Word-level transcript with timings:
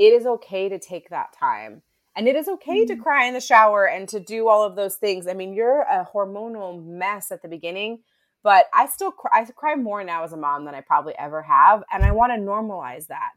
it 0.00 0.14
is 0.14 0.24
okay 0.24 0.66
to 0.66 0.78
take 0.78 1.10
that 1.10 1.30
time. 1.30 1.82
And 2.16 2.26
it 2.26 2.34
is 2.34 2.48
okay 2.48 2.86
mm-hmm. 2.86 2.96
to 2.96 3.02
cry 3.02 3.26
in 3.26 3.34
the 3.34 3.40
shower 3.40 3.86
and 3.86 4.08
to 4.08 4.18
do 4.18 4.48
all 4.48 4.64
of 4.64 4.74
those 4.74 4.96
things. 4.96 5.28
I 5.28 5.34
mean, 5.34 5.52
you're 5.52 5.82
a 5.82 6.08
hormonal 6.14 6.82
mess 6.82 7.30
at 7.30 7.42
the 7.42 7.48
beginning, 7.48 7.98
but 8.42 8.64
I 8.72 8.86
still 8.86 9.10
cry, 9.12 9.42
I 9.42 9.44
cry 9.44 9.74
more 9.74 10.02
now 10.02 10.24
as 10.24 10.32
a 10.32 10.38
mom 10.38 10.64
than 10.64 10.74
I 10.74 10.80
probably 10.80 11.12
ever 11.18 11.42
have. 11.42 11.82
And 11.92 12.02
I 12.02 12.12
want 12.12 12.32
to 12.32 12.38
normalize 12.38 13.08
that. 13.08 13.32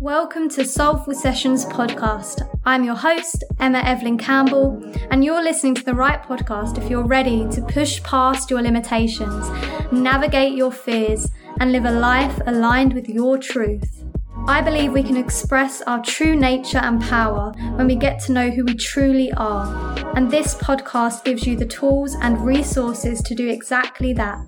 Welcome 0.00 0.48
to 0.50 0.64
Soulful 0.64 1.14
Sessions 1.14 1.66
podcast. 1.66 2.42
I'm 2.64 2.82
your 2.82 2.96
host, 2.96 3.44
Emma 3.60 3.78
Evelyn 3.78 4.18
Campbell, 4.18 4.82
and 5.12 5.24
you're 5.24 5.44
listening 5.44 5.76
to 5.76 5.84
the 5.84 5.94
right 5.94 6.20
podcast 6.20 6.82
if 6.82 6.90
you're 6.90 7.06
ready 7.06 7.46
to 7.50 7.62
push 7.62 8.02
past 8.02 8.50
your 8.50 8.60
limitations, 8.60 9.48
navigate 9.92 10.54
your 10.54 10.72
fears, 10.72 11.30
and 11.60 11.70
live 11.70 11.84
a 11.84 11.92
life 11.92 12.40
aligned 12.44 12.92
with 12.92 13.08
your 13.08 13.38
truth. 13.38 14.01
I 14.48 14.60
believe 14.60 14.92
we 14.92 15.04
can 15.04 15.16
express 15.16 15.82
our 15.82 16.02
true 16.02 16.34
nature 16.34 16.78
and 16.78 17.00
power 17.00 17.52
when 17.76 17.86
we 17.86 17.94
get 17.94 18.20
to 18.22 18.32
know 18.32 18.50
who 18.50 18.64
we 18.64 18.74
truly 18.74 19.32
are, 19.34 19.96
and 20.16 20.30
this 20.30 20.54
podcast 20.56 21.24
gives 21.24 21.46
you 21.46 21.56
the 21.56 21.64
tools 21.64 22.16
and 22.20 22.44
resources 22.44 23.22
to 23.22 23.34
do 23.36 23.48
exactly 23.48 24.12
that. 24.14 24.44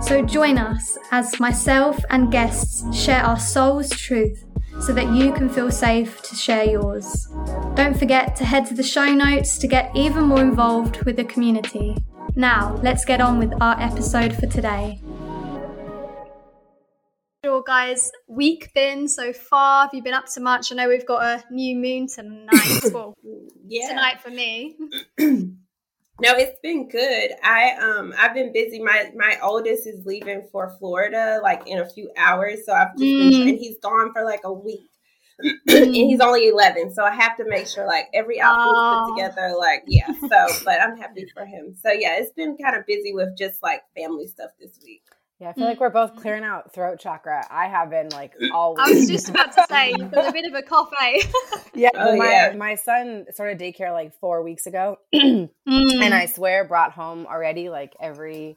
So 0.00 0.22
join 0.22 0.56
us 0.56 0.96
as 1.10 1.38
myself 1.38 1.98
and 2.08 2.32
guests 2.32 2.84
share 2.96 3.22
our 3.22 3.38
soul's 3.38 3.90
truth 3.90 4.44
so 4.80 4.92
that 4.92 5.14
you 5.14 5.32
can 5.32 5.48
feel 5.48 5.70
safe 5.70 6.22
to 6.22 6.34
share 6.34 6.64
yours. 6.64 7.28
Don't 7.74 7.98
forget 7.98 8.36
to 8.36 8.44
head 8.44 8.66
to 8.66 8.74
the 8.74 8.82
show 8.82 9.12
notes 9.12 9.58
to 9.58 9.66
get 9.66 9.94
even 9.94 10.24
more 10.24 10.40
involved 10.40 11.02
with 11.04 11.16
the 11.16 11.24
community. 11.24 11.96
Now, 12.34 12.78
let's 12.82 13.04
get 13.04 13.20
on 13.20 13.38
with 13.38 13.52
our 13.60 13.78
episode 13.80 14.34
for 14.34 14.46
today. 14.46 15.00
Sure, 17.46 17.62
guys, 17.62 18.10
week 18.26 18.74
been 18.74 19.06
so 19.06 19.32
far? 19.32 19.84
Have 19.84 19.94
you 19.94 20.02
been 20.02 20.14
up 20.14 20.26
to 20.34 20.40
much? 20.40 20.72
I 20.72 20.74
know 20.74 20.88
we've 20.88 21.06
got 21.06 21.22
a 21.22 21.44
new 21.48 21.76
moon 21.76 22.08
tonight. 22.08 22.80
well, 22.92 23.14
yeah. 23.68 23.86
tonight 23.86 24.20
for 24.20 24.30
me. 24.30 24.76
No, 26.18 26.32
it's 26.34 26.58
been 26.62 26.88
good. 26.88 27.32
I 27.44 27.72
um 27.72 28.14
I've 28.18 28.32
been 28.32 28.50
busy. 28.50 28.82
My 28.82 29.12
my 29.14 29.36
oldest 29.42 29.86
is 29.86 30.06
leaving 30.06 30.48
for 30.50 30.74
Florida 30.78 31.40
like 31.42 31.68
in 31.68 31.78
a 31.78 31.86
few 31.86 32.10
hours, 32.16 32.60
so 32.64 32.72
I've 32.72 32.92
just 32.92 33.02
mm. 33.02 33.30
been 33.30 33.48
and 33.50 33.58
he's 33.58 33.76
gone 33.82 34.14
for 34.14 34.24
like 34.24 34.40
a 34.44 34.52
week. 34.52 34.88
and 35.68 35.94
he's 35.94 36.20
only 36.20 36.48
11 36.48 36.94
so 36.94 37.04
i 37.04 37.14
have 37.14 37.36
to 37.36 37.44
make 37.46 37.66
sure 37.66 37.86
like 37.86 38.06
every 38.14 38.40
outfit 38.40 38.72
oh. 38.74 39.04
put 39.04 39.20
together 39.20 39.54
like 39.58 39.82
yeah 39.86 40.06
so 40.18 40.64
but 40.64 40.80
i'm 40.80 40.96
happy 40.96 41.26
for 41.34 41.44
him 41.44 41.76
so 41.78 41.92
yeah 41.92 42.16
it's 42.16 42.32
been 42.32 42.56
kind 42.56 42.74
of 42.74 42.86
busy 42.86 43.12
with 43.12 43.36
just 43.36 43.62
like 43.62 43.82
family 43.94 44.26
stuff 44.26 44.50
this 44.58 44.80
week 44.82 45.02
yeah, 45.38 45.50
I 45.50 45.52
feel 45.52 45.64
like 45.64 45.80
we're 45.80 45.90
both 45.90 46.14
mm. 46.14 46.22
clearing 46.22 46.44
out 46.44 46.72
throat 46.72 46.98
chakra. 46.98 47.46
I 47.50 47.66
have 47.66 47.90
been 47.90 48.08
like 48.10 48.32
all. 48.54 48.76
I 48.78 48.90
was 48.90 49.08
just 49.08 49.28
about 49.30 49.52
to 49.52 49.66
say 49.68 49.94
you've 49.96 50.10
got 50.10 50.28
a 50.28 50.32
bit 50.32 50.46
of 50.46 50.54
a 50.54 50.62
cough, 50.62 50.90
eh? 51.02 51.22
yeah, 51.74 51.90
oh, 51.94 52.16
my 52.16 52.30
yeah. 52.30 52.54
my 52.56 52.74
son 52.74 53.26
started 53.30 53.58
daycare 53.58 53.92
like 53.92 54.18
four 54.18 54.42
weeks 54.42 54.66
ago, 54.66 54.98
mm. 55.14 55.50
and 55.66 56.14
I 56.14 56.26
swear 56.26 56.64
brought 56.64 56.92
home 56.92 57.26
already 57.26 57.68
like 57.68 57.94
every 58.00 58.56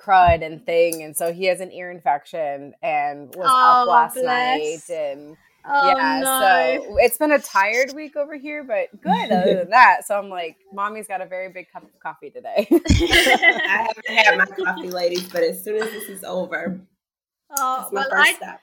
crud 0.00 0.44
and 0.44 0.64
thing, 0.64 1.02
and 1.02 1.16
so 1.16 1.32
he 1.32 1.46
has 1.46 1.60
an 1.60 1.72
ear 1.72 1.90
infection 1.90 2.74
and 2.80 3.34
was 3.34 3.48
oh, 3.50 3.82
up 3.82 3.88
last 3.88 4.14
bless. 4.14 4.88
night 4.88 4.96
and 4.96 5.36
Oh, 5.64 5.94
yeah, 5.96 6.20
no. 6.20 6.84
so 6.84 6.96
it's 6.98 7.18
been 7.18 7.32
a 7.32 7.38
tired 7.38 7.92
week 7.94 8.16
over 8.16 8.36
here, 8.36 8.64
but 8.64 8.88
good 9.02 9.30
other 9.30 9.56
than 9.56 9.70
that. 9.70 10.06
So 10.06 10.18
I'm 10.18 10.28
like, 10.28 10.56
mommy's 10.72 11.06
got 11.06 11.20
a 11.20 11.26
very 11.26 11.50
big 11.50 11.70
cup 11.70 11.82
of 11.82 11.90
coffee 12.00 12.30
today. 12.30 12.66
I 12.70 13.86
haven't 13.88 14.16
had 14.16 14.38
my 14.38 14.46
coffee, 14.46 14.90
ladies, 14.90 15.28
but 15.28 15.42
as 15.42 15.62
soon 15.62 15.82
as 15.82 15.90
this 15.90 16.08
is 16.08 16.24
over, 16.24 16.80
oh, 17.56 17.88
well, 17.92 18.08
I 18.12 18.32
step. 18.34 18.60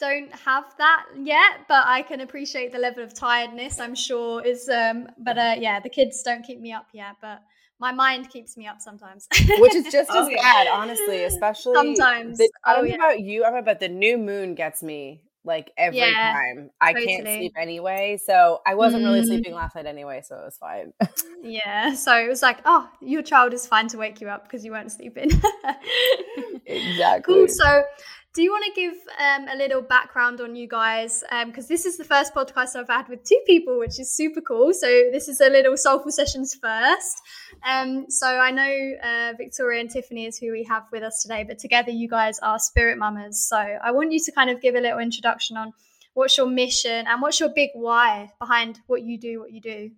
don't 0.00 0.32
have 0.34 0.64
that 0.78 1.06
yet, 1.22 1.66
but 1.68 1.84
I 1.86 2.02
can 2.02 2.20
appreciate 2.20 2.72
the 2.72 2.78
level 2.78 3.04
of 3.04 3.14
tiredness. 3.14 3.78
I'm 3.78 3.94
sure 3.94 4.44
is, 4.44 4.68
um, 4.68 5.08
but 5.18 5.38
uh, 5.38 5.54
yeah, 5.58 5.78
the 5.80 5.90
kids 5.90 6.22
don't 6.22 6.42
keep 6.42 6.60
me 6.60 6.72
up 6.72 6.86
yet, 6.92 7.16
but 7.20 7.40
my 7.78 7.92
mind 7.92 8.30
keeps 8.30 8.56
me 8.56 8.66
up 8.66 8.80
sometimes. 8.80 9.28
Which 9.58 9.74
is 9.74 9.84
just 9.92 10.10
as 10.10 10.28
bad, 10.28 10.68
honestly, 10.68 11.24
especially 11.24 11.74
sometimes. 11.74 12.38
The, 12.38 12.50
I 12.64 12.74
don't 12.74 12.80
oh, 12.80 12.82
know 12.82 12.88
yeah. 12.88 12.94
about 12.96 13.20
you, 13.20 13.44
I'm 13.44 13.54
about 13.54 13.80
the 13.80 13.88
new 13.88 14.18
moon 14.18 14.54
gets 14.54 14.82
me 14.82 15.22
like 15.44 15.72
every 15.76 15.98
yeah, 15.98 16.32
time. 16.32 16.70
I 16.80 16.92
totally. 16.92 17.06
can't 17.06 17.26
sleep 17.26 17.52
anyway. 17.58 18.18
So 18.24 18.60
I 18.66 18.74
wasn't 18.74 19.04
really 19.04 19.22
mm. 19.22 19.26
sleeping 19.26 19.54
last 19.54 19.74
night 19.74 19.86
anyway, 19.86 20.22
so 20.24 20.36
it 20.36 20.44
was 20.44 20.56
fine. 20.56 20.92
yeah. 21.42 21.94
So 21.94 22.16
it 22.16 22.28
was 22.28 22.42
like, 22.42 22.60
oh, 22.64 22.88
your 23.00 23.22
child 23.22 23.52
is 23.52 23.66
fine 23.66 23.88
to 23.88 23.98
wake 23.98 24.20
you 24.20 24.28
up 24.28 24.44
because 24.44 24.64
you 24.64 24.72
weren't 24.72 24.92
sleeping. 24.92 25.30
exactly. 26.66 27.34
Cool. 27.34 27.48
So 27.48 27.82
do 28.34 28.42
you 28.42 28.50
want 28.50 28.64
to 28.64 28.80
give 28.80 28.94
um, 29.18 29.46
a 29.48 29.56
little 29.56 29.82
background 29.82 30.40
on 30.40 30.56
you 30.56 30.66
guys? 30.66 31.22
Because 31.44 31.64
um, 31.64 31.68
this 31.68 31.84
is 31.84 31.98
the 31.98 32.04
first 32.04 32.34
podcast 32.34 32.76
I've 32.76 32.88
had 32.88 33.08
with 33.08 33.24
two 33.24 33.40
people, 33.46 33.78
which 33.78 34.00
is 34.00 34.14
super 34.14 34.40
cool. 34.40 34.72
So 34.72 34.86
this 34.86 35.28
is 35.28 35.40
a 35.42 35.50
little 35.50 35.76
soulful 35.76 36.10
sessions 36.10 36.54
first. 36.54 37.20
Um, 37.68 38.06
so 38.08 38.26
I 38.26 38.50
know 38.50 38.92
uh, 39.02 39.34
Victoria 39.36 39.82
and 39.82 39.90
Tiffany 39.90 40.24
is 40.24 40.38
who 40.38 40.50
we 40.50 40.64
have 40.64 40.84
with 40.90 41.02
us 41.02 41.20
today, 41.22 41.44
but 41.46 41.58
together 41.58 41.90
you 41.90 42.08
guys 42.08 42.38
are 42.38 42.58
spirit 42.58 42.96
mamas. 42.96 43.46
So 43.46 43.56
I 43.56 43.90
want 43.90 44.12
you 44.12 44.20
to 44.20 44.32
kind 44.32 44.48
of 44.48 44.62
give 44.62 44.76
a 44.76 44.80
little 44.80 44.98
introduction 44.98 45.58
on 45.58 45.74
what's 46.14 46.38
your 46.38 46.46
mission 46.46 47.06
and 47.06 47.20
what's 47.20 47.38
your 47.38 47.50
big 47.50 47.70
why 47.74 48.32
behind 48.38 48.80
what 48.86 49.02
you 49.02 49.18
do, 49.18 49.40
what 49.40 49.52
you 49.52 49.60
do. 49.60 49.90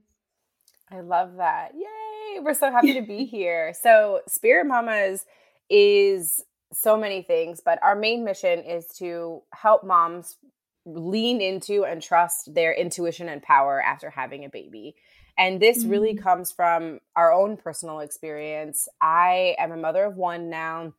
I 0.90 1.00
love 1.00 1.36
that. 1.36 1.72
Yay! 1.74 2.40
We're 2.40 2.54
so 2.54 2.72
happy 2.72 2.94
to 2.94 3.02
be 3.02 3.26
here. 3.26 3.74
So 3.80 4.22
Spirit 4.26 4.66
Mamas 4.66 5.24
is 5.70 6.42
so 6.74 6.96
many 6.96 7.22
things, 7.22 7.60
but 7.64 7.78
our 7.82 7.96
main 7.96 8.24
mission 8.24 8.60
is 8.60 8.86
to 8.98 9.42
help 9.52 9.84
moms 9.84 10.36
lean 10.84 11.40
into 11.40 11.84
and 11.84 12.02
trust 12.02 12.54
their 12.54 12.74
intuition 12.74 13.28
and 13.28 13.42
power 13.42 13.80
after 13.80 14.10
having 14.10 14.44
a 14.44 14.50
baby. 14.50 14.94
And 15.38 15.60
this 15.60 15.80
mm-hmm. 15.80 15.90
really 15.90 16.14
comes 16.14 16.52
from 16.52 17.00
our 17.16 17.32
own 17.32 17.56
personal 17.56 18.00
experience. 18.00 18.88
I 19.00 19.56
am 19.58 19.72
a 19.72 19.76
mother 19.76 20.04
of 20.04 20.16
one 20.16 20.50
now, 20.50 20.92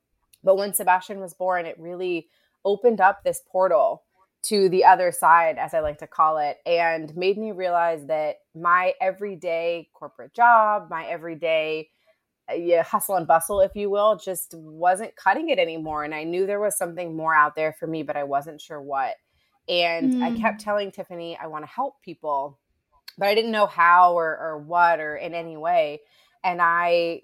but 0.44 0.58
when 0.58 0.74
Sebastian 0.74 1.20
was 1.20 1.34
born, 1.34 1.66
it 1.66 1.80
really 1.80 2.28
opened 2.64 3.00
up 3.00 3.24
this 3.24 3.42
portal 3.48 4.04
to 4.44 4.70
the 4.70 4.86
other 4.86 5.12
side, 5.12 5.58
as 5.58 5.74
I 5.74 5.80
like 5.80 6.00
to 6.00 6.08
call 6.08 6.38
it, 6.38 6.58
and 6.66 7.16
made 7.16 7.38
me 7.38 7.52
realize 7.52 8.06
that 8.08 8.38
my 8.54 8.94
everyday 9.02 9.90
corporate 9.94 10.34
job, 10.34 10.88
my 10.90 11.06
everyday 11.06 11.90
yeah, 12.54 12.84
hustle 12.84 13.16
and 13.16 13.28
bustle, 13.28 13.62
if 13.62 13.76
you 13.76 13.90
will, 13.90 14.18
just 14.18 14.54
wasn't 14.56 15.16
cutting 15.16 15.50
it 15.50 15.60
anymore. 15.60 16.04
And 16.04 16.14
I 16.14 16.24
knew 16.24 16.46
there 16.46 16.60
was 16.60 16.78
something 16.78 17.16
more 17.16 17.34
out 17.34 17.56
there 17.56 17.74
for 17.74 17.88
me, 17.88 18.04
but 18.04 18.16
I 18.16 18.24
wasn't 18.24 18.62
sure 18.62 18.82
what. 18.82 19.16
And 19.68 20.16
mm. 20.16 20.24
I 20.24 20.40
kept 20.40 20.62
telling 20.62 20.92
Tiffany, 20.92 21.38
I 21.42 21.48
want 21.48 21.66
to 21.66 21.72
help 21.72 22.02
people, 22.04 22.60
but 23.18 23.28
I 23.28 23.36
didn't 23.36 23.52
know 23.52 23.66
how 23.66 24.14
or, 24.14 24.38
or 24.38 24.58
what 24.60 25.00
or 25.00 25.16
in 25.16 25.34
any 25.34 25.58
way. 25.58 26.02
And 26.44 26.62
I 26.62 27.22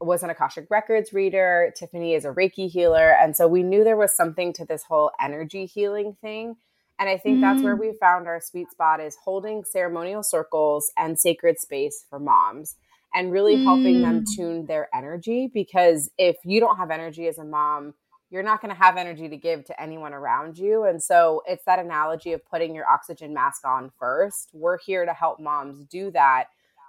was 0.00 0.22
an 0.22 0.30
Akashic 0.30 0.66
Records 0.70 1.12
reader. 1.12 1.72
Tiffany 1.76 2.14
is 2.14 2.24
a 2.24 2.30
Reiki 2.30 2.70
healer. 2.70 3.10
And 3.20 3.36
so 3.36 3.48
we 3.48 3.64
knew 3.64 3.82
there 3.82 3.96
was 3.96 4.16
something 4.16 4.52
to 4.54 4.64
this 4.64 4.84
whole 4.84 5.10
energy 5.20 5.66
healing 5.66 6.16
thing. 6.20 6.56
And 7.00 7.08
I 7.08 7.18
think 7.18 7.38
mm. 7.38 7.40
that's 7.40 7.62
where 7.62 7.76
mm. 7.76 7.80
we 7.80 7.96
found 7.98 8.28
our 8.28 8.40
sweet 8.40 8.70
spot 8.70 9.00
is 9.00 9.16
holding 9.24 9.64
ceremonial 9.64 10.22
circles 10.22 10.92
and 10.96 11.18
sacred 11.18 11.58
space 11.58 12.04
for 12.08 12.20
moms 12.20 12.76
and 13.14 13.32
really 13.32 13.56
mm. 13.56 13.64
helping 13.64 14.02
them 14.02 14.20
mm. 14.20 14.36
tune 14.36 14.66
their 14.66 14.88
energy 14.94 15.50
because 15.52 16.10
if 16.18 16.36
you 16.44 16.60
don't 16.60 16.76
have 16.76 16.90
energy 16.90 17.26
as 17.26 17.38
a 17.38 17.44
mom 17.44 17.94
you're 18.30 18.44
not 18.44 18.62
going 18.62 18.72
to 18.72 18.80
have 18.80 18.96
energy 18.96 19.28
to 19.28 19.36
give 19.36 19.64
to 19.64 19.82
anyone 19.82 20.12
around 20.12 20.56
you 20.56 20.84
and 20.84 21.02
so 21.02 21.42
it's 21.46 21.64
that 21.64 21.78
analogy 21.78 22.32
of 22.32 22.44
putting 22.46 22.74
your 22.74 22.88
oxygen 22.88 23.34
mask 23.34 23.66
on 23.66 23.90
first 23.98 24.50
we're 24.52 24.78
here 24.78 25.04
to 25.04 25.12
help 25.12 25.40
moms 25.40 25.84
do 25.86 26.10
that 26.10 26.44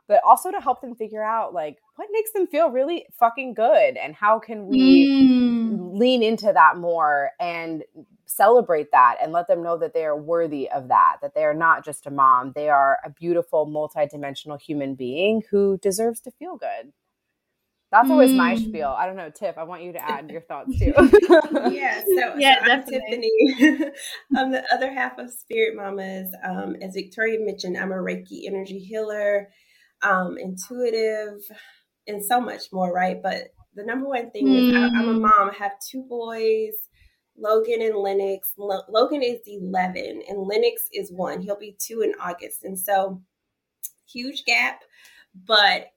but 0.07 0.21
also 0.25 0.51
to 0.51 0.59
help 0.59 0.81
them 0.81 0.95
figure 0.95 1.23
out 1.23 1.53
like 1.53 1.77
what 1.95 2.07
makes 2.11 2.31
them 2.33 2.45
feel 2.47 2.69
really 2.69 3.05
fucking 3.17 3.53
good 3.53 3.97
and 3.97 4.13
how 4.13 4.39
can 4.39 4.67
we 4.67 5.09
mm. 5.09 5.97
lean 5.97 6.21
into 6.21 6.51
that 6.53 6.77
more 6.77 7.31
and 7.39 7.83
celebrate 8.35 8.91
that 8.91 9.17
and 9.21 9.31
let 9.31 9.47
them 9.47 9.63
know 9.63 9.77
that 9.77 9.93
they 9.93 10.05
are 10.05 10.17
worthy 10.17 10.69
of 10.69 10.87
that, 10.87 11.17
that 11.21 11.33
they 11.35 11.43
are 11.43 11.53
not 11.53 11.85
just 11.85 12.07
a 12.07 12.11
mom. 12.11 12.53
They 12.55 12.69
are 12.69 12.97
a 13.05 13.09
beautiful, 13.09 13.67
multidimensional 13.67 14.59
human 14.59 14.95
being 14.95 15.43
who 15.51 15.77
deserves 15.81 16.21
to 16.21 16.31
feel 16.31 16.57
good. 16.57 16.93
That's 17.91 18.09
always 18.09 18.31
mm. 18.31 18.37
my 18.37 18.55
spiel. 18.55 18.95
I 18.97 19.05
don't 19.05 19.17
know, 19.17 19.29
Tiff. 19.29 19.57
I 19.57 19.63
want 19.63 19.83
you 19.83 19.91
to 19.93 20.01
add 20.09 20.29
your 20.29 20.41
thoughts 20.41 20.79
too. 20.79 20.93
yeah, 21.71 22.01
so, 22.17 22.35
yeah, 22.37 22.65
so 22.65 22.71
I'm 22.71 22.83
Tiffany. 22.83 23.31
I'm 24.35 24.51
the 24.51 24.63
other 24.73 24.93
half 24.93 25.17
of 25.17 25.29
Spirit 25.29 25.75
Mamas. 25.75 26.33
Um, 26.47 26.77
as 26.81 26.93
Victoria 26.93 27.39
mentioned, 27.41 27.77
I'm 27.77 27.91
a 27.91 27.95
Reiki 27.95 28.47
energy 28.47 28.79
healer, 28.79 29.49
um, 30.03 30.37
intuitive, 30.37 31.41
and 32.07 32.23
so 32.23 32.39
much 32.39 32.63
more, 32.71 32.93
right? 32.93 33.21
But 33.21 33.49
the 33.75 33.83
number 33.83 34.07
one 34.07 34.31
thing 34.31 34.47
mm. 34.47 34.69
is 34.69 34.75
I, 34.75 34.97
I'm 34.97 35.09
a 35.09 35.13
mm. 35.13 35.21
mom. 35.21 35.49
I 35.51 35.55
have 35.57 35.73
two 35.91 36.05
boys. 36.07 36.73
Logan 37.37 37.81
and 37.81 37.95
Lennox. 37.95 38.53
Lo- 38.57 38.83
Logan 38.89 39.23
is 39.23 39.39
11 39.45 40.23
and 40.27 40.39
Lennox 40.39 40.87
is 40.93 41.11
one. 41.11 41.41
He'll 41.41 41.59
be 41.59 41.75
two 41.79 42.01
in 42.01 42.13
August. 42.19 42.63
And 42.63 42.77
so, 42.77 43.21
huge 44.05 44.43
gap. 44.45 44.81
But 45.47 45.91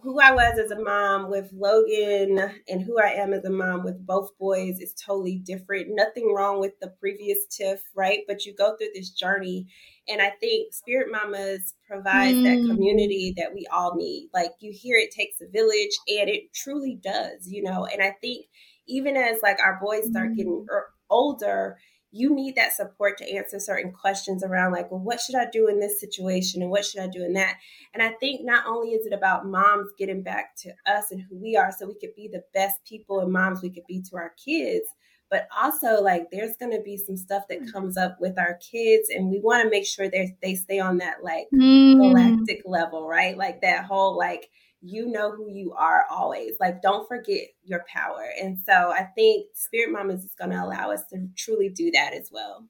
who 0.00 0.20
I 0.20 0.32
was 0.32 0.58
as 0.58 0.70
a 0.70 0.82
mom 0.82 1.28
with 1.28 1.50
Logan 1.52 2.38
and 2.68 2.82
who 2.82 3.00
I 3.00 3.08
am 3.08 3.32
as 3.32 3.44
a 3.44 3.50
mom 3.50 3.82
with 3.82 4.04
both 4.06 4.30
boys 4.38 4.78
is 4.78 4.94
totally 4.94 5.38
different. 5.38 5.88
Nothing 5.90 6.32
wrong 6.32 6.60
with 6.60 6.78
the 6.80 6.94
previous 7.00 7.46
Tiff, 7.46 7.82
right? 7.94 8.20
But 8.28 8.44
you 8.44 8.54
go 8.54 8.76
through 8.76 8.90
this 8.94 9.10
journey. 9.10 9.66
And 10.08 10.22
I 10.22 10.30
think 10.40 10.72
Spirit 10.72 11.08
Mamas 11.10 11.74
provides 11.86 12.38
mm. 12.38 12.44
that 12.44 12.72
community 12.72 13.34
that 13.36 13.52
we 13.54 13.66
all 13.72 13.96
need. 13.96 14.30
Like 14.32 14.52
you 14.60 14.72
hear 14.72 14.96
it 14.96 15.10
takes 15.10 15.40
a 15.40 15.48
village, 15.48 15.96
and 16.08 16.28
it 16.28 16.52
truly 16.52 16.98
does, 17.02 17.46
you 17.48 17.62
know. 17.62 17.86
And 17.86 18.02
I 18.02 18.16
think 18.20 18.46
even 18.86 19.16
as 19.16 19.38
like 19.42 19.58
our 19.60 19.78
boys 19.82 20.08
start 20.08 20.34
getting 20.36 20.66
mm. 20.68 20.80
older, 21.10 21.76
you 22.12 22.34
need 22.34 22.54
that 22.56 22.74
support 22.74 23.16
to 23.16 23.34
answer 23.34 23.58
certain 23.58 23.90
questions 23.90 24.44
around 24.44 24.70
like 24.72 24.90
well 24.90 25.00
what 25.00 25.18
should 25.18 25.34
i 25.34 25.46
do 25.50 25.66
in 25.66 25.80
this 25.80 25.98
situation 25.98 26.62
and 26.62 26.70
what 26.70 26.84
should 26.84 27.00
i 27.00 27.08
do 27.08 27.24
in 27.24 27.32
that 27.32 27.56
and 27.94 28.02
i 28.02 28.10
think 28.20 28.42
not 28.44 28.64
only 28.66 28.90
is 28.90 29.06
it 29.06 29.14
about 29.14 29.46
moms 29.46 29.88
getting 29.98 30.22
back 30.22 30.54
to 30.56 30.70
us 30.86 31.10
and 31.10 31.22
who 31.22 31.36
we 31.38 31.56
are 31.56 31.72
so 31.76 31.86
we 31.86 31.98
could 31.98 32.14
be 32.14 32.28
the 32.28 32.44
best 32.54 32.76
people 32.86 33.20
and 33.20 33.32
moms 33.32 33.62
we 33.62 33.70
could 33.70 33.86
be 33.88 34.02
to 34.02 34.16
our 34.16 34.32
kids 34.44 34.84
but 35.30 35.48
also 35.58 36.02
like 36.02 36.26
there's 36.30 36.56
going 36.58 36.70
to 36.70 36.82
be 36.82 36.98
some 36.98 37.16
stuff 37.16 37.44
that 37.48 37.72
comes 37.72 37.96
up 37.96 38.18
with 38.20 38.38
our 38.38 38.58
kids 38.70 39.08
and 39.08 39.30
we 39.30 39.40
want 39.40 39.64
to 39.64 39.70
make 39.70 39.86
sure 39.86 40.10
they 40.10 40.36
they 40.42 40.54
stay 40.54 40.78
on 40.78 40.98
that 40.98 41.24
like 41.24 41.46
mm. 41.54 41.96
galactic 41.96 42.60
level 42.66 43.08
right 43.08 43.38
like 43.38 43.62
that 43.62 43.84
whole 43.84 44.16
like 44.16 44.50
you 44.82 45.06
know 45.06 45.30
who 45.30 45.48
you 45.48 45.72
are 45.72 46.04
always. 46.10 46.56
Like, 46.60 46.82
don't 46.82 47.06
forget 47.08 47.48
your 47.64 47.84
power. 47.88 48.28
And 48.40 48.58
so 48.66 48.72
I 48.72 49.04
think 49.14 49.46
Spirit 49.54 49.92
Mamas 49.92 50.24
is 50.24 50.34
going 50.34 50.50
to 50.50 50.62
allow 50.62 50.90
us 50.90 51.04
to 51.12 51.28
truly 51.36 51.68
do 51.68 51.90
that 51.92 52.12
as 52.12 52.30
well. 52.32 52.66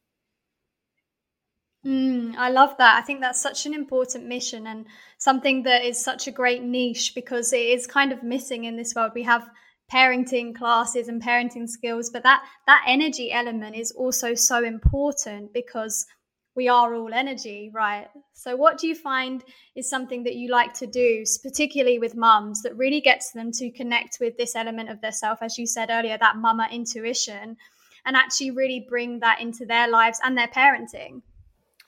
Mm, 1.86 2.36
I 2.36 2.50
love 2.50 2.76
that. 2.78 2.98
I 2.98 3.04
think 3.04 3.20
that's 3.20 3.40
such 3.40 3.66
an 3.66 3.74
important 3.74 4.26
mission 4.26 4.66
and 4.68 4.86
something 5.18 5.64
that 5.64 5.84
is 5.84 6.02
such 6.02 6.28
a 6.28 6.32
great 6.32 6.62
niche 6.62 7.12
because 7.14 7.52
it 7.52 7.66
is 7.66 7.86
kind 7.86 8.12
of 8.12 8.22
missing 8.22 8.64
in 8.64 8.76
this 8.76 8.94
world. 8.94 9.12
We 9.14 9.24
have 9.24 9.48
parenting 9.92 10.54
classes 10.54 11.08
and 11.08 11.20
parenting 11.20 11.68
skills, 11.68 12.10
but 12.10 12.22
that 12.22 12.44
that 12.66 12.84
energy 12.86 13.32
element 13.32 13.74
is 13.74 13.90
also 13.90 14.34
so 14.34 14.62
important 14.62 15.52
because 15.52 16.06
we 16.54 16.68
are 16.68 16.94
all 16.94 17.12
energy, 17.12 17.70
right? 17.72 18.08
So, 18.32 18.56
what 18.56 18.78
do 18.78 18.86
you 18.86 18.94
find 18.94 19.42
is 19.74 19.88
something 19.88 20.24
that 20.24 20.34
you 20.34 20.50
like 20.50 20.74
to 20.74 20.86
do, 20.86 21.24
particularly 21.42 21.98
with 21.98 22.14
mums, 22.14 22.62
that 22.62 22.76
really 22.76 23.00
gets 23.00 23.32
them 23.32 23.50
to 23.52 23.70
connect 23.70 24.18
with 24.20 24.36
this 24.36 24.54
element 24.54 24.90
of 24.90 25.00
their 25.00 25.12
self, 25.12 25.38
as 25.40 25.58
you 25.58 25.66
said 25.66 25.88
earlier, 25.90 26.18
that 26.18 26.36
mama 26.36 26.68
intuition, 26.70 27.56
and 28.04 28.16
actually 28.16 28.50
really 28.50 28.84
bring 28.88 29.20
that 29.20 29.40
into 29.40 29.64
their 29.64 29.88
lives 29.88 30.20
and 30.22 30.36
their 30.36 30.48
parenting? 30.48 31.22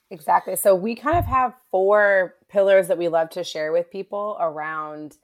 Exactly. 0.09 0.55
So, 0.55 0.73
we 0.75 0.95
kind 0.95 1.17
of 1.17 1.25
have 1.25 1.53
four 1.69 2.35
pillars 2.49 2.87
that 2.87 2.97
we 2.97 3.07
love 3.07 3.29
to 3.31 3.43
share 3.43 3.71
with 3.71 3.91
people 3.91 4.37
around 4.39 5.17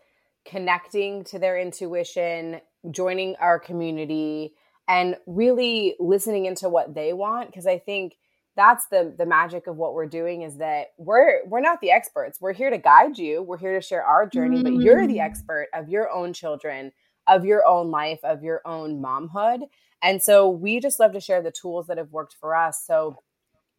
connecting 0.45 1.23
to 1.25 1.39
their 1.39 1.57
intuition, 1.57 2.61
joining 2.91 3.35
our 3.37 3.59
community, 3.59 4.53
and 4.87 5.15
really 5.25 5.95
listening 5.99 6.45
into 6.45 6.69
what 6.69 6.93
they 6.93 7.13
want. 7.13 7.47
Because 7.47 7.65
I 7.65 7.79
think 7.79 8.15
that's 8.55 8.87
the 8.87 9.13
the 9.17 9.25
magic 9.25 9.67
of 9.67 9.77
what 9.77 9.93
we're 9.93 10.05
doing 10.05 10.41
is 10.41 10.57
that 10.57 10.87
we're 10.97 11.45
we're 11.47 11.61
not 11.61 11.79
the 11.81 11.91
experts 11.91 12.39
we're 12.41 12.53
here 12.53 12.69
to 12.69 12.77
guide 12.77 13.17
you 13.17 13.41
we're 13.41 13.57
here 13.57 13.79
to 13.79 13.85
share 13.85 14.03
our 14.03 14.27
journey 14.27 14.61
mm-hmm. 14.61 14.75
but 14.75 14.83
you're 14.83 15.07
the 15.07 15.17
mm. 15.17 15.25
expert 15.25 15.67
of 15.73 15.89
your 15.89 16.09
own 16.09 16.33
children 16.33 16.91
of 17.27 17.45
your 17.45 17.65
own 17.65 17.91
life 17.91 18.19
of 18.23 18.43
your 18.43 18.61
own 18.65 19.01
momhood 19.01 19.61
and 20.03 20.21
so 20.21 20.49
we 20.49 20.79
just 20.79 20.99
love 20.99 21.13
to 21.13 21.19
share 21.19 21.41
the 21.41 21.51
tools 21.51 21.87
that 21.87 21.97
have 21.97 22.11
worked 22.11 22.35
for 22.39 22.55
us 22.55 22.83
so 22.85 23.15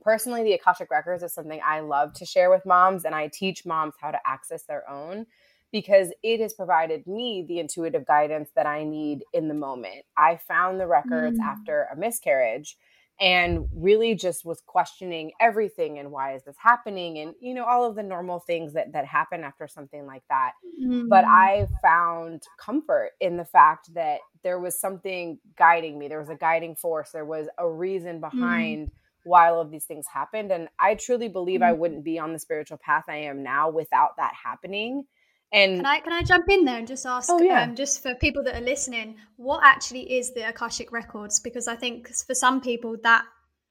personally 0.01 0.43
the 0.43 0.53
akashic 0.53 0.91
records 0.91 1.23
is 1.23 1.35
something 1.35 1.61
i 1.65 1.81
love 1.81 2.13
to 2.13 2.25
share 2.25 2.51
with 2.51 2.65
moms 2.65 3.05
and 3.05 3.15
i 3.15 3.29
teach 3.29 3.67
moms 3.67 3.95
how 4.01 4.11
to 4.11 4.19
access 4.27 4.63
their 4.65 4.89
own 4.89 5.27
because 5.71 6.13
it 6.23 6.39
has 6.39 6.53
provided 6.53 7.07
me 7.07 7.45
the 7.49 7.59
intuitive 7.59 8.07
guidance 8.07 8.51
that 8.57 8.67
i 8.67 8.85
need 8.85 9.23
in 9.35 9.49
the 9.49 9.55
moment 9.55 10.05
i 10.17 10.39
found 10.49 10.81
the 10.81 10.87
records 10.87 11.39
mm-hmm. 11.39 11.49
after 11.49 11.89
a 11.93 11.97
miscarriage 11.97 12.77
and 13.21 13.69
really 13.75 14.15
just 14.15 14.45
was 14.45 14.63
questioning 14.67 15.33
everything 15.41 15.99
and 15.99 16.11
why 16.11 16.35
is 16.35 16.43
this 16.45 16.57
happening 16.59 17.19
and 17.19 17.35
you 17.41 17.55
know 17.55 17.65
all 17.65 17.85
of 17.85 17.95
the 17.95 18.03
normal 18.03 18.41
things 18.41 18.73
that 18.73 18.93
that 18.93 19.05
happen 19.05 19.45
after 19.45 19.69
something 19.69 20.07
like 20.07 20.23
that 20.29 20.53
mm-hmm. 20.83 21.09
but 21.09 21.25
i 21.25 21.67
found 21.83 22.43
comfort 22.59 23.11
in 23.21 23.37
the 23.37 23.45
fact 23.45 23.93
that 23.95 24.19
there 24.43 24.59
was 24.59 24.81
something 24.81 25.39
guiding 25.57 25.99
me 25.99 26.09
there 26.09 26.21
was 26.21 26.31
a 26.31 26.35
guiding 26.35 26.75
force 26.75 27.11
there 27.13 27.25
was 27.25 27.49
a 27.59 27.69
reason 27.69 28.21
mm-hmm. 28.21 28.39
behind 28.39 28.87
mm-hmm. 28.89 29.29
why 29.29 29.49
all 29.49 29.61
of 29.61 29.71
these 29.71 29.85
things 29.85 30.07
happened 30.13 30.51
and 30.51 30.69
i 30.79 30.95
truly 30.95 31.29
believe 31.29 31.61
mm-hmm. 31.61 31.71
i 31.71 31.73
wouldn't 31.73 32.05
be 32.05 32.19
on 32.19 32.33
the 32.33 32.39
spiritual 32.39 32.79
path 32.79 33.05
i 33.09 33.17
am 33.17 33.43
now 33.43 33.71
without 33.71 34.17
that 34.17 34.33
happening 34.43 35.05
and 35.53 35.77
can 35.77 35.87
I 35.87 36.01
can 36.01 36.13
I 36.13 36.23
jump 36.23 36.49
in 36.49 36.65
there 36.65 36.79
and 36.79 36.89
just 36.89 37.05
ask, 37.05 37.29
oh, 37.31 37.41
yeah. 37.41 37.63
um, 37.63 37.77
just 37.77 38.03
for 38.03 38.15
people 38.15 38.43
that 38.45 38.57
are 38.57 38.65
listening, 38.65 39.17
what 39.37 39.61
actually 39.63 40.13
is 40.13 40.33
the 40.33 40.49
Akashic 40.49 40.93
Records? 40.93 41.41
Because 41.41 41.69
I 41.69 41.77
think 41.77 42.09
for 42.09 42.35
some 42.35 42.61
people 42.61 42.97
that 43.03 43.25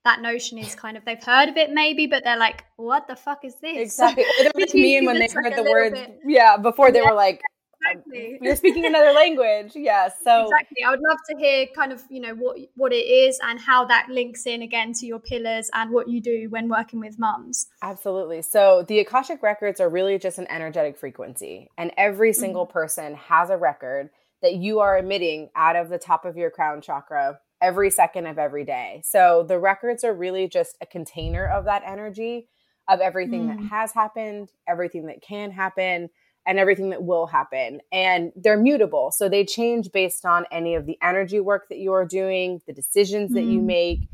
that 0.04 0.22
notion 0.22 0.58
is 0.58 0.74
kind 0.74 0.98
of 0.98 1.06
they've 1.06 1.24
heard 1.24 1.50
of 1.50 1.58
it 1.58 1.72
maybe, 1.72 2.08
but 2.08 2.24
they're 2.24 2.38
like, 2.38 2.66
what 2.78 3.08
the 3.08 3.16
fuck 3.16 3.46
is 3.46 3.56
this? 3.62 3.78
Exactly. 3.78 4.24
It 4.26 4.74
me 4.74 4.98
and 4.98 5.06
when 5.06 5.20
they 5.20 5.28
heard 5.28 5.46
like 5.46 5.56
the 5.56 5.64
word, 5.64 5.98
yeah, 6.26 6.58
before 6.58 6.92
they 6.92 7.00
yeah. 7.00 7.10
were 7.10 7.16
like, 7.16 7.42
exactly. 7.82 8.38
You're 8.42 8.56
speaking 8.56 8.86
another 8.86 9.12
language. 9.12 9.72
Yeah. 9.76 10.10
So 10.24 10.44
exactly. 10.44 10.84
I 10.86 10.92
would 10.92 11.02
love 11.08 11.18
to 11.30 11.38
hear 11.38 11.68
kind 11.76 11.92
of, 11.92 12.04
you 12.10 12.22
know, 12.22 12.34
what 12.36 12.58
what 12.76 12.94
it 12.94 13.06
is 13.06 13.40
and 13.44 13.60
how 13.60 13.86
that 13.86 14.08
links 14.10 14.46
in 14.46 14.62
again 14.62 14.94
to 14.94 15.06
your 15.06 15.20
pillars 15.20 15.70
and 15.74 15.92
what 15.92 16.08
you 16.08 16.22
do 16.22 16.48
when 16.50 16.70
working 16.70 17.00
with 17.00 17.18
mums. 17.20 17.68
Absolutely. 17.82 18.42
So 18.42 18.86
the 18.88 19.00
Akashic 19.00 19.42
records 19.42 19.80
are 19.80 19.90
really 19.90 20.18
just 20.18 20.38
an 20.38 20.48
energetic 20.50 20.98
frequency. 20.98 21.70
And 21.78 21.92
every 21.98 22.34
single 22.34 22.66
mm-hmm. 22.66 22.74
person 22.74 23.16
has 23.16 23.50
a 23.50 23.58
record 23.58 24.10
that 24.42 24.56
you 24.56 24.80
are 24.80 24.98
emitting 24.98 25.50
out 25.56 25.76
of 25.76 25.90
the 25.90 26.00
top 26.00 26.26
of 26.26 26.36
your 26.36 26.50
crown 26.50 26.82
chakra 26.82 27.40
every 27.62 27.92
second 27.92 28.26
of 28.26 28.40
every 28.40 28.66
day. 28.66 29.02
So 29.06 29.46
the 29.48 29.60
records 29.60 30.04
are 30.04 30.14
really 30.14 30.48
just 30.48 30.76
a 30.82 30.86
container 30.86 31.46
of 31.46 31.66
that 31.66 31.84
energy 31.86 32.48
of 32.90 33.00
everything 33.00 33.48
mm. 33.48 33.56
that 33.56 33.68
has 33.70 33.94
happened, 33.94 34.50
everything 34.68 35.06
that 35.06 35.22
can 35.22 35.52
happen, 35.52 36.10
and 36.46 36.58
everything 36.58 36.90
that 36.90 37.04
will 37.04 37.28
happen. 37.28 37.82
And 37.92 38.32
they're 38.36 38.58
mutable. 38.58 39.12
So 39.12 39.30
they 39.30 39.46
change 39.46 39.92
based 39.92 40.26
on 40.26 40.46
any 40.52 40.76
of 40.76 40.86
the 40.86 40.98
energy 41.02 41.40
work 41.40 41.70
that 41.70 41.78
you 41.78 41.94
are 41.94 42.06
doing, 42.06 42.62
the 42.66 42.74
decisions 42.74 43.34
that 43.34 43.44
mm. 43.44 43.54
you 43.54 43.62
make. 43.62 44.10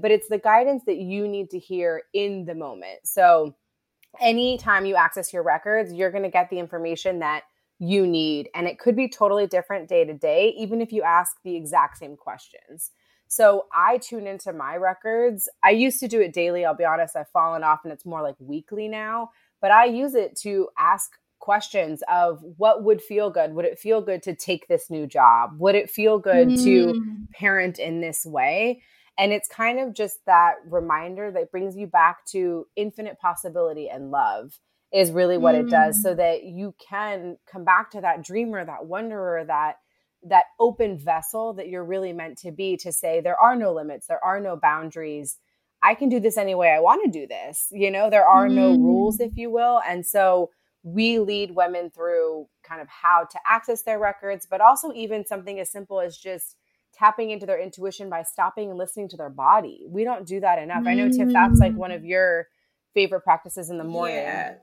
But 0.00 0.10
it's 0.10 0.28
the 0.28 0.38
guidance 0.38 0.82
that 0.86 0.98
you 0.98 1.28
need 1.28 1.50
to 1.50 1.58
hear 1.58 2.02
in 2.12 2.44
the 2.44 2.54
moment. 2.54 3.00
So 3.04 3.54
anytime 4.20 4.86
you 4.86 4.96
access 4.96 5.32
your 5.32 5.42
records, 5.42 5.92
you're 5.92 6.10
going 6.10 6.24
to 6.24 6.30
get 6.30 6.50
the 6.50 6.58
information 6.58 7.20
that 7.20 7.44
you 7.78 8.06
need. 8.06 8.48
And 8.54 8.66
it 8.66 8.78
could 8.78 8.96
be 8.96 9.08
totally 9.08 9.46
different 9.46 9.88
day 9.88 10.04
to 10.04 10.14
day, 10.14 10.54
even 10.58 10.80
if 10.82 10.92
you 10.92 11.02
ask 11.02 11.36
the 11.44 11.56
exact 11.56 11.98
same 11.98 12.16
questions. 12.16 12.90
So 13.28 13.66
I 13.72 13.98
tune 13.98 14.26
into 14.26 14.52
my 14.52 14.76
records. 14.76 15.48
I 15.62 15.70
used 15.70 16.00
to 16.00 16.08
do 16.08 16.20
it 16.20 16.32
daily. 16.32 16.64
I'll 16.64 16.74
be 16.74 16.84
honest, 16.84 17.14
I've 17.14 17.28
fallen 17.28 17.62
off 17.62 17.80
and 17.84 17.92
it's 17.92 18.06
more 18.06 18.22
like 18.22 18.36
weekly 18.38 18.88
now. 18.88 19.30
But 19.60 19.70
I 19.70 19.84
use 19.84 20.14
it 20.14 20.36
to 20.40 20.68
ask 20.78 21.10
questions 21.48 22.02
of 22.12 22.44
what 22.58 22.84
would 22.84 23.00
feel 23.00 23.30
good. 23.30 23.54
Would 23.54 23.64
it 23.64 23.78
feel 23.78 24.02
good 24.02 24.22
to 24.24 24.34
take 24.34 24.68
this 24.68 24.90
new 24.90 25.06
job? 25.06 25.52
Would 25.58 25.76
it 25.76 25.88
feel 25.88 26.18
good 26.18 26.48
mm. 26.48 26.62
to 26.62 27.02
parent 27.32 27.78
in 27.78 28.02
this 28.02 28.26
way? 28.26 28.82
And 29.16 29.32
it's 29.32 29.48
kind 29.48 29.80
of 29.80 29.94
just 29.94 30.18
that 30.26 30.56
reminder 30.68 31.30
that 31.30 31.50
brings 31.50 31.74
you 31.74 31.86
back 31.86 32.26
to 32.32 32.66
infinite 32.76 33.18
possibility 33.18 33.88
and 33.88 34.10
love 34.10 34.60
is 34.92 35.10
really 35.10 35.38
what 35.38 35.54
mm. 35.54 35.60
it 35.60 35.70
does 35.70 36.02
so 36.02 36.12
mm. 36.12 36.18
that 36.18 36.44
you 36.44 36.74
can 36.86 37.38
come 37.50 37.64
back 37.64 37.92
to 37.92 38.02
that 38.02 38.22
dreamer, 38.22 38.62
that 38.62 38.84
wanderer, 38.84 39.42
that 39.46 39.76
that 40.24 40.44
open 40.60 40.98
vessel 40.98 41.54
that 41.54 41.68
you're 41.68 41.82
really 41.82 42.12
meant 42.12 42.36
to 42.36 42.52
be 42.52 42.76
to 42.76 42.92
say 42.92 43.22
there 43.22 43.40
are 43.40 43.56
no 43.56 43.72
limits, 43.72 44.06
there 44.06 44.22
are 44.22 44.38
no 44.38 44.54
boundaries. 44.54 45.38
I 45.82 45.94
can 45.94 46.10
do 46.10 46.20
this 46.20 46.36
any 46.36 46.54
way 46.54 46.72
I 46.72 46.80
want 46.80 47.04
to 47.04 47.10
do 47.10 47.26
this. 47.26 47.68
You 47.70 47.90
know, 47.90 48.10
there 48.10 48.26
are 48.26 48.48
mm. 48.48 48.54
no 48.54 48.70
rules 48.72 49.18
if 49.18 49.34
you 49.34 49.50
will. 49.50 49.80
And 49.88 50.04
so 50.04 50.50
we 50.82 51.18
lead 51.18 51.50
women 51.52 51.90
through 51.90 52.46
kind 52.62 52.80
of 52.80 52.88
how 52.88 53.24
to 53.30 53.38
access 53.46 53.82
their 53.82 53.98
records, 53.98 54.46
but 54.48 54.60
also 54.60 54.92
even 54.92 55.26
something 55.26 55.58
as 55.58 55.70
simple 55.70 56.00
as 56.00 56.16
just 56.16 56.56
tapping 56.94 57.30
into 57.30 57.46
their 57.46 57.60
intuition 57.60 58.08
by 58.08 58.22
stopping 58.22 58.70
and 58.70 58.78
listening 58.78 59.08
to 59.08 59.16
their 59.16 59.30
body. 59.30 59.84
We 59.88 60.04
don't 60.04 60.26
do 60.26 60.40
that 60.40 60.58
enough. 60.58 60.84
Mm. 60.84 60.88
I 60.88 60.94
know 60.94 61.08
Tiff, 61.08 61.32
that's 61.32 61.60
like 61.60 61.74
one 61.74 61.92
of 61.92 62.02
mm. 62.02 62.08
your 62.08 62.48
favorite 62.94 63.22
practices 63.22 63.70
in 63.70 63.78
the 63.78 63.84
morning. 63.84 64.16
Yeah, 64.16 64.54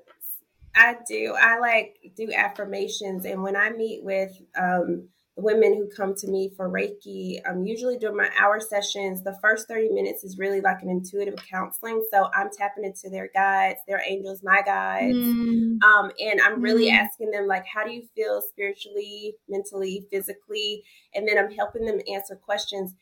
I 0.75 0.97
do. 1.07 1.35
I 1.39 1.59
like 1.59 1.97
do 2.15 2.31
affirmations, 2.33 3.25
and 3.25 3.43
when 3.43 3.55
I 3.55 3.69
meet 3.69 4.03
with 4.03 4.31
um, 4.59 5.09
women 5.37 5.73
who 5.75 5.89
come 5.89 6.15
to 6.15 6.27
me 6.27 6.49
for 6.55 6.69
Reiki, 6.69 7.41
I'm 7.45 7.65
usually 7.65 7.97
doing 7.97 8.15
my 8.15 8.29
hour 8.39 8.59
sessions. 8.59 9.21
The 9.21 9.37
first 9.41 9.67
30 9.67 9.89
minutes 9.89 10.23
is 10.23 10.37
really 10.37 10.61
like 10.61 10.81
an 10.81 10.89
intuitive 10.89 11.35
counseling. 11.49 12.05
So 12.09 12.29
I'm 12.33 12.49
tapping 12.57 12.85
into 12.85 13.09
their 13.09 13.29
guides, 13.33 13.79
their 13.85 14.01
angels, 14.07 14.43
my 14.43 14.61
guides. 14.61 15.17
Mm. 15.17 15.83
Um, 15.83 16.11
and 16.19 16.39
I'm 16.41 16.61
really 16.61 16.89
mm. 16.89 16.93
asking 16.93 17.31
them, 17.31 17.47
like, 17.47 17.65
how 17.65 17.83
do 17.83 17.91
you 17.91 18.03
feel 18.15 18.41
spiritually, 18.41 19.35
mentally, 19.49 20.07
physically? 20.09 20.83
And 21.13 21.27
then 21.27 21.37
I'm 21.37 21.51
helping 21.51 21.85
them 21.85 21.99
answer 22.11 22.37
questions. 22.37 22.93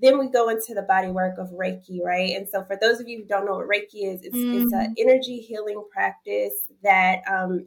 Then 0.00 0.18
we 0.18 0.28
go 0.28 0.50
into 0.50 0.74
the 0.74 0.82
body 0.82 1.08
work 1.08 1.36
of 1.38 1.50
Reiki, 1.50 2.00
right? 2.02 2.36
And 2.36 2.48
so 2.48 2.64
for 2.64 2.78
those 2.80 3.00
of 3.00 3.08
you 3.08 3.18
who 3.18 3.26
don't 3.26 3.44
know 3.44 3.56
what 3.56 3.68
Reiki 3.68 4.12
is, 4.12 4.22
it's, 4.22 4.36
mm. 4.36 4.62
it's 4.62 4.72
an 4.72 4.94
energy 4.98 5.38
healing 5.38 5.82
practice 5.92 6.54
that 6.84 7.22
um, 7.28 7.66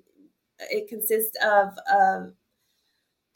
it 0.59 0.87
consists 0.87 1.35
of 1.43 1.73
uh, 1.91 2.27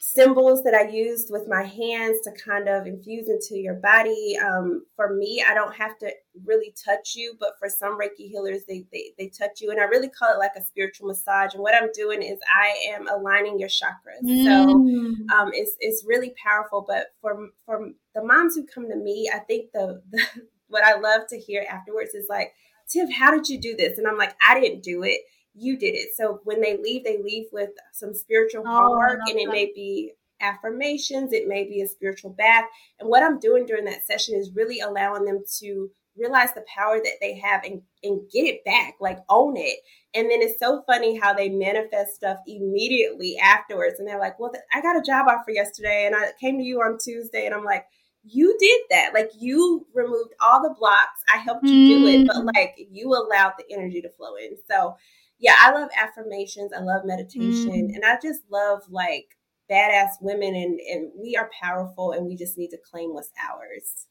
symbols 0.02 0.64
that 0.64 0.72
I 0.72 0.88
used 0.88 1.28
with 1.30 1.46
my 1.46 1.62
hands 1.62 2.20
to 2.24 2.32
kind 2.42 2.68
of 2.68 2.86
infuse 2.86 3.28
into 3.28 3.60
your 3.60 3.74
body. 3.74 4.34
Um, 4.42 4.86
for 4.96 5.14
me, 5.14 5.44
I 5.46 5.52
don't 5.52 5.74
have 5.76 5.98
to 5.98 6.10
really 6.46 6.74
touch 6.82 7.12
you, 7.14 7.34
but 7.38 7.50
for 7.58 7.68
some 7.68 7.98
Reiki 7.98 8.30
healers, 8.30 8.62
they, 8.66 8.86
they, 8.92 9.10
they 9.18 9.28
touch 9.28 9.60
you. 9.60 9.70
And 9.70 9.78
I 9.78 9.84
really 9.84 10.08
call 10.08 10.32
it 10.32 10.38
like 10.38 10.52
a 10.56 10.64
spiritual 10.64 11.08
massage. 11.08 11.52
And 11.52 11.62
what 11.62 11.74
I'm 11.74 11.90
doing 11.92 12.22
is 12.22 12.38
I 12.48 12.94
am 12.94 13.08
aligning 13.08 13.60
your 13.60 13.68
chakras. 13.68 14.24
Mm. 14.24 14.44
So 14.44 15.36
um, 15.36 15.50
it's, 15.52 15.76
it's 15.80 16.02
really 16.06 16.32
powerful. 16.42 16.82
But 16.88 17.08
for, 17.20 17.50
for 17.66 17.90
the 18.14 18.24
moms 18.24 18.56
who 18.56 18.64
come 18.64 18.88
to 18.88 18.96
me, 18.96 19.30
I 19.32 19.40
think 19.40 19.72
the, 19.74 20.02
the 20.10 20.22
what 20.68 20.82
I 20.82 20.98
love 20.98 21.26
to 21.28 21.38
hear 21.38 21.66
afterwards 21.70 22.14
is 22.14 22.24
like, 22.30 22.52
Tiff, 22.88 23.12
how 23.12 23.30
did 23.30 23.50
you 23.50 23.60
do 23.60 23.76
this? 23.76 23.98
And 23.98 24.08
I'm 24.08 24.16
like, 24.16 24.34
I 24.48 24.58
didn't 24.58 24.82
do 24.82 25.02
it 25.02 25.20
you 25.60 25.76
did 25.76 25.94
it. 25.94 26.10
So 26.16 26.40
when 26.44 26.60
they 26.60 26.76
leave, 26.76 27.04
they 27.04 27.22
leave 27.22 27.46
with 27.52 27.70
some 27.92 28.14
spiritual 28.14 28.64
oh, 28.66 28.70
homework, 28.70 29.20
and 29.28 29.38
it 29.38 29.46
that. 29.46 29.52
may 29.52 29.66
be 29.66 30.12
affirmations, 30.40 31.32
it 31.32 31.46
may 31.46 31.64
be 31.64 31.82
a 31.82 31.86
spiritual 31.86 32.30
bath. 32.30 32.64
And 32.98 33.08
what 33.08 33.22
I'm 33.22 33.38
doing 33.38 33.66
during 33.66 33.84
that 33.84 34.06
session 34.06 34.34
is 34.34 34.54
really 34.54 34.80
allowing 34.80 35.24
them 35.24 35.44
to 35.58 35.90
realize 36.16 36.52
the 36.54 36.64
power 36.74 36.98
that 36.98 37.14
they 37.20 37.38
have 37.38 37.62
and, 37.64 37.82
and 38.02 38.22
get 38.32 38.42
it 38.42 38.64
back, 38.64 38.94
like 39.00 39.18
own 39.28 39.56
it. 39.56 39.78
And 40.14 40.30
then 40.30 40.42
it's 40.42 40.58
so 40.58 40.82
funny 40.86 41.18
how 41.18 41.34
they 41.34 41.48
manifest 41.48 42.14
stuff 42.14 42.38
immediately 42.46 43.38
afterwards. 43.38 43.98
And 43.98 44.08
they're 44.08 44.18
like, 44.18 44.38
well, 44.38 44.52
I 44.72 44.80
got 44.80 44.96
a 44.96 45.02
job 45.02 45.26
offer 45.28 45.50
yesterday 45.50 46.04
and 46.06 46.16
I 46.16 46.32
came 46.40 46.58
to 46.58 46.64
you 46.64 46.80
on 46.80 46.98
Tuesday. 46.98 47.46
And 47.46 47.54
I'm 47.54 47.64
like, 47.64 47.84
you 48.24 48.56
did 48.58 48.80
that. 48.90 49.14
Like 49.14 49.30
you 49.38 49.86
removed 49.94 50.34
all 50.40 50.62
the 50.62 50.74
blocks. 50.78 51.22
I 51.32 51.38
helped 51.38 51.64
you 51.64 51.74
mm. 51.74 51.88
do 51.88 52.06
it, 52.06 52.26
but 52.26 52.36
mm. 52.36 52.48
like 52.54 52.74
you 52.90 53.14
allowed 53.14 53.54
the 53.56 53.72
energy 53.72 54.02
to 54.02 54.10
flow 54.10 54.36
in. 54.36 54.56
So 54.68 54.96
yeah, 55.40 55.54
I 55.58 55.72
love 55.72 55.88
affirmations. 55.96 56.72
I 56.76 56.80
love 56.80 57.02
meditation. 57.04 57.90
Mm. 57.90 57.94
And 57.94 58.04
I 58.04 58.18
just 58.22 58.42
love 58.50 58.82
like 58.90 59.38
badass 59.70 60.10
women 60.20 60.54
and, 60.54 60.78
and 60.80 61.10
we 61.18 61.36
are 61.36 61.50
powerful 61.62 62.12
and 62.12 62.26
we 62.26 62.36
just 62.36 62.58
need 62.58 62.68
to 62.68 62.78
claim 62.78 63.14
what's 63.14 63.30
ours. 63.40 64.06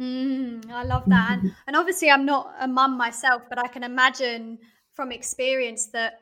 Mm, 0.00 0.70
I 0.70 0.82
love 0.82 1.04
that. 1.06 1.38
And, 1.40 1.52
and 1.66 1.76
obviously, 1.76 2.10
I'm 2.10 2.26
not 2.26 2.52
a 2.60 2.68
mum 2.68 2.98
myself, 2.98 3.42
but 3.48 3.58
I 3.58 3.68
can 3.68 3.82
imagine 3.82 4.58
from 4.92 5.12
experience 5.12 5.86
that 5.92 6.18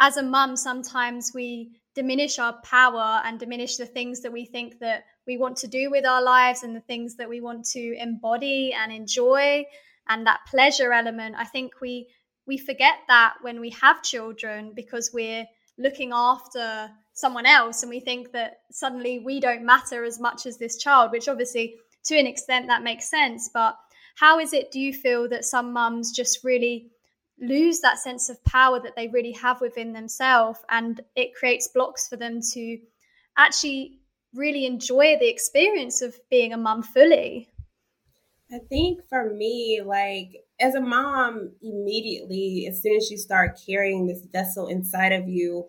as 0.00 0.16
a 0.16 0.22
mum, 0.22 0.56
sometimes 0.56 1.32
we 1.34 1.80
diminish 1.94 2.38
our 2.38 2.54
power 2.64 3.22
and 3.24 3.38
diminish 3.38 3.76
the 3.76 3.86
things 3.86 4.20
that 4.22 4.32
we 4.32 4.44
think 4.44 4.80
that 4.80 5.04
we 5.26 5.36
want 5.36 5.56
to 5.58 5.68
do 5.68 5.90
with 5.90 6.04
our 6.04 6.20
lives 6.20 6.64
and 6.64 6.74
the 6.74 6.80
things 6.80 7.16
that 7.16 7.28
we 7.28 7.40
want 7.40 7.64
to 7.64 7.96
embody 7.98 8.72
and 8.72 8.92
enjoy 8.92 9.64
and 10.08 10.26
that 10.26 10.40
pleasure 10.50 10.92
element. 10.92 11.36
I 11.38 11.44
think 11.44 11.80
we 11.80 12.08
we 12.46 12.58
forget 12.58 12.94
that 13.08 13.34
when 13.42 13.60
we 13.60 13.70
have 13.70 14.02
children 14.02 14.72
because 14.74 15.10
we're 15.12 15.46
looking 15.78 16.12
after 16.12 16.90
someone 17.12 17.46
else 17.46 17.82
and 17.82 17.90
we 17.90 18.00
think 18.00 18.32
that 18.32 18.60
suddenly 18.70 19.20
we 19.20 19.40
don't 19.40 19.64
matter 19.64 20.04
as 20.04 20.20
much 20.20 20.46
as 20.46 20.58
this 20.58 20.76
child 20.76 21.10
which 21.12 21.28
obviously 21.28 21.76
to 22.04 22.18
an 22.18 22.26
extent 22.26 22.66
that 22.66 22.82
makes 22.82 23.08
sense 23.08 23.50
but 23.52 23.76
how 24.16 24.38
is 24.38 24.52
it 24.52 24.70
do 24.70 24.78
you 24.78 24.92
feel 24.92 25.28
that 25.28 25.44
some 25.44 25.72
mums 25.72 26.12
just 26.12 26.44
really 26.44 26.90
lose 27.40 27.80
that 27.80 27.98
sense 27.98 28.28
of 28.28 28.42
power 28.44 28.80
that 28.80 28.94
they 28.96 29.08
really 29.08 29.32
have 29.32 29.60
within 29.60 29.92
themselves 29.92 30.58
and 30.68 31.00
it 31.16 31.34
creates 31.34 31.68
blocks 31.68 32.08
for 32.08 32.16
them 32.16 32.40
to 32.52 32.78
actually 33.36 33.98
really 34.34 34.66
enjoy 34.66 35.16
the 35.18 35.28
experience 35.28 36.02
of 36.02 36.14
being 36.30 36.52
a 36.52 36.56
mum 36.56 36.82
fully? 36.82 37.48
I 38.52 38.58
think 38.58 39.08
for 39.08 39.30
me, 39.30 39.80
like 39.84 40.43
as 40.60 40.74
a 40.74 40.80
mom, 40.80 41.52
immediately, 41.62 42.66
as 42.68 42.80
soon 42.80 42.96
as 42.96 43.10
you 43.10 43.18
start 43.18 43.60
carrying 43.66 44.06
this 44.06 44.26
vessel 44.32 44.68
inside 44.68 45.12
of 45.12 45.28
you, 45.28 45.68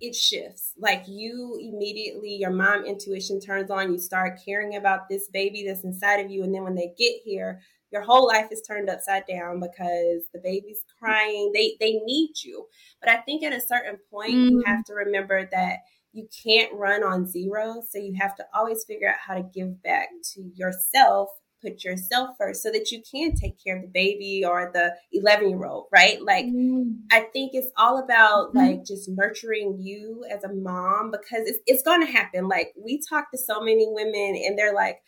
it 0.00 0.14
shifts. 0.14 0.72
Like 0.76 1.04
you 1.06 1.58
immediately, 1.60 2.34
your 2.34 2.50
mom 2.50 2.84
intuition 2.84 3.40
turns 3.40 3.70
on. 3.70 3.92
You 3.92 3.98
start 3.98 4.40
caring 4.44 4.76
about 4.76 5.08
this 5.08 5.28
baby 5.32 5.64
that's 5.66 5.84
inside 5.84 6.16
of 6.16 6.30
you. 6.30 6.42
And 6.42 6.54
then 6.54 6.64
when 6.64 6.74
they 6.74 6.92
get 6.98 7.20
here, 7.24 7.60
your 7.92 8.02
whole 8.02 8.26
life 8.26 8.48
is 8.50 8.62
turned 8.62 8.90
upside 8.90 9.26
down 9.26 9.60
because 9.60 10.24
the 10.32 10.40
baby's 10.42 10.84
crying. 10.98 11.52
They 11.54 11.76
they 11.78 12.00
need 12.04 12.32
you. 12.42 12.66
But 13.00 13.10
I 13.10 13.18
think 13.18 13.44
at 13.44 13.52
a 13.52 13.60
certain 13.60 13.98
point, 14.10 14.34
mm. 14.34 14.50
you 14.50 14.62
have 14.66 14.84
to 14.84 14.94
remember 14.94 15.48
that 15.52 15.78
you 16.12 16.26
can't 16.44 16.72
run 16.74 17.04
on 17.04 17.26
zero. 17.26 17.82
So 17.88 17.98
you 17.98 18.14
have 18.20 18.34
to 18.36 18.44
always 18.54 18.84
figure 18.84 19.08
out 19.08 19.16
how 19.24 19.34
to 19.34 19.42
give 19.42 19.82
back 19.82 20.08
to 20.34 20.50
yourself 20.54 21.28
put 21.62 21.84
yourself 21.84 22.30
first 22.38 22.62
so 22.62 22.70
that 22.70 22.90
you 22.90 23.02
can 23.10 23.34
take 23.34 23.62
care 23.62 23.76
of 23.76 23.82
the 23.82 23.88
baby 23.88 24.44
or 24.46 24.70
the 24.72 24.94
11 25.12 25.50
year 25.50 25.64
old, 25.64 25.86
right? 25.92 26.20
Like, 26.22 26.46
mm. 26.46 26.96
I 27.10 27.20
think 27.32 27.52
it's 27.54 27.70
all 27.76 28.02
about 28.02 28.48
mm-hmm. 28.48 28.58
like 28.58 28.84
just 28.84 29.08
nurturing 29.08 29.78
you 29.80 30.24
as 30.30 30.44
a 30.44 30.52
mom 30.52 31.10
because 31.10 31.46
it's, 31.46 31.58
it's 31.66 31.82
going 31.82 32.04
to 32.04 32.12
happen. 32.12 32.48
Like, 32.48 32.74
we 32.76 33.00
talk 33.08 33.30
to 33.30 33.38
so 33.38 33.60
many 33.60 33.86
women 33.88 34.40
and 34.44 34.58
they're 34.58 34.74
like, 34.74 35.00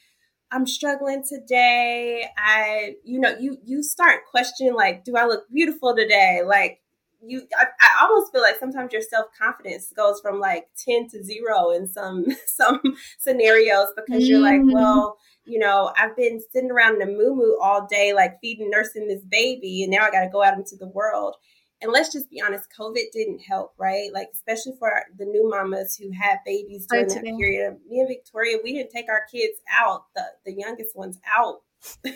I'm 0.51 0.67
struggling 0.67 1.25
today. 1.29 2.27
I, 2.39 2.95
you 3.03 3.19
know, 3.19 3.35
you 3.41 3.59
you 3.65 3.83
start 3.83 4.21
questioning 4.31 4.75
like, 4.75 5.05
do 5.05 5.17
I 5.17 5.27
look 5.27 5.51
beautiful 5.53 5.97
today? 5.97 6.43
Like, 6.47 6.79
you, 7.27 7.43
I, 7.57 7.67
I 7.81 8.05
almost 8.05 8.33
feel 8.33 8.43
like 8.43 8.59
sometimes 8.59 8.93
your 8.93 9.03
self 9.03 9.27
confidence 9.39 9.93
goes 9.97 10.21
from 10.21 10.41
like 10.41 10.69
ten 10.77 11.09
to 11.11 11.23
zero 11.23 11.71
in 11.71 11.89
some 11.89 12.27
some 12.47 12.81
scenarios 13.19 13.89
because 13.97 14.23
mm-hmm. 14.23 14.31
you're 14.31 14.41
like, 14.41 14.61
mm-hmm. 14.61 14.73
well, 14.73 15.19
you 15.45 15.59
know, 15.59 15.93
I've 15.97 16.17
been 16.17 16.41
sitting 16.53 16.71
around 16.71 17.01
in 17.01 17.09
a 17.09 17.11
moo 17.11 17.57
all 17.61 17.87
day, 17.91 18.13
like 18.13 18.41
feeding, 18.41 18.71
nursing 18.71 19.09
this 19.09 19.23
baby, 19.29 19.83
and 19.83 19.93
now 19.93 20.05
I 20.05 20.11
got 20.11 20.23
to 20.23 20.31
go 20.31 20.43
out 20.43 20.57
into 20.57 20.77
the 20.77 20.89
world. 20.89 21.37
And 21.83 21.93
let's 21.93 22.11
just 22.11 22.31
be 22.31 22.41
honest, 22.41 22.69
COVID 22.79 23.13
didn't 23.13 23.41
help, 23.41 23.75
right? 23.79 24.09
Like, 24.13 24.29
especially 24.33 24.73
for 24.79 24.91
the 25.19 25.27
new 25.27 25.51
mamas 25.51 25.97
who 25.97 26.11
had 26.13 26.39
babies 26.47 26.87
during 26.87 27.09
that 27.09 27.23
period. 27.23 27.77
Me 27.87 28.01
and 28.01 28.09
Victoria, 28.09 28.57
we 28.65 28.73
didn't 28.73 28.91
take 28.91 29.11
our 29.11 29.23
kids 29.31 29.59
out, 29.71 30.05
the, 30.15 30.23
the 30.47 30.55
youngest 30.55 30.97
ones 30.97 31.19
out. 31.37 31.61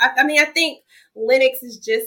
I, 0.00 0.10
I 0.20 0.24
mean, 0.24 0.40
I 0.40 0.46
think 0.46 0.84
Lennox 1.14 1.62
is 1.62 1.76
just 1.76 2.06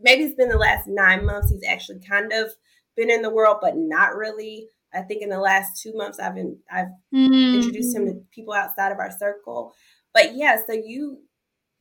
maybe 0.00 0.24
it's 0.24 0.34
been 0.34 0.48
the 0.48 0.58
last 0.58 0.86
nine 0.86 1.24
months 1.24 1.50
he's 1.50 1.68
actually 1.68 2.00
kind 2.00 2.32
of 2.32 2.50
been 2.96 3.10
in 3.10 3.22
the 3.22 3.30
world, 3.30 3.58
but 3.60 3.74
not 3.76 4.14
really. 4.16 4.68
I 4.92 5.02
think 5.02 5.22
in 5.22 5.28
the 5.28 5.38
last 5.38 5.80
two 5.80 5.92
months 5.94 6.18
I've 6.18 6.34
been 6.34 6.58
I've 6.70 6.88
mm-hmm. 7.14 7.54
introduced 7.54 7.96
him 7.96 8.06
to 8.06 8.20
people 8.32 8.54
outside 8.54 8.90
of 8.90 8.98
our 8.98 9.12
circle 9.16 9.72
but 10.12 10.36
yeah, 10.36 10.56
so 10.64 10.72
you 10.72 11.18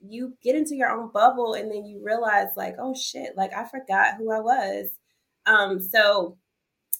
you 0.01 0.33
get 0.41 0.55
into 0.55 0.75
your 0.75 0.89
own 0.89 1.11
bubble 1.11 1.53
and 1.53 1.69
then 1.69 1.85
you 1.85 2.01
realize 2.03 2.47
like, 2.55 2.75
oh 2.79 2.95
shit, 2.95 3.35
like 3.35 3.51
I 3.53 3.65
forgot 3.65 4.15
who 4.17 4.31
I 4.31 4.39
was. 4.39 4.87
Um, 5.45 5.81
so 5.81 6.37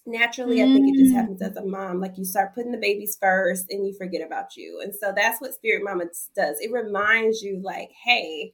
naturally 0.06 0.58
mm. 0.58 0.64
I 0.64 0.74
think 0.74 0.90
it 0.90 1.02
just 1.02 1.16
happens 1.16 1.42
as 1.42 1.56
a 1.56 1.66
mom. 1.66 2.02
Like 2.02 2.18
you 2.18 2.26
start 2.26 2.54
putting 2.54 2.74
the 2.74 2.78
babies 2.78 3.18
first 3.20 3.68
and 3.70 3.86
you 3.86 3.94
forget 3.98 4.26
about 4.26 4.58
you. 4.58 4.82
And 4.84 4.94
so 4.94 5.14
that's 5.16 5.40
what 5.40 5.54
Spirit 5.54 5.84
Mama 5.84 6.06
does. 6.36 6.58
It 6.60 6.74
reminds 6.74 7.42
you 7.42 7.62
like, 7.64 7.90
hey, 8.04 8.54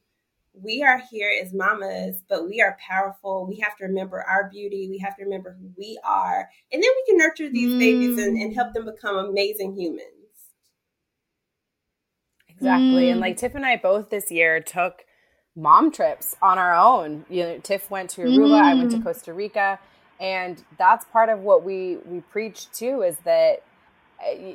we 0.62 0.82
are 0.82 1.02
here 1.10 1.30
as 1.42 1.52
mamas, 1.52 2.22
but 2.28 2.48
we 2.48 2.60
are 2.60 2.76
powerful. 2.86 3.46
We 3.46 3.56
have 3.60 3.76
to 3.78 3.84
remember 3.84 4.22
our 4.22 4.48
beauty. 4.50 4.88
We 4.90 4.98
have 4.98 5.16
to 5.16 5.24
remember 5.24 5.56
who 5.60 5.70
we 5.76 5.98
are. 6.04 6.48
And 6.72 6.82
then 6.82 6.90
we 6.94 7.04
can 7.06 7.18
nurture 7.18 7.48
these 7.50 7.74
mm. 7.74 7.78
babies 7.78 8.18
and, 8.18 8.36
and 8.36 8.54
help 8.54 8.72
them 8.72 8.84
become 8.84 9.16
amazing 9.16 9.76
humans. 9.76 10.02
Exactly. 12.48 13.04
Mm. 13.04 13.12
And 13.12 13.20
like 13.20 13.36
Tiff 13.36 13.54
and 13.54 13.66
I 13.66 13.76
both 13.76 14.10
this 14.10 14.30
year 14.30 14.60
took 14.60 15.04
mom 15.54 15.90
trips 15.90 16.36
on 16.40 16.58
our 16.58 16.74
own. 16.74 17.26
You 17.28 17.42
know, 17.42 17.58
Tiff 17.58 17.90
went 17.90 18.10
to 18.10 18.22
Aruba, 18.22 18.60
mm. 18.60 18.62
I 18.62 18.74
went 18.74 18.90
to 18.92 18.98
mm. 18.98 19.04
Costa 19.04 19.32
Rica, 19.32 19.78
and 20.18 20.62
that's 20.78 21.04
part 21.06 21.28
of 21.28 21.40
what 21.40 21.64
we 21.64 21.98
we 22.06 22.20
preach 22.20 22.70
too 22.72 23.02
is 23.02 23.18
that 23.24 23.62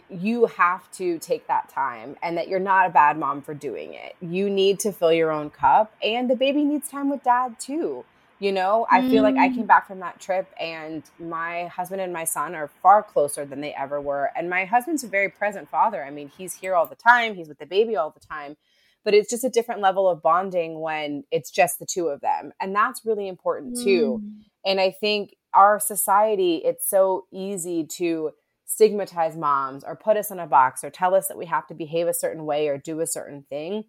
you 0.10 0.48
have 0.48 0.92
to 0.94 1.20
take 1.20 1.48
that 1.48 1.70
time 1.70 2.16
and 2.22 2.38
that 2.38 2.48
you're 2.48 2.60
not 2.60 2.88
a 2.88 2.90
bad 2.90 3.18
mom 3.18 3.42
for 3.42 3.54
doing 3.54 3.94
it. 3.94 4.16
You 4.22 4.50
need 4.50 4.80
to 4.82 4.92
fill 4.92 5.14
your 5.14 5.32
own 5.32 5.50
cup 5.50 5.94
and 6.04 6.30
the 6.30 6.36
baby 6.36 6.64
needs 6.64 6.90
time 6.90 7.10
with 7.10 7.24
dad 7.24 7.60
too. 7.60 8.06
You 8.40 8.52
know, 8.52 8.88
I 8.90 9.08
feel 9.08 9.22
like 9.22 9.36
I 9.38 9.50
came 9.50 9.66
mm. 9.66 9.68
back 9.68 9.86
from 9.86 10.00
that 10.00 10.20
trip 10.20 10.52
and 10.60 11.04
my 11.20 11.66
husband 11.68 12.02
and 12.02 12.12
my 12.12 12.24
son 12.24 12.56
are 12.56 12.72
far 12.82 13.04
closer 13.04 13.46
than 13.46 13.62
they 13.62 13.72
ever 13.76 14.02
were. 14.02 14.32
And 14.36 14.50
my 14.50 14.66
husband's 14.66 15.04
a 15.04 15.08
very 15.08 15.30
present 15.30 15.70
father. 15.70 16.04
I 16.04 16.10
mean, 16.10 16.32
he's 16.36 16.56
here 16.56 16.74
all 16.74 16.88
the 16.88 16.96
time, 16.96 17.36
he's 17.36 17.48
with 17.48 17.60
the 17.60 17.68
baby 17.68 17.96
all 17.96 18.10
the 18.10 18.20
time. 18.20 18.58
But 19.04 19.14
it's 19.14 19.30
just 19.30 19.44
a 19.44 19.50
different 19.50 19.82
level 19.82 20.10
of 20.10 20.24
bonding 20.24 20.80
when 20.80 21.24
it's 21.30 21.52
just 21.52 21.78
the 21.78 21.86
two 21.86 22.08
of 22.08 22.22
them. 22.22 22.52
And 22.60 22.76
that's 22.76 23.06
really 23.06 23.28
important 23.28 23.78
too. 23.78 24.24
Mm. 24.24 24.44
And 24.66 24.82
I 24.82 24.90
think 24.90 25.36
our 25.54 25.80
society, 25.80 26.64
it's 26.66 26.90
so 26.90 27.26
easy 27.32 27.86
to 27.98 28.32
stigmatize 28.72 29.36
moms 29.36 29.84
or 29.84 29.96
put 29.96 30.16
us 30.16 30.32
in 30.32 30.40
a 30.40 30.48
box 30.48 30.84
or 30.84 30.90
tell 30.90 31.14
us 31.14 31.28
that 31.28 31.38
we 31.38 31.46
have 31.46 31.68
to 31.68 31.74
behave 31.74 32.08
a 32.08 32.14
certain 32.14 32.46
way 32.46 32.68
or 32.68 32.78
do 32.78 33.02
a 33.02 33.08
certain 33.08 33.44
thing. 33.50 33.84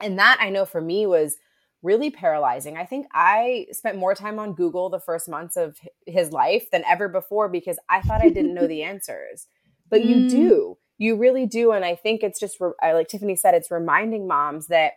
And 0.00 0.18
that 0.18 0.38
I 0.40 0.48
know 0.48 0.64
for 0.64 0.80
me 0.80 1.06
was 1.06 1.36
really 1.82 2.10
paralyzing. 2.10 2.76
I 2.76 2.86
think 2.86 3.06
I 3.12 3.66
spent 3.72 3.98
more 3.98 4.14
time 4.14 4.38
on 4.38 4.54
Google 4.54 4.88
the 4.88 5.00
first 5.00 5.28
months 5.28 5.56
of 5.56 5.76
his 6.06 6.32
life 6.32 6.70
than 6.70 6.84
ever 6.86 7.08
before 7.08 7.48
because 7.48 7.78
I 7.90 8.00
thought 8.00 8.22
I 8.22 8.30
didn't 8.30 8.54
know 8.54 8.66
the 8.66 8.82
answers. 8.84 9.48
But 9.90 10.04
you 10.04 10.16
mm. 10.16 10.30
do. 10.30 10.78
You 10.96 11.16
really 11.16 11.44
do. 11.44 11.72
And 11.72 11.84
I 11.84 11.94
think 11.94 12.22
it's 12.22 12.40
just, 12.40 12.58
like 12.60 13.08
Tiffany 13.08 13.36
said, 13.36 13.54
it's 13.54 13.70
reminding 13.70 14.26
moms 14.26 14.68
that 14.68 14.94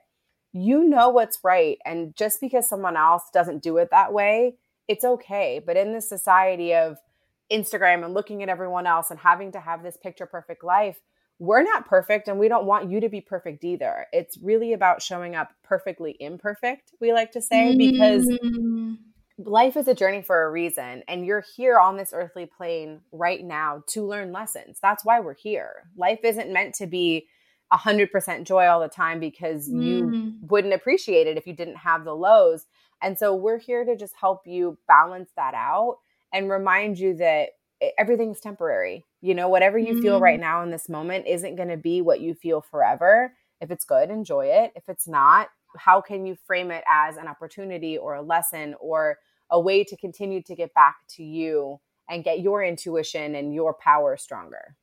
you 0.54 0.86
know 0.86 1.10
what's 1.10 1.40
right. 1.44 1.78
And 1.84 2.16
just 2.16 2.40
because 2.40 2.70
someone 2.70 2.96
else 2.96 3.24
doesn't 3.34 3.64
do 3.64 3.78
it 3.78 3.90
that 3.92 4.14
way, 4.14 4.56
it's 4.88 5.04
okay. 5.04 5.62
But 5.66 5.76
in 5.76 5.92
this 5.92 6.08
society 6.08 6.74
of 6.74 6.98
Instagram 7.52 8.04
and 8.04 8.14
looking 8.14 8.44
at 8.44 8.50
everyone 8.50 8.88
else 8.88 9.12
and 9.12 9.20
having 9.20 9.52
to 9.52 9.60
have 9.60 9.84
this 9.84 9.98
picture 9.98 10.26
perfect 10.26 10.64
life, 10.64 11.00
we're 11.40 11.64
not 11.64 11.86
perfect 11.86 12.28
and 12.28 12.40
we 12.40 12.48
don't 12.48 12.66
want 12.66 12.90
you 12.90 13.02
to 13.02 13.10
be 13.10 13.22
perfect 13.22 13.64
either. 13.64 14.08
It's 14.14 14.38
really 14.38 14.74
about 14.74 15.02
showing 15.02 15.36
up 15.36 15.52
perfectly 15.64 16.16
imperfect, 16.20 16.92
we 17.02 17.12
like 17.14 17.32
to 17.34 17.42
say, 17.42 17.76
because 17.76 18.26
mm-hmm. 18.26 18.94
life 19.38 19.76
is 19.76 19.88
a 19.88 19.94
journey 19.94 20.22
for 20.22 20.44
a 20.44 20.52
reason. 20.52 21.04
And 21.08 21.26
you're 21.26 21.44
here 21.56 21.78
on 21.78 21.98
this 21.98 22.14
earthly 22.14 22.46
plane 22.46 23.02
right 23.12 23.44
now 23.44 23.84
to 23.90 24.08
learn 24.08 24.32
lessons. 24.32 24.80
That's 24.82 25.04
why 25.04 25.20
we're 25.20 25.36
here. 25.36 25.90
Life 25.98 26.20
isn't 26.24 26.54
meant 26.54 26.76
to 26.76 26.88
be 26.88 27.28
100% 27.74 28.44
joy 28.46 28.68
all 28.68 28.80
the 28.80 28.88
time 28.88 29.20
because 29.20 29.70
mm. 29.70 29.84
you 29.84 30.34
wouldn't 30.42 30.74
appreciate 30.74 31.28
it 31.28 31.38
if 31.38 31.48
you 31.48 31.54
didn't 31.54 31.78
have 31.78 32.06
the 32.06 32.16
lows. 32.16 32.66
And 33.02 33.18
so 33.18 33.36
we're 33.36 33.60
here 33.60 33.84
to 33.84 33.98
just 33.98 34.14
help 34.20 34.48
you 34.48 34.78
balance 34.88 35.32
that 35.36 35.54
out 35.54 35.98
and 36.36 36.50
remind 36.50 37.00
you 37.00 37.16
that 37.16 37.50
everything's 37.98 38.42
temporary. 38.42 39.06
You 39.22 39.34
know, 39.34 39.48
whatever 39.48 39.78
you 39.78 39.94
mm-hmm. 39.94 40.02
feel 40.02 40.20
right 40.20 40.36
mm-hmm. 40.36 40.42
now 40.42 40.64
in 40.64 40.70
this 40.70 40.90
moment 40.90 41.26
isn't 41.28 41.56
going 41.56 41.70
to 41.70 41.78
be 41.78 42.02
what 42.02 42.20
you 42.20 42.36
feel 42.36 42.62
forever. 42.62 43.34
If 43.62 43.72
it's 43.72 43.86
good, 43.86 44.10
enjoy 44.10 44.48
it. 44.48 44.74
If 44.76 44.90
it's 44.90 45.08
not, 45.08 45.48
how 45.78 46.02
can 46.02 46.26
you 46.26 46.36
frame 46.46 46.72
it 46.72 46.84
as 46.90 47.18
an 47.18 47.28
opportunity 47.28 47.98
or 47.98 48.16
a 48.16 48.22
lesson 48.22 48.76
or 48.80 49.18
a 49.50 49.60
way 49.60 49.84
to 49.86 49.96
continue 49.98 50.42
to 50.44 50.56
get 50.56 50.74
back 50.74 50.96
to 51.16 51.24
you 51.24 51.80
and 52.10 52.24
get 52.24 52.42
your 52.42 52.64
intuition 52.64 53.34
and 53.34 53.54
your 53.54 53.74
power 53.74 54.18
stronger? 54.18 54.76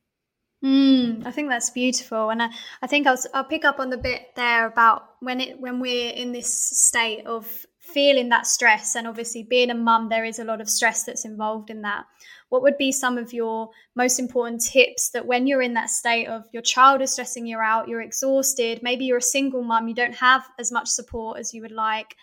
Mm, 0.63 1.25
I 1.25 1.31
think 1.31 1.49
that's 1.49 1.69
beautiful, 1.71 2.29
and 2.29 2.41
I, 2.41 2.49
I 2.81 2.87
think 2.87 3.05
I'll, 3.05 3.17
I'll 3.33 3.43
pick 3.43 3.65
up 3.65 3.81
on 3.81 3.89
the 3.89 3.97
bit 3.97 4.33
there 4.35 4.65
about 4.65 5.03
when 5.19 5.41
it 5.41 5.59
when 5.59 5.81
we're 5.81 6.13
in 6.13 6.31
this 6.31 6.53
state 6.53 7.25
of 7.25 7.65
feeling 7.83 8.29
that 8.29 8.47
stress, 8.47 8.95
and 8.95 9.07
obviously 9.07 9.43
being 9.43 9.69
a 9.69 9.75
mum, 9.75 10.09
there 10.09 10.25
is 10.25 10.39
a 10.39 10.43
lot 10.43 10.61
of 10.61 10.69
stress 10.69 11.03
that's 11.03 11.25
involved 11.25 11.69
in 11.69 11.81
that. 11.81 12.05
What 12.49 12.61
would 12.61 12.77
be 12.77 12.91
some 12.91 13.17
of 13.17 13.33
your 13.33 13.69
most 13.95 14.19
important 14.19 14.61
tips 14.61 15.09
that 15.09 15.25
when 15.25 15.47
you're 15.47 15.61
in 15.61 15.73
that 15.73 15.89
state 15.89 16.27
of 16.27 16.45
your 16.53 16.61
child 16.61 17.01
is 17.01 17.11
stressing 17.11 17.45
you 17.45 17.57
out, 17.57 17.87
you're 17.89 18.01
exhausted, 18.01 18.81
maybe 18.81 19.05
you're 19.05 19.17
a 19.17 19.21
single 19.21 19.63
mum, 19.63 19.87
you 19.87 19.93
don't 19.93 20.15
have 20.15 20.45
as 20.57 20.71
much 20.71 20.87
support 20.87 21.39
as 21.39 21.53
you 21.53 21.61
would 21.61 21.71
like, 21.71 22.15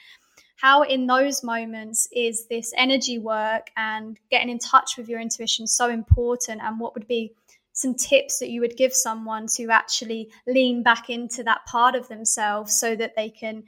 how 0.56 0.82
in 0.82 1.06
those 1.06 1.42
moments 1.42 2.08
is 2.12 2.46
this 2.48 2.72
energy 2.76 3.18
work 3.18 3.70
and 3.76 4.18
getting 4.30 4.50
in 4.50 4.58
touch 4.58 4.96
with 4.96 5.08
your 5.08 5.20
intuition 5.20 5.66
so 5.66 5.88
important 5.90 6.60
and 6.62 6.80
what 6.80 6.94
would 6.94 7.06
be 7.06 7.32
some 7.72 7.94
tips 7.94 8.38
that 8.38 8.50
you 8.50 8.60
would 8.60 8.76
give 8.76 8.92
someone 8.92 9.46
to 9.46 9.68
actually 9.68 10.30
lean 10.46 10.82
back 10.82 11.08
into 11.08 11.42
that 11.42 11.64
part 11.66 11.94
of 11.94 12.08
themselves 12.08 12.78
so 12.78 12.94
that 12.96 13.14
they 13.16 13.30
can 13.30 13.62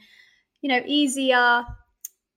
you 0.61 0.69
know 0.69 0.83
easier 0.87 1.65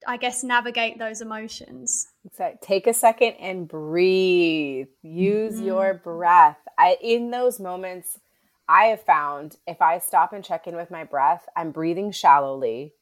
i 0.08 0.18
guess 0.18 0.44
navigate 0.44 0.98
those 1.00 1.22
emotions. 1.22 2.08
So 2.34 2.58
take 2.62 2.88
a 2.88 2.94
second 2.94 3.34
and 3.40 3.68
breathe. 3.68 4.88
Use 5.02 5.56
mm-hmm. 5.56 5.66
your 5.66 5.94
breath. 5.94 6.58
I, 6.78 6.98
in 7.02 7.32
those 7.32 7.60
moments 7.60 8.20
i 8.68 8.86
have 8.86 9.02
found 9.04 9.58
if 9.68 9.82
i 9.82 10.00
stop 10.00 10.34
and 10.34 10.44
check 10.44 10.68
in 10.68 10.76
with 10.76 10.90
my 10.90 11.04
breath 11.04 11.48
i'm 11.56 11.72
breathing 11.72 12.12
shallowly. 12.12 12.94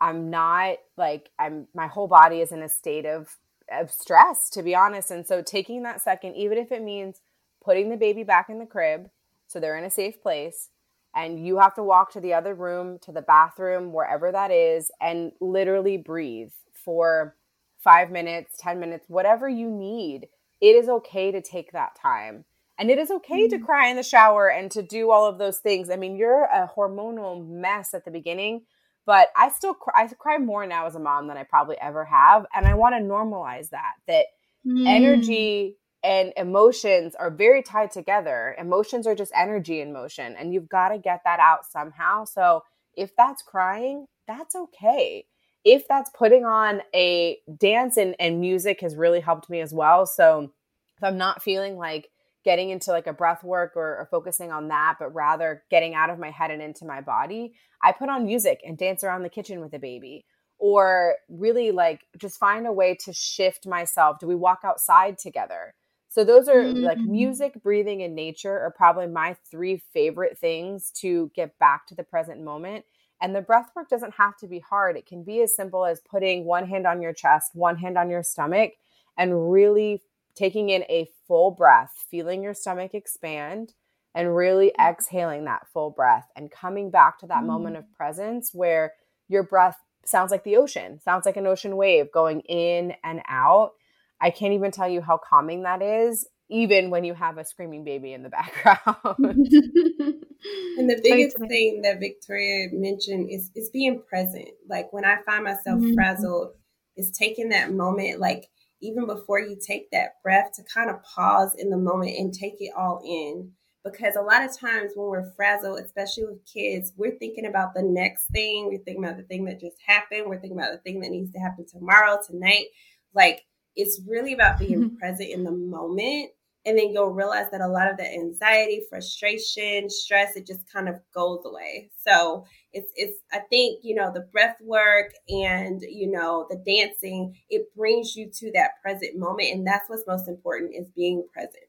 I'm 0.00 0.30
not 0.30 0.76
like 0.96 1.30
i'm 1.38 1.66
my 1.74 1.86
whole 1.86 2.08
body 2.08 2.40
is 2.40 2.52
in 2.52 2.62
a 2.62 2.68
state 2.68 3.06
of 3.06 3.36
of 3.70 3.90
stress 3.90 4.48
to 4.50 4.62
be 4.62 4.74
honest. 4.74 5.10
And 5.10 5.26
so 5.26 5.42
taking 5.42 5.82
that 5.82 6.00
second 6.00 6.36
even 6.36 6.58
if 6.58 6.72
it 6.72 6.82
means 6.82 7.20
putting 7.64 7.90
the 7.90 7.96
baby 7.96 8.22
back 8.22 8.48
in 8.48 8.58
the 8.58 8.66
crib 8.66 9.10
so 9.46 9.58
they're 9.58 9.76
in 9.76 9.84
a 9.84 9.90
safe 9.90 10.22
place 10.22 10.70
and 11.14 11.44
you 11.44 11.58
have 11.58 11.74
to 11.74 11.82
walk 11.82 12.12
to 12.12 12.20
the 12.20 12.34
other 12.34 12.54
room 12.54 12.98
to 13.02 13.12
the 13.12 13.22
bathroom 13.22 13.92
wherever 13.92 14.30
that 14.30 14.50
is 14.50 14.90
and 15.00 15.32
literally 15.40 15.96
breathe 15.96 16.50
for 16.72 17.36
5 17.82 18.10
minutes 18.10 18.54
10 18.58 18.80
minutes 18.80 19.04
whatever 19.08 19.48
you 19.48 19.70
need 19.70 20.28
it 20.60 20.74
is 20.74 20.88
okay 20.88 21.30
to 21.30 21.40
take 21.40 21.72
that 21.72 21.96
time 22.00 22.44
and 22.78 22.90
it 22.90 22.98
is 22.98 23.10
okay 23.10 23.46
mm-hmm. 23.46 23.58
to 23.58 23.64
cry 23.64 23.88
in 23.88 23.96
the 23.96 24.02
shower 24.02 24.48
and 24.48 24.70
to 24.70 24.82
do 24.82 25.10
all 25.10 25.26
of 25.26 25.38
those 25.38 25.58
things 25.58 25.90
i 25.90 25.96
mean 25.96 26.16
you're 26.16 26.44
a 26.44 26.70
hormonal 26.76 27.46
mess 27.46 27.94
at 27.94 28.04
the 28.04 28.10
beginning 28.10 28.62
but 29.06 29.28
i 29.36 29.48
still 29.48 29.74
cry, 29.74 30.04
I 30.04 30.08
cry 30.08 30.38
more 30.38 30.66
now 30.66 30.86
as 30.86 30.94
a 30.94 31.00
mom 31.00 31.28
than 31.28 31.36
i 31.36 31.44
probably 31.44 31.76
ever 31.80 32.04
have 32.04 32.46
and 32.54 32.66
i 32.66 32.74
want 32.74 32.94
to 32.94 33.02
normalize 33.02 33.70
that 33.70 33.94
that 34.06 34.26
mm. 34.66 34.86
energy 34.86 35.76
and 36.02 36.32
emotions 36.36 37.14
are 37.14 37.30
very 37.30 37.62
tied 37.62 37.90
together. 37.90 38.54
Emotions 38.58 39.06
are 39.06 39.14
just 39.14 39.32
energy 39.34 39.80
in 39.80 39.92
motion, 39.92 40.36
and 40.36 40.52
you've 40.54 40.68
got 40.68 40.90
to 40.90 40.98
get 40.98 41.20
that 41.24 41.40
out 41.40 41.64
somehow. 41.70 42.24
So, 42.24 42.62
if 42.94 43.14
that's 43.16 43.42
crying, 43.42 44.06
that's 44.26 44.54
okay. 44.54 45.24
If 45.64 45.86
that's 45.88 46.10
putting 46.16 46.44
on 46.44 46.82
a 46.94 47.38
dance 47.58 47.96
and, 47.96 48.14
and 48.18 48.40
music 48.40 48.80
has 48.80 48.96
really 48.96 49.20
helped 49.20 49.50
me 49.50 49.60
as 49.60 49.72
well. 49.72 50.06
So, 50.06 50.52
if 50.96 51.04
I'm 51.04 51.18
not 51.18 51.42
feeling 51.42 51.76
like 51.76 52.08
getting 52.44 52.70
into 52.70 52.90
like 52.90 53.06
a 53.06 53.12
breath 53.12 53.42
work 53.44 53.72
or, 53.76 53.98
or, 53.98 54.08
focusing 54.10 54.50
on 54.52 54.68
that, 54.68 54.96
but 54.98 55.14
rather 55.14 55.64
getting 55.70 55.94
out 55.94 56.10
of 56.10 56.18
my 56.18 56.30
head 56.30 56.50
and 56.50 56.62
into 56.62 56.84
my 56.84 57.00
body, 57.00 57.52
I 57.82 57.92
put 57.92 58.08
on 58.08 58.24
music 58.24 58.60
and 58.64 58.78
dance 58.78 59.04
around 59.04 59.22
the 59.22 59.28
kitchen 59.28 59.60
with 59.60 59.72
the 59.72 59.78
baby. 59.78 60.24
Or 60.60 61.16
really 61.28 61.70
like 61.70 62.00
just 62.16 62.38
find 62.38 62.66
a 62.66 62.72
way 62.72 62.96
to 63.04 63.12
shift 63.12 63.66
myself. 63.66 64.18
Do 64.18 64.26
we 64.26 64.34
walk 64.34 64.60
outside 64.64 65.18
together? 65.18 65.74
So 66.08 66.24
those 66.24 66.48
are 66.48 66.62
mm-hmm. 66.62 66.82
like 66.82 66.98
music, 66.98 67.62
breathing, 67.62 68.02
and 68.02 68.14
nature 68.14 68.58
are 68.58 68.72
probably 68.76 69.06
my 69.06 69.36
three 69.50 69.82
favorite 69.92 70.38
things 70.38 70.90
to 70.96 71.30
get 71.34 71.58
back 71.58 71.86
to 71.88 71.94
the 71.94 72.02
present 72.02 72.42
moment. 72.42 72.84
And 73.20 73.34
the 73.34 73.42
breath 73.42 73.70
work 73.74 73.88
doesn't 73.88 74.14
have 74.14 74.36
to 74.38 74.46
be 74.46 74.60
hard. 74.60 74.96
It 74.96 75.06
can 75.06 75.22
be 75.22 75.42
as 75.42 75.54
simple 75.54 75.84
as 75.84 76.00
putting 76.00 76.44
one 76.44 76.68
hand 76.68 76.86
on 76.86 77.02
your 77.02 77.12
chest, 77.12 77.54
one 77.54 77.76
hand 77.76 77.98
on 77.98 78.10
your 78.10 78.22
stomach, 78.22 78.72
and 79.16 79.50
really 79.50 80.02
taking 80.34 80.70
in 80.70 80.82
a 80.84 81.10
full 81.26 81.50
breath, 81.50 81.92
feeling 82.10 82.42
your 82.42 82.54
stomach 82.54 82.94
expand, 82.94 83.74
and 84.14 84.34
really 84.34 84.68
mm-hmm. 84.68 84.90
exhaling 84.90 85.44
that 85.44 85.66
full 85.72 85.90
breath 85.90 86.28
and 86.36 86.50
coming 86.50 86.90
back 86.90 87.18
to 87.18 87.26
that 87.26 87.42
mm. 87.42 87.46
moment 87.46 87.76
of 87.76 87.92
presence 87.92 88.54
where 88.54 88.94
your 89.28 89.42
breath 89.42 89.76
sounds 90.04 90.30
like 90.30 90.44
the 90.44 90.56
ocean, 90.56 90.98
sounds 91.00 91.26
like 91.26 91.36
an 91.36 91.46
ocean 91.46 91.76
wave 91.76 92.10
going 92.12 92.40
in 92.42 92.94
and 93.04 93.20
out. 93.28 93.72
I 94.20 94.30
can't 94.30 94.54
even 94.54 94.70
tell 94.70 94.88
you 94.88 95.00
how 95.00 95.18
calming 95.18 95.62
that 95.62 95.82
is, 95.82 96.26
even 96.50 96.90
when 96.90 97.04
you 97.04 97.14
have 97.14 97.38
a 97.38 97.44
screaming 97.44 97.84
baby 97.84 98.12
in 98.12 98.22
the 98.22 98.28
background. 98.30 98.78
and 99.18 100.90
the 100.90 101.00
biggest 101.02 101.38
thing 101.38 101.82
that 101.82 102.00
Victoria 102.00 102.68
mentioned 102.72 103.30
is 103.30 103.50
is 103.54 103.70
being 103.70 104.02
present. 104.08 104.48
Like 104.68 104.92
when 104.92 105.04
I 105.04 105.18
find 105.26 105.44
myself 105.44 105.80
mm-hmm. 105.80 105.94
frazzled, 105.94 106.52
is 106.96 107.10
taking 107.12 107.50
that 107.50 107.72
moment, 107.72 108.20
like 108.20 108.48
even 108.82 109.06
before 109.06 109.40
you 109.40 109.56
take 109.64 109.90
that 109.92 110.22
breath, 110.22 110.52
to 110.56 110.62
kind 110.62 110.90
of 110.90 111.02
pause 111.02 111.54
in 111.56 111.70
the 111.70 111.76
moment 111.76 112.18
and 112.18 112.34
take 112.34 112.56
it 112.58 112.72
all 112.76 113.00
in. 113.04 113.52
Because 113.84 114.16
a 114.16 114.22
lot 114.22 114.44
of 114.44 114.58
times 114.58 114.92
when 114.94 115.08
we're 115.08 115.32
frazzled, 115.34 115.78
especially 115.78 116.24
with 116.24 116.44
kids, 116.52 116.92
we're 116.96 117.16
thinking 117.18 117.46
about 117.46 117.74
the 117.74 117.82
next 117.82 118.26
thing. 118.26 118.66
We're 118.66 118.82
thinking 118.84 119.04
about 119.04 119.16
the 119.16 119.22
thing 119.22 119.44
that 119.46 119.60
just 119.60 119.76
happened. 119.86 120.24
We're 120.26 120.40
thinking 120.40 120.58
about 120.58 120.72
the 120.72 120.78
thing 120.78 121.00
that 121.00 121.10
needs 121.10 121.32
to 121.32 121.38
happen 121.38 121.64
tomorrow, 121.66 122.18
tonight. 122.26 122.66
Like 123.14 123.42
it's 123.78 124.00
really 124.06 124.34
about 124.34 124.58
being 124.58 124.80
mm-hmm. 124.80 124.96
present 124.96 125.30
in 125.30 125.44
the 125.44 125.52
moment. 125.52 126.32
And 126.66 126.76
then 126.76 126.92
you'll 126.92 127.14
realize 127.14 127.46
that 127.52 127.62
a 127.62 127.68
lot 127.68 127.88
of 127.88 127.96
the 127.96 128.04
anxiety, 128.04 128.82
frustration, 128.90 129.88
stress, 129.88 130.36
it 130.36 130.46
just 130.46 130.70
kind 130.70 130.88
of 130.88 130.96
goes 131.14 131.40
away. 131.46 131.90
So 131.96 132.44
it's 132.72 132.92
it's 132.96 133.18
I 133.32 133.38
think, 133.38 133.80
you 133.84 133.94
know, 133.94 134.12
the 134.12 134.28
breath 134.32 134.56
work 134.60 135.12
and, 135.28 135.80
you 135.80 136.10
know, 136.10 136.46
the 136.50 136.56
dancing, 136.66 137.36
it 137.48 137.74
brings 137.74 138.16
you 138.16 138.28
to 138.40 138.52
that 138.52 138.72
present 138.82 139.16
moment. 139.16 139.50
And 139.52 139.66
that's 139.66 139.88
what's 139.88 140.06
most 140.06 140.28
important 140.28 140.74
is 140.74 140.88
being 140.94 141.24
present. 141.32 141.68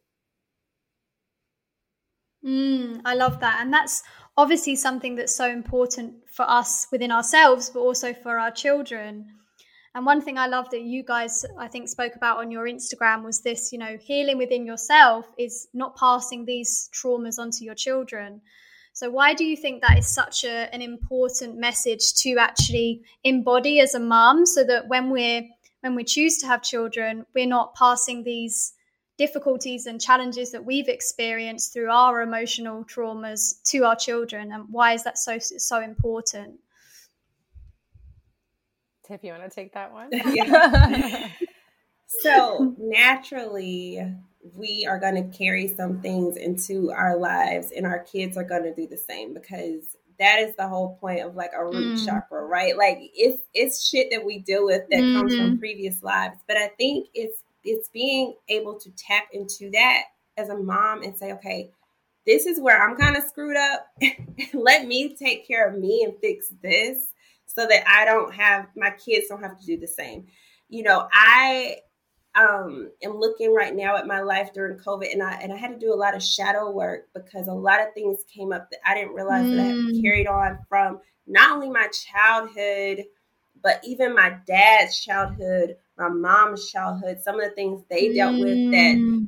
Mm, 2.43 3.01
I 3.05 3.13
love 3.13 3.39
that. 3.39 3.59
And 3.61 3.71
that's 3.71 4.03
obviously 4.35 4.75
something 4.75 5.15
that's 5.15 5.35
so 5.35 5.49
important 5.49 6.15
for 6.33 6.49
us 6.49 6.87
within 6.91 7.11
ourselves, 7.11 7.69
but 7.69 7.81
also 7.81 8.13
for 8.13 8.39
our 8.39 8.51
children. 8.51 9.27
And 9.95 10.05
one 10.05 10.21
thing 10.21 10.37
I 10.37 10.47
love 10.47 10.69
that 10.69 10.81
you 10.81 11.03
guys, 11.03 11.45
I 11.57 11.67
think, 11.67 11.89
spoke 11.89 12.15
about 12.15 12.37
on 12.37 12.51
your 12.51 12.65
Instagram 12.65 13.23
was 13.23 13.41
this, 13.41 13.71
you 13.71 13.79
know, 13.79 13.97
healing 13.99 14.37
within 14.37 14.65
yourself 14.65 15.25
is 15.37 15.67
not 15.73 15.95
passing 15.95 16.45
these 16.45 16.89
traumas 16.93 17.39
onto 17.39 17.63
your 17.63 17.75
children. 17.75 18.41
So, 18.93 19.09
why 19.09 19.33
do 19.33 19.45
you 19.45 19.57
think 19.57 19.81
that 19.81 19.97
is 19.97 20.07
such 20.07 20.43
a, 20.43 20.73
an 20.73 20.81
important 20.81 21.57
message 21.57 22.13
to 22.15 22.37
actually 22.37 23.01
embody 23.23 23.79
as 23.79 23.95
a 23.95 23.99
mum 23.99 24.45
so 24.45 24.63
that 24.63 24.87
when 24.87 25.09
we're 25.09 25.43
when 25.81 25.95
we 25.95 26.03
choose 26.03 26.37
to 26.39 26.47
have 26.47 26.61
children, 26.61 27.25
we're 27.33 27.47
not 27.47 27.73
passing 27.73 28.23
these 28.23 28.73
difficulties 29.17 29.85
and 29.85 29.99
challenges 29.99 30.51
that 30.51 30.63
we've 30.63 30.87
experienced 30.87 31.73
through 31.73 31.89
our 31.89 32.21
emotional 32.21 32.85
traumas 32.85 33.61
to 33.63 33.83
our 33.83 33.95
children 33.95 34.51
and 34.53 34.63
why 34.69 34.93
is 34.93 35.03
that 35.03 35.17
so 35.17 35.37
so 35.39 35.81
important 35.81 36.57
Tiff, 39.09 39.23
you 39.23 39.31
want 39.31 39.43
to 39.43 39.49
take 39.49 39.73
that 39.73 39.91
one? 39.91 40.09
yeah. 40.11 41.29
so 42.21 42.75
naturally, 42.77 43.99
we 44.53 44.85
are 44.87 44.99
going 44.99 45.15
to 45.15 45.37
carry 45.37 45.67
some 45.67 45.99
things 45.99 46.37
into 46.37 46.91
our 46.91 47.17
lives, 47.17 47.71
and 47.75 47.87
our 47.87 47.99
kids 47.99 48.37
are 48.37 48.43
going 48.43 48.63
to 48.63 48.75
do 48.75 48.87
the 48.87 48.97
same 48.97 49.33
because 49.33 49.97
that 50.19 50.39
is 50.39 50.55
the 50.57 50.67
whole 50.67 50.97
point 51.01 51.21
of 51.21 51.35
like 51.35 51.51
a 51.57 51.65
root 51.65 51.97
mm. 51.97 52.05
chakra, 52.05 52.45
right? 52.45 52.77
Like 52.77 52.99
it's 53.15 53.41
it's 53.55 53.87
shit 53.87 54.09
that 54.11 54.23
we 54.23 54.39
deal 54.39 54.65
with 54.65 54.83
that 54.91 54.99
mm-hmm. 54.99 55.17
comes 55.17 55.35
from 55.35 55.45
mm-hmm. 55.45 55.59
previous 55.59 56.03
lives. 56.03 56.37
But 56.47 56.57
I 56.57 56.67
think 56.67 57.07
it's 57.15 57.41
it's 57.63 57.89
being 57.89 58.35
able 58.47 58.79
to 58.79 58.91
tap 58.91 59.23
into 59.33 59.71
that 59.71 60.03
as 60.37 60.49
a 60.49 60.57
mom 60.57 61.01
and 61.01 61.17
say, 61.17 61.33
okay, 61.33 61.71
this 62.27 62.45
is 62.45 62.59
where 62.59 62.79
I'm 62.79 62.95
kind 62.95 63.17
of 63.17 63.23
screwed 63.23 63.57
up. 63.57 63.87
Let 64.53 64.85
me 64.85 65.15
take 65.15 65.47
care 65.47 65.67
of 65.67 65.79
me 65.79 66.03
and 66.03 66.13
fix 66.21 66.53
this 66.61 67.07
so 67.49 67.65
that 67.65 67.83
I 67.87 68.05
don't 68.05 68.33
have 68.33 68.67
my 68.75 68.91
kids 68.91 69.27
don't 69.27 69.41
have 69.41 69.59
to 69.59 69.65
do 69.65 69.77
the 69.77 69.87
same. 69.87 70.27
You 70.69 70.83
know, 70.83 71.07
I 71.11 71.77
um 72.35 72.91
am 73.03 73.17
looking 73.17 73.53
right 73.53 73.75
now 73.75 73.97
at 73.97 74.05
my 74.05 74.21
life 74.21 74.53
during 74.53 74.77
COVID 74.77 75.11
and 75.11 75.23
I 75.23 75.33
and 75.41 75.51
I 75.51 75.57
had 75.57 75.71
to 75.71 75.79
do 75.79 75.91
a 75.91 75.95
lot 75.95 76.15
of 76.15 76.23
shadow 76.23 76.69
work 76.69 77.07
because 77.13 77.47
a 77.47 77.53
lot 77.53 77.81
of 77.81 77.93
things 77.93 78.23
came 78.31 78.53
up 78.53 78.69
that 78.69 78.79
I 78.85 78.93
didn't 78.93 79.15
realize 79.15 79.45
mm. 79.45 79.55
that 79.55 79.63
I 79.63 79.67
had 79.67 79.75
mm. 79.75 80.01
carried 80.01 80.27
on 80.27 80.59
from 80.69 80.99
not 81.25 81.51
only 81.51 81.69
my 81.69 81.87
childhood, 81.87 83.05
but 83.63 83.81
even 83.83 84.15
my 84.15 84.37
dad's 84.45 85.03
childhood, 85.03 85.75
my 85.97 86.07
mom's 86.07 86.69
childhood, 86.69 87.19
some 87.21 87.39
of 87.39 87.49
the 87.49 87.55
things 87.55 87.81
they 87.89 88.13
dealt 88.13 88.35
mm. 88.35 88.43
with 88.43 88.71
that 88.71 88.95
mm. 88.95 89.25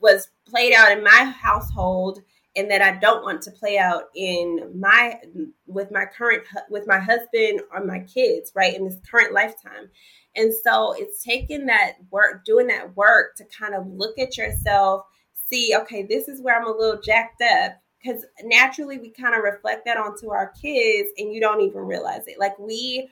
was 0.00 0.28
played 0.46 0.74
out 0.74 0.92
in 0.92 1.02
my 1.02 1.34
household 1.40 2.20
and 2.56 2.70
that 2.70 2.80
I 2.80 2.92
don't 2.92 3.22
want 3.22 3.42
to 3.42 3.50
play 3.50 3.78
out 3.78 4.04
in 4.14 4.72
my 4.74 5.20
with 5.66 5.90
my 5.90 6.06
current 6.06 6.44
with 6.70 6.86
my 6.86 6.98
husband 6.98 7.60
or 7.72 7.84
my 7.84 8.00
kids, 8.00 8.52
right? 8.54 8.74
In 8.74 8.86
this 8.86 8.98
current 9.08 9.34
lifetime. 9.34 9.90
And 10.34 10.52
so 10.52 10.94
it's 10.96 11.22
taking 11.22 11.66
that 11.66 11.92
work, 12.10 12.44
doing 12.44 12.66
that 12.68 12.96
work 12.96 13.36
to 13.36 13.44
kind 13.44 13.74
of 13.74 13.86
look 13.86 14.18
at 14.18 14.36
yourself, 14.36 15.04
see, 15.48 15.74
okay, 15.76 16.02
this 16.02 16.28
is 16.28 16.42
where 16.42 16.58
I'm 16.58 16.66
a 16.66 16.76
little 16.76 17.00
jacked 17.00 17.42
up. 17.42 17.72
Because 18.02 18.24
naturally 18.44 18.98
we 18.98 19.10
kind 19.10 19.34
of 19.34 19.42
reflect 19.42 19.86
that 19.86 19.96
onto 19.96 20.30
our 20.30 20.52
kids 20.62 21.08
and 21.18 21.32
you 21.32 21.40
don't 21.40 21.62
even 21.62 21.80
realize 21.80 22.26
it. 22.26 22.38
Like 22.38 22.56
we, 22.58 23.08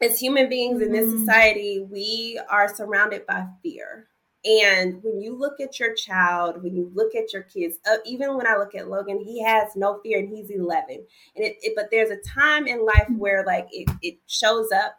as 0.00 0.18
human 0.18 0.48
beings 0.48 0.82
in 0.82 0.92
this 0.92 1.06
mm-hmm. 1.06 1.18
society, 1.18 1.86
we 1.88 2.40
are 2.50 2.74
surrounded 2.74 3.26
by 3.26 3.46
fear. 3.62 4.08
And 4.46 5.02
when 5.02 5.20
you 5.20 5.36
look 5.36 5.60
at 5.60 5.80
your 5.80 5.94
child, 5.94 6.62
when 6.62 6.76
you 6.76 6.90
look 6.94 7.14
at 7.14 7.32
your 7.32 7.42
kids, 7.42 7.78
uh, 7.90 7.96
even 8.04 8.36
when 8.36 8.46
I 8.46 8.56
look 8.56 8.74
at 8.74 8.88
Logan, 8.88 9.18
he 9.18 9.42
has 9.42 9.74
no 9.74 9.98
fear 10.02 10.20
and 10.20 10.28
he's 10.28 10.50
11. 10.50 11.04
And 11.34 11.44
it, 11.44 11.56
it 11.62 11.72
but 11.74 11.88
there's 11.90 12.10
a 12.10 12.20
time 12.28 12.66
in 12.66 12.84
life 12.84 13.04
mm-hmm. 13.04 13.18
where 13.18 13.44
like 13.44 13.66
it, 13.72 13.90
it 14.02 14.18
shows 14.26 14.70
up 14.72 14.96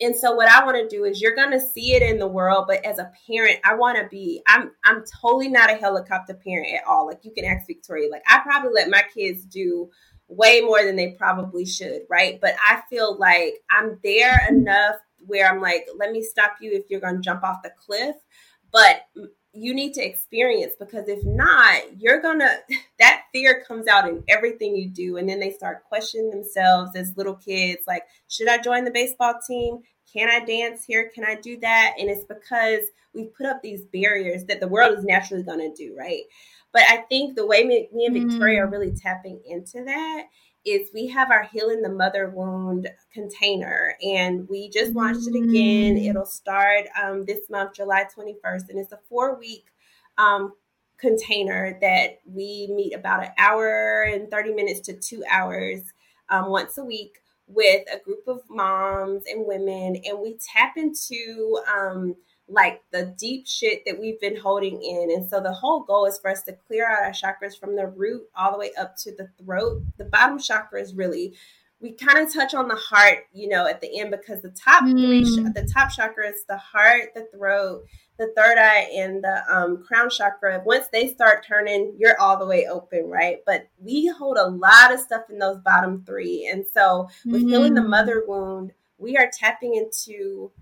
and 0.00 0.16
so 0.16 0.34
what 0.34 0.48
I 0.48 0.64
want 0.64 0.78
to 0.78 0.96
do 0.96 1.04
is 1.04 1.20
you're 1.20 1.34
going 1.34 1.50
to 1.50 1.60
see 1.60 1.92
it 1.92 2.02
in 2.02 2.18
the 2.18 2.26
world, 2.26 2.64
but 2.66 2.84
as 2.86 2.98
a 2.98 3.12
parent, 3.26 3.58
I 3.64 3.74
want 3.74 3.98
to 3.98 4.08
be 4.08 4.42
I'm 4.46 4.70
I'm 4.84 5.04
totally 5.20 5.48
not 5.48 5.70
a 5.70 5.74
helicopter 5.74 6.34
parent 6.34 6.74
at 6.74 6.86
all. 6.86 7.06
Like 7.06 7.20
you 7.22 7.32
can 7.32 7.44
ask 7.44 7.66
Victoria, 7.66 8.08
like 8.08 8.22
I 8.28 8.40
probably 8.40 8.70
let 8.72 8.88
my 8.88 9.02
kids 9.14 9.44
do 9.44 9.90
way 10.26 10.62
more 10.62 10.82
than 10.82 10.96
they 10.96 11.16
probably 11.18 11.66
should, 11.66 12.02
right? 12.08 12.40
But 12.40 12.54
I 12.66 12.82
feel 12.88 13.18
like 13.18 13.54
I'm 13.70 13.98
there 14.02 14.40
enough 14.48 14.96
where 15.26 15.46
I'm 15.46 15.60
like, 15.60 15.86
let 15.98 16.12
me 16.12 16.22
stop 16.22 16.54
you 16.62 16.72
if 16.72 16.84
you're 16.88 17.00
going 17.00 17.16
to 17.16 17.20
jump 17.20 17.42
off 17.44 17.62
the 17.62 17.72
cliff, 17.78 18.16
but 18.72 19.02
you 19.52 19.74
need 19.74 19.94
to 19.94 20.04
experience 20.04 20.74
because 20.78 21.08
if 21.08 21.24
not, 21.24 22.00
you're 22.00 22.20
gonna 22.20 22.58
that 22.98 23.22
fear 23.32 23.64
comes 23.66 23.86
out 23.86 24.08
in 24.08 24.22
everything 24.28 24.76
you 24.76 24.88
do, 24.88 25.16
and 25.16 25.28
then 25.28 25.40
they 25.40 25.50
start 25.50 25.84
questioning 25.84 26.30
themselves 26.30 26.94
as 26.96 27.16
little 27.16 27.34
kids, 27.34 27.82
like, 27.86 28.04
should 28.28 28.48
I 28.48 28.58
join 28.58 28.84
the 28.84 28.90
baseball 28.90 29.34
team? 29.46 29.80
Can 30.12 30.28
I 30.28 30.44
dance 30.44 30.84
here? 30.84 31.10
Can 31.14 31.24
I 31.24 31.36
do 31.36 31.58
that? 31.60 31.94
And 31.98 32.10
it's 32.10 32.24
because 32.24 32.84
we 33.14 33.26
put 33.26 33.46
up 33.46 33.62
these 33.62 33.84
barriers 33.86 34.44
that 34.44 34.60
the 34.60 34.68
world 34.68 34.98
is 34.98 35.04
naturally 35.04 35.42
gonna 35.42 35.74
do, 35.74 35.94
right? 35.98 36.22
But 36.72 36.82
I 36.88 36.98
think 37.08 37.34
the 37.34 37.46
way 37.46 37.64
me, 37.64 37.88
me 37.92 38.06
and 38.06 38.30
Victoria 38.30 38.60
mm. 38.60 38.64
are 38.64 38.70
really 38.70 38.92
tapping 38.92 39.40
into 39.44 39.84
that 39.84 40.26
is 40.64 40.88
we 40.92 41.06
have 41.06 41.30
our 41.30 41.44
healing 41.44 41.82
the 41.82 41.88
mother 41.88 42.30
wound 42.30 42.88
container 43.12 43.94
and 44.02 44.48
we 44.48 44.68
just 44.68 44.92
launched 44.94 45.26
it 45.26 45.36
again 45.36 45.96
mm. 45.96 46.08
it'll 46.08 46.26
start 46.26 46.86
um, 47.02 47.24
this 47.24 47.48
month 47.48 47.74
july 47.74 48.04
21st 48.16 48.68
and 48.68 48.78
it's 48.78 48.92
a 48.92 48.98
four 49.08 49.38
week 49.38 49.66
um, 50.18 50.52
container 50.98 51.78
that 51.80 52.18
we 52.26 52.68
meet 52.74 52.94
about 52.94 53.24
an 53.24 53.30
hour 53.38 54.02
and 54.02 54.30
30 54.30 54.52
minutes 54.52 54.80
to 54.80 54.92
two 54.92 55.24
hours 55.30 55.80
um, 56.28 56.50
once 56.50 56.76
a 56.76 56.84
week 56.84 57.18
with 57.46 57.82
a 57.92 57.98
group 58.04 58.28
of 58.28 58.42
moms 58.48 59.22
and 59.26 59.46
women 59.46 60.00
and 60.04 60.18
we 60.20 60.38
tap 60.54 60.74
into 60.76 61.58
um, 61.74 62.14
like 62.50 62.82
the 62.92 63.14
deep 63.18 63.46
shit 63.46 63.82
that 63.86 63.98
we've 63.98 64.20
been 64.20 64.36
holding 64.36 64.82
in. 64.82 65.10
And 65.10 65.28
so 65.28 65.40
the 65.40 65.52
whole 65.52 65.84
goal 65.84 66.06
is 66.06 66.18
for 66.18 66.30
us 66.30 66.42
to 66.42 66.52
clear 66.52 66.90
out 66.90 67.04
our 67.04 67.12
chakras 67.12 67.58
from 67.58 67.76
the 67.76 67.86
root 67.86 68.22
all 68.36 68.52
the 68.52 68.58
way 68.58 68.72
up 68.78 68.96
to 68.98 69.14
the 69.14 69.28
throat. 69.42 69.82
The 69.98 70.04
bottom 70.04 70.38
chakra 70.38 70.80
is 70.80 70.94
really 70.94 71.34
we 71.80 71.92
kind 71.92 72.18
of 72.18 72.32
touch 72.32 72.52
on 72.52 72.68
the 72.68 72.74
heart, 72.74 73.24
you 73.32 73.48
know, 73.48 73.66
at 73.66 73.80
the 73.80 74.00
end 74.00 74.10
because 74.10 74.42
the 74.42 74.50
top 74.50 74.84
mm. 74.84 74.92
three, 74.92 75.24
the 75.24 75.68
top 75.72 75.90
chakra 75.90 76.28
is 76.28 76.44
the 76.46 76.58
heart, 76.58 77.14
the 77.14 77.26
throat, 77.34 77.86
the 78.18 78.30
third 78.36 78.58
eye, 78.58 78.86
and 78.94 79.24
the 79.24 79.42
um, 79.48 79.82
crown 79.82 80.10
chakra. 80.10 80.62
Once 80.66 80.86
they 80.92 81.08
start 81.08 81.44
turning, 81.46 81.94
you're 81.98 82.20
all 82.20 82.38
the 82.38 82.46
way 82.46 82.66
open, 82.66 83.08
right? 83.08 83.38
But 83.46 83.66
we 83.78 84.08
hold 84.08 84.36
a 84.36 84.46
lot 84.46 84.92
of 84.92 85.00
stuff 85.00 85.22
in 85.30 85.38
those 85.38 85.58
bottom 85.60 86.04
three, 86.04 86.46
and 86.52 86.66
so 86.72 87.08
with 87.24 87.42
mm. 87.42 87.48
healing 87.48 87.74
the 87.74 87.80
mm. 87.80 87.88
mother 87.88 88.24
wound, 88.28 88.72
we 88.98 89.16
are 89.16 89.30
tapping 89.32 89.74
into 89.74 90.52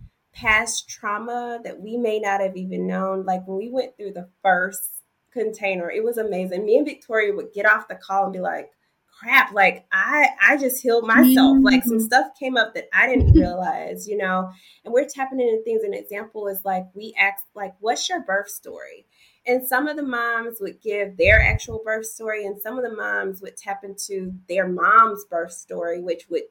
past 0.40 0.88
trauma 0.88 1.60
that 1.64 1.80
we 1.80 1.96
may 1.96 2.20
not 2.20 2.40
have 2.40 2.56
even 2.56 2.86
known. 2.86 3.24
Like 3.24 3.46
when 3.46 3.58
we 3.58 3.70
went 3.70 3.96
through 3.96 4.12
the 4.12 4.28
first 4.42 5.02
container, 5.32 5.90
it 5.90 6.04
was 6.04 6.18
amazing. 6.18 6.64
Me 6.64 6.76
and 6.76 6.86
Victoria 6.86 7.34
would 7.34 7.52
get 7.52 7.66
off 7.66 7.88
the 7.88 7.96
call 7.96 8.24
and 8.24 8.32
be 8.32 8.40
like, 8.40 8.70
crap, 9.18 9.52
like 9.52 9.84
I 9.90 10.28
I 10.40 10.56
just 10.56 10.82
healed 10.82 11.06
myself. 11.06 11.56
Mm-hmm. 11.56 11.64
Like 11.64 11.84
some 11.84 12.00
stuff 12.00 12.28
came 12.38 12.56
up 12.56 12.74
that 12.74 12.88
I 12.92 13.08
didn't 13.08 13.32
realize, 13.34 14.06
you 14.06 14.16
know. 14.16 14.50
And 14.84 14.94
we're 14.94 15.08
tapping 15.08 15.40
into 15.40 15.62
things. 15.64 15.82
An 15.82 15.94
example 15.94 16.46
is 16.46 16.60
like 16.64 16.84
we 16.94 17.14
asked, 17.18 17.46
like, 17.54 17.74
what's 17.80 18.08
your 18.08 18.20
birth 18.20 18.48
story? 18.48 19.06
And 19.46 19.66
some 19.66 19.88
of 19.88 19.96
the 19.96 20.02
moms 20.02 20.58
would 20.60 20.80
give 20.82 21.16
their 21.16 21.40
actual 21.40 21.80
birth 21.84 22.06
story, 22.06 22.44
and 22.44 22.60
some 22.60 22.78
of 22.78 22.84
the 22.84 22.94
moms 22.94 23.40
would 23.40 23.56
tap 23.56 23.82
into 23.82 24.34
their 24.48 24.68
mom's 24.68 25.24
birth 25.24 25.52
story, 25.52 26.00
which 26.00 26.26
would 26.28 26.42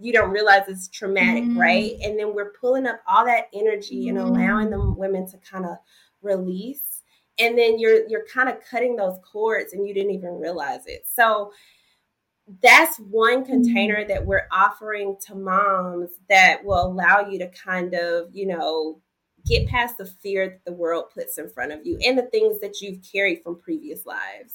you 0.00 0.12
don't 0.12 0.30
realize 0.30 0.62
it's 0.68 0.88
traumatic, 0.88 1.44
mm-hmm. 1.44 1.58
right? 1.58 1.92
And 2.02 2.18
then 2.18 2.34
we're 2.34 2.52
pulling 2.52 2.86
up 2.86 3.00
all 3.06 3.24
that 3.26 3.48
energy 3.54 4.08
and 4.08 4.18
allowing 4.18 4.70
the 4.70 4.76
mm-hmm. 4.76 4.98
women 4.98 5.26
to 5.28 5.38
kind 5.38 5.64
of 5.64 5.76
release. 6.22 7.02
And 7.38 7.58
then 7.58 7.78
you're 7.78 8.06
you're 8.08 8.26
kind 8.26 8.48
of 8.48 8.56
cutting 8.68 8.96
those 8.96 9.18
cords 9.30 9.72
and 9.72 9.86
you 9.86 9.94
didn't 9.94 10.12
even 10.12 10.38
realize 10.38 10.86
it. 10.86 11.04
So 11.12 11.52
that's 12.62 12.98
one 12.98 13.44
container 13.44 13.98
mm-hmm. 13.98 14.08
that 14.08 14.26
we're 14.26 14.46
offering 14.52 15.16
to 15.26 15.34
moms 15.34 16.10
that 16.28 16.64
will 16.64 16.86
allow 16.86 17.26
you 17.28 17.38
to 17.38 17.48
kind 17.48 17.94
of, 17.94 18.28
you 18.34 18.46
know, 18.46 19.00
get 19.46 19.66
past 19.68 19.98
the 19.98 20.06
fear 20.06 20.48
that 20.48 20.64
the 20.64 20.72
world 20.72 21.06
puts 21.12 21.38
in 21.38 21.48
front 21.48 21.72
of 21.72 21.86
you 21.86 21.98
and 22.04 22.18
the 22.18 22.26
things 22.26 22.60
that 22.60 22.80
you've 22.80 23.00
carried 23.02 23.42
from 23.42 23.58
previous 23.58 24.06
lives. 24.06 24.54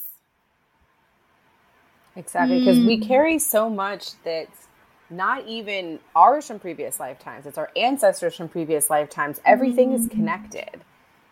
Exactly, 2.15 2.59
because 2.59 2.77
mm. 2.77 2.87
we 2.87 2.99
carry 2.99 3.39
so 3.39 3.69
much 3.69 4.21
that's 4.23 4.68
not 5.09 5.47
even 5.47 5.99
ours 6.15 6.47
from 6.47 6.59
previous 6.59 6.99
lifetimes, 6.99 7.45
it's 7.45 7.57
our 7.57 7.71
ancestors 7.75 8.35
from 8.35 8.49
previous 8.49 8.89
lifetimes. 8.89 9.39
Everything 9.45 9.91
mm. 9.91 9.95
is 9.95 10.07
connected. 10.07 10.81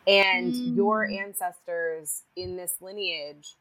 And 0.07 0.53
mm. 0.53 0.75
your 0.75 1.05
ancestors 1.05 2.23
in 2.35 2.55
this 2.55 2.75
lineage 2.81 3.55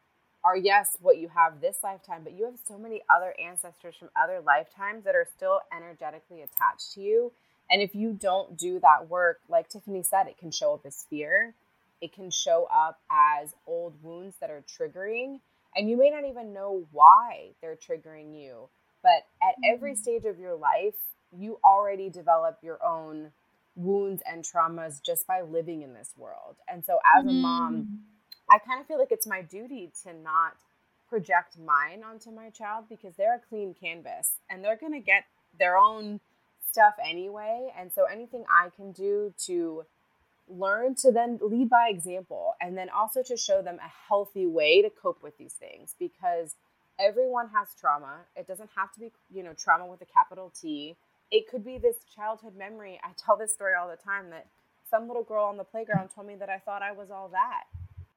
are, 0.45 0.57
yes, 0.57 0.97
what 1.01 1.19
you 1.19 1.29
have 1.29 1.61
this 1.61 1.79
lifetime, 1.83 2.21
but 2.23 2.33
you 2.33 2.45
have 2.45 2.55
so 2.67 2.79
many 2.79 3.03
other 3.15 3.35
ancestors 3.43 3.97
from 3.97 4.11
other 4.17 4.41
lifetimes 4.41 5.05
that 5.05 5.17
are 5.17 5.27
still 5.37 5.61
energetically 5.77 6.43
attached 6.43 6.93
to 6.95 7.01
you. 7.01 7.33
And 7.69 7.83
if 7.83 7.95
you 7.95 8.13
don't 8.13 8.57
do 8.57 8.79
that 8.81 9.09
work, 9.09 9.41
like 9.49 9.69
Tiffany 9.69 10.05
said, 10.05 10.29
it 10.29 10.39
can 10.39 10.53
show 10.53 10.75
up 10.75 10.87
as 10.87 11.05
fear. 11.11 11.55
It 12.01 12.13
can 12.13 12.31
show 12.31 12.69
up 12.73 13.01
as 13.11 13.55
old 13.67 13.95
wounds 14.03 14.37
that 14.41 14.51
are 14.51 14.63
triggering. 14.69 15.41
And 15.75 15.91
you 15.91 15.97
may 15.97 16.11
not 16.11 16.25
even 16.25 16.53
know 16.53 16.85
why 16.93 17.49
they're 17.61 17.77
triggering 17.77 18.41
you 18.41 18.69
but 19.07 19.25
at 19.41 19.55
every 19.65 19.93
mm-hmm. 19.93 20.03
stage 20.03 20.25
of 20.25 20.41
your 20.41 20.57
life, 20.57 20.97
you 21.31 21.61
already 21.65 22.11
develop 22.11 22.59
your 22.61 22.85
own 22.85 23.31
wounds 23.77 24.21
and 24.27 24.45
traumas 24.45 25.01
just 25.01 25.29
by 25.29 25.43
living 25.43 25.83
in 25.83 25.95
this 25.95 26.11
world. 26.17 26.57
And 26.67 26.85
so, 26.85 26.99
as 27.17 27.25
a 27.25 27.33
mom, 27.33 27.75
mm-hmm. 27.75 27.95
I 28.51 28.59
kind 28.59 28.81
of 28.81 28.89
feel 28.89 28.99
like 28.99 29.13
it's 29.13 29.27
my 29.27 29.43
duty 29.43 29.93
to 30.03 30.13
not 30.13 30.55
project 31.09 31.57
mine 31.57 32.03
onto 32.03 32.33
my 32.33 32.51
child 32.51 32.87
because 32.89 33.15
they're 33.15 33.37
a 33.37 33.49
clean 33.49 33.77
canvas 33.81 34.33
and 34.51 34.65
they're 34.65 34.77
going 34.77 34.93
to 34.93 34.99
get 34.99 35.25
their 35.57 35.77
own 35.77 36.19
stuff 36.73 36.95
anyway. 37.09 37.73
And 37.79 37.93
so, 37.93 38.07
anything 38.13 38.45
I 38.51 38.71
can 38.75 38.91
do 38.91 39.33
to 39.47 39.85
learn 40.49 40.97
to 40.97 41.13
then 41.13 41.39
lead 41.41 41.69
by 41.69 41.91
example 41.91 42.55
and 42.61 42.77
then 42.77 42.89
also 42.91 43.23
to 43.23 43.37
show 43.37 43.63
them 43.63 43.79
a 43.79 44.09
healthy 44.09 44.47
way 44.47 44.83
to 44.83 44.91
cope 44.91 45.23
with 45.23 45.39
these 45.39 45.53
things 45.53 45.95
because 45.97 46.57
everyone 46.99 47.49
has 47.55 47.69
trauma. 47.79 48.25
It 48.35 48.47
doesn't 48.47 48.71
have 48.77 48.93
to 48.93 49.01
be, 49.01 49.13
you 49.33 49.43
know, 49.43 49.53
trauma 49.53 49.87
with 49.87 50.01
a 50.03 50.07
capital 50.07 50.53
T. 50.55 50.97
It 51.31 51.49
could 51.49 51.65
be 51.65 51.79
this 51.79 51.97
childhood 52.15 52.57
memory. 52.57 53.01
I 53.03 53.11
tell 53.17 53.37
this 53.37 53.53
story 53.53 53.73
all 53.75 53.89
the 53.89 53.97
time 53.97 54.31
that 54.31 54.47
some 54.89 55.09
little 55.09 55.25
girl 55.25 55.47
on 55.47 55.57
the 55.57 55.65
playground 55.65 56.11
told 56.15 56.27
me 56.27 56.37
that 56.37 56.49
I 56.49 56.59
thought 56.59 56.83
I 56.83 56.93
was 56.93 57.11
all 57.11 57.29
that. 57.33 57.65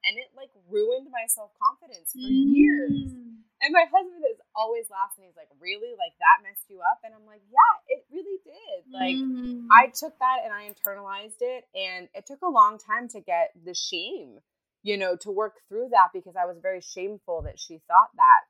And 0.04 0.16
it 0.16 0.32
like 0.36 0.50
ruined 0.70 1.08
my 1.12 1.26
self 1.28 1.50
confidence 1.60 2.12
for 2.12 2.24
mm. 2.24 2.56
years. 2.56 3.12
And 3.60 3.76
my 3.76 3.84
husband 3.84 4.24
is 4.24 4.40
always 4.56 4.88
laughs 4.88 5.20
and 5.20 5.26
he's 5.26 5.36
like, 5.36 5.52
Really? 5.60 5.92
Like 5.92 6.16
that 6.16 6.40
messed 6.40 6.64
you 6.70 6.80
up? 6.80 7.04
And 7.04 7.12
I'm 7.12 7.26
like, 7.26 7.44
Yeah, 7.52 7.74
it 7.92 8.06
really 8.08 8.40
did. 8.40 8.88
Like 8.88 9.16
mm-hmm. 9.16 9.68
I 9.68 9.92
took 9.92 10.16
that 10.18 10.40
and 10.44 10.54
I 10.54 10.72
internalized 10.72 11.44
it. 11.44 11.68
And 11.76 12.08
it 12.14 12.24
took 12.24 12.40
a 12.40 12.48
long 12.48 12.78
time 12.78 13.08
to 13.08 13.20
get 13.20 13.52
the 13.52 13.74
shame, 13.74 14.40
you 14.82 14.96
know, 14.96 15.16
to 15.20 15.30
work 15.30 15.60
through 15.68 15.90
that 15.92 16.16
because 16.16 16.32
I 16.32 16.46
was 16.46 16.56
very 16.62 16.80
shameful 16.80 17.42
that 17.42 17.60
she 17.60 17.82
thought 17.84 18.16
that. 18.16 18.48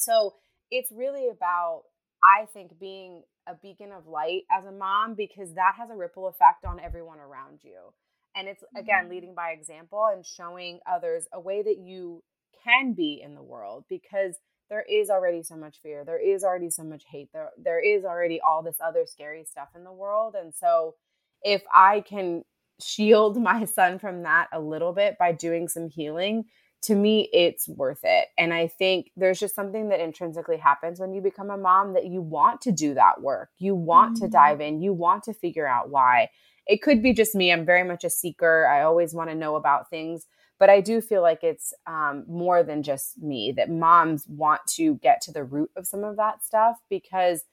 So 0.00 0.34
it's 0.70 0.90
really 0.92 1.28
about, 1.28 1.82
I 2.22 2.46
think, 2.52 2.78
being 2.78 3.22
a 3.48 3.54
beacon 3.54 3.92
of 3.92 4.06
light 4.06 4.42
as 4.50 4.64
a 4.64 4.72
mom 4.72 5.14
because 5.14 5.54
that 5.54 5.74
has 5.78 5.90
a 5.90 5.96
ripple 5.96 6.28
effect 6.28 6.64
on 6.64 6.80
everyone 6.80 7.18
around 7.18 7.60
you. 7.62 7.92
And 8.36 8.46
it's 8.48 8.62
again 8.76 9.04
mm-hmm. 9.04 9.10
leading 9.10 9.34
by 9.34 9.50
example 9.50 10.08
and 10.12 10.24
showing 10.24 10.78
others 10.90 11.26
a 11.32 11.40
way 11.40 11.62
that 11.62 11.78
you 11.78 12.22
can 12.64 12.92
be 12.92 13.20
in 13.24 13.34
the 13.34 13.42
world 13.42 13.84
because 13.88 14.36
there 14.68 14.84
is 14.88 15.10
already 15.10 15.42
so 15.42 15.56
much 15.56 15.78
fear. 15.82 16.04
There 16.04 16.20
is 16.20 16.44
already 16.44 16.70
so 16.70 16.84
much 16.84 17.02
hate. 17.10 17.30
There 17.32 17.50
there 17.58 17.80
is 17.80 18.04
already 18.04 18.40
all 18.40 18.62
this 18.62 18.76
other 18.84 19.04
scary 19.04 19.44
stuff 19.44 19.68
in 19.74 19.82
the 19.82 19.92
world. 19.92 20.36
And 20.40 20.54
so 20.54 20.94
if 21.42 21.62
I 21.74 22.02
can 22.02 22.44
shield 22.80 23.36
my 23.42 23.64
son 23.64 23.98
from 23.98 24.22
that 24.22 24.48
a 24.52 24.60
little 24.60 24.92
bit 24.92 25.16
by 25.18 25.32
doing 25.32 25.68
some 25.68 25.88
healing, 25.88 26.44
to 26.82 26.94
me 26.94 27.28
it's 27.32 27.68
worth 27.68 28.00
it. 28.04 28.28
And 28.38 28.54
I 28.54 28.68
think 28.68 29.10
there's 29.16 29.38
just 29.38 29.54
something 29.54 29.88
that 29.90 30.00
intrinsically 30.00 30.56
happens 30.56 30.98
when 30.98 31.12
you 31.12 31.20
become 31.20 31.50
a 31.50 31.56
mom 31.56 31.94
that 31.94 32.06
you 32.06 32.22
want 32.22 32.60
to 32.62 32.72
do 32.72 32.94
that 32.94 33.20
work. 33.20 33.50
You 33.58 33.74
want 33.74 34.16
mm-hmm. 34.16 34.24
to 34.24 34.30
dive 34.30 34.60
in. 34.60 34.80
You 34.80 34.92
want 34.92 35.24
to 35.24 35.34
figure 35.34 35.66
out 35.66 35.90
why. 35.90 36.30
It 36.66 36.82
could 36.82 37.02
be 37.02 37.12
just 37.12 37.34
me. 37.34 37.52
I'm 37.52 37.66
very 37.66 37.84
much 37.84 38.04
a 38.04 38.10
seeker. 38.10 38.66
I 38.66 38.82
always 38.82 39.14
want 39.14 39.30
to 39.30 39.36
know 39.36 39.56
about 39.56 39.90
things 39.90 40.26
but 40.60 40.68
I 40.68 40.82
do 40.82 41.00
feel 41.00 41.22
like 41.22 41.42
it's 41.42 41.72
um, 41.86 42.24
more 42.28 42.62
than 42.62 42.82
just 42.82 43.20
me 43.20 43.50
that 43.56 43.70
moms 43.70 44.26
want 44.28 44.60
to 44.74 44.96
get 44.96 45.22
to 45.22 45.32
the 45.32 45.42
root 45.42 45.70
of 45.74 45.86
some 45.86 46.04
of 46.04 46.16
that 46.18 46.44
stuff 46.44 46.76
because 46.90 47.44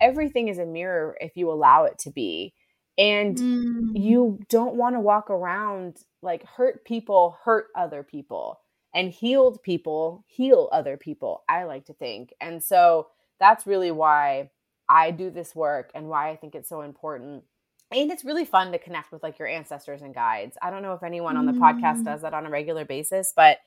everything 0.00 0.48
is 0.48 0.58
a 0.58 0.66
mirror 0.66 1.16
if 1.20 1.36
you 1.36 1.50
allow 1.52 1.84
it 1.84 1.98
to 2.00 2.10
be. 2.10 2.52
And 2.98 3.36
mm. 3.36 3.90
you 3.94 4.40
don't 4.48 4.74
want 4.74 4.96
to 4.96 5.00
walk 5.00 5.30
around 5.30 5.98
like 6.20 6.44
hurt 6.44 6.84
people 6.84 7.36
hurt 7.44 7.66
other 7.76 8.02
people 8.02 8.58
and 8.94 9.10
healed 9.10 9.62
people 9.62 10.24
heal 10.26 10.68
other 10.72 10.96
people, 10.96 11.42
I 11.48 11.64
like 11.64 11.86
to 11.86 11.92
think. 11.92 12.32
And 12.40 12.62
so 12.62 13.08
that's 13.38 13.66
really 13.66 13.90
why 13.90 14.50
I 14.88 15.10
do 15.10 15.30
this 15.30 15.54
work 15.54 15.90
and 15.94 16.08
why 16.08 16.30
I 16.30 16.36
think 16.36 16.54
it's 16.54 16.68
so 16.68 16.80
important 16.80 17.44
and 17.90 18.10
it's 18.10 18.24
really 18.24 18.44
fun 18.44 18.72
to 18.72 18.78
connect 18.78 19.12
with 19.12 19.22
like 19.22 19.38
your 19.38 19.48
ancestors 19.48 20.02
and 20.02 20.14
guides. 20.14 20.58
I 20.60 20.70
don't 20.70 20.82
know 20.82 20.92
if 20.92 21.02
anyone 21.02 21.36
on 21.36 21.46
the 21.46 21.52
mm. 21.52 21.58
podcast 21.58 22.04
does 22.04 22.22
that 22.22 22.34
on 22.34 22.44
a 22.44 22.50
regular 22.50 22.84
basis, 22.84 23.32
but 23.34 23.58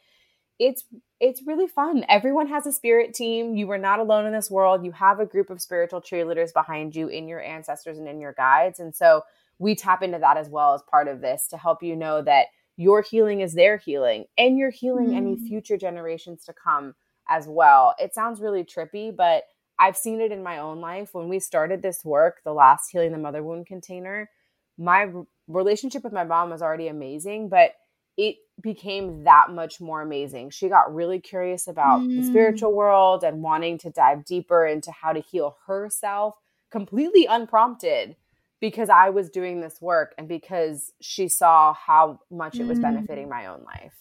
it's 0.59 0.83
it's 1.19 1.41
really 1.47 1.67
fun. 1.67 2.05
Everyone 2.07 2.47
has 2.47 2.67
a 2.67 2.71
spirit 2.71 3.15
team. 3.15 3.55
You 3.55 3.69
are 3.71 3.79
not 3.79 3.99
alone 3.99 4.27
in 4.27 4.33
this 4.33 4.51
world. 4.51 4.85
You 4.85 4.91
have 4.91 5.19
a 5.19 5.25
group 5.25 5.49
of 5.49 5.59
spiritual 5.59 6.01
cheerleaders 6.01 6.53
behind 6.53 6.95
you 6.95 7.07
in 7.07 7.27
your 7.27 7.41
ancestors 7.41 7.97
and 7.97 8.07
in 8.07 8.21
your 8.21 8.33
guides. 8.33 8.79
And 8.79 8.95
so 8.95 9.23
we 9.57 9.75
tap 9.75 10.03
into 10.03 10.19
that 10.19 10.37
as 10.37 10.49
well 10.49 10.75
as 10.75 10.83
part 10.83 11.07
of 11.07 11.21
this 11.21 11.47
to 11.47 11.57
help 11.57 11.81
you 11.81 11.95
know 11.95 12.21
that 12.21 12.47
your 12.81 13.03
healing 13.03 13.41
is 13.41 13.53
their 13.53 13.77
healing 13.77 14.25
and 14.37 14.57
you're 14.57 14.71
healing 14.71 15.09
mm. 15.09 15.15
any 15.15 15.37
future 15.37 15.77
generations 15.77 16.43
to 16.45 16.53
come 16.53 16.95
as 17.29 17.47
well. 17.47 17.93
It 17.99 18.15
sounds 18.15 18.41
really 18.41 18.63
trippy, 18.63 19.15
but 19.15 19.43
I've 19.77 19.95
seen 19.95 20.19
it 20.19 20.31
in 20.31 20.43
my 20.43 20.57
own 20.57 20.81
life. 20.81 21.13
When 21.13 21.29
we 21.29 21.39
started 21.39 21.81
this 21.81 22.03
work, 22.03 22.41
the 22.43 22.53
last 22.53 22.89
Healing 22.91 23.11
the 23.11 23.17
Mother 23.17 23.43
Wound 23.43 23.67
container, 23.67 24.29
my 24.77 25.11
relationship 25.47 26.03
with 26.03 26.13
my 26.13 26.23
mom 26.23 26.49
was 26.49 26.61
already 26.61 26.87
amazing, 26.87 27.49
but 27.49 27.73
it 28.17 28.37
became 28.61 29.23
that 29.23 29.51
much 29.51 29.79
more 29.79 30.01
amazing. 30.01 30.49
She 30.49 30.67
got 30.67 30.93
really 30.93 31.19
curious 31.19 31.67
about 31.67 32.01
mm. 32.01 32.19
the 32.19 32.27
spiritual 32.27 32.73
world 32.73 33.23
and 33.23 33.43
wanting 33.43 33.77
to 33.79 33.91
dive 33.91 34.25
deeper 34.25 34.65
into 34.65 34.91
how 34.91 35.13
to 35.13 35.21
heal 35.21 35.55
herself 35.67 36.35
completely 36.71 37.25
unprompted 37.25 38.15
because 38.61 38.89
I 38.89 39.09
was 39.09 39.29
doing 39.29 39.59
this 39.59 39.81
work 39.81 40.13
and 40.17 40.27
because 40.27 40.93
she 41.01 41.27
saw 41.27 41.73
how 41.73 42.19
much 42.29 42.59
it 42.59 42.67
was 42.67 42.77
mm. 42.77 42.83
benefiting 42.83 43.27
my 43.27 43.47
own 43.47 43.63
life. 43.65 43.95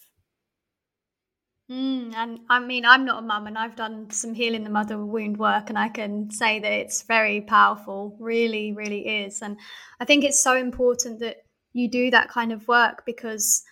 Mm, 1.69 2.13
and 2.15 2.39
I 2.49 2.59
mean, 2.59 2.85
I'm 2.85 3.05
not 3.05 3.23
a 3.23 3.25
mum, 3.25 3.47
and 3.47 3.57
I've 3.57 3.77
done 3.77 4.11
some 4.11 4.33
healing 4.33 4.63
the 4.63 4.69
mother 4.69 5.03
wound 5.03 5.37
work, 5.37 5.69
and 5.69 5.79
I 5.79 5.87
can 5.87 6.29
say 6.29 6.59
that 6.59 6.71
it's 6.71 7.03
very 7.03 7.41
powerful. 7.41 8.17
Really, 8.19 8.73
really 8.73 9.23
is. 9.23 9.41
And 9.41 9.57
I 9.99 10.05
think 10.05 10.23
it's 10.23 10.43
so 10.43 10.55
important 10.55 11.21
that 11.21 11.37
you 11.73 11.89
do 11.89 12.11
that 12.11 12.29
kind 12.29 12.51
of 12.51 12.67
work 12.67 13.03
because 13.05 13.63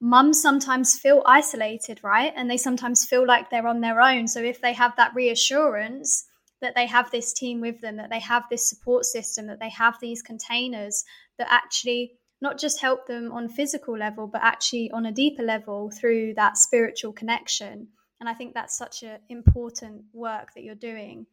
mums 0.00 0.40
sometimes 0.40 0.96
feel 0.96 1.24
isolated, 1.26 1.98
right? 2.04 2.32
And 2.36 2.48
they 2.48 2.56
sometimes 2.56 3.04
feel 3.04 3.26
like 3.26 3.50
they're 3.50 3.66
on 3.66 3.80
their 3.80 4.00
own. 4.00 4.28
So 4.28 4.40
if 4.40 4.60
they 4.60 4.72
have 4.74 4.94
that 4.96 5.14
reassurance 5.14 6.24
that 6.60 6.74
they 6.74 6.86
have 6.86 7.10
this 7.10 7.32
team 7.32 7.60
with 7.60 7.80
them, 7.80 7.96
that 7.96 8.10
they 8.10 8.20
have 8.20 8.44
this 8.50 8.68
support 8.68 9.04
system, 9.04 9.46
that 9.46 9.60
they 9.60 9.70
have 9.70 9.96
these 10.00 10.22
containers 10.22 11.04
that 11.38 11.48
actually 11.50 12.12
not 12.40 12.58
just 12.58 12.80
help 12.80 13.06
them 13.06 13.32
on 13.32 13.48
physical 13.48 13.96
level, 13.96 14.26
but 14.26 14.42
actually 14.42 14.90
on 14.92 15.06
a 15.06 15.12
deeper 15.12 15.42
level 15.42 15.90
through 15.90 16.34
that 16.34 16.56
spiritual 16.56 17.12
connection. 17.12 17.88
And 18.20 18.28
I 18.28 18.34
think 18.34 18.54
that's 18.54 18.76
such 18.76 19.02
an 19.02 19.18
important 19.28 20.02
work 20.12 20.54
that 20.54 20.62
you're 20.62 20.74
doing. 20.74 21.26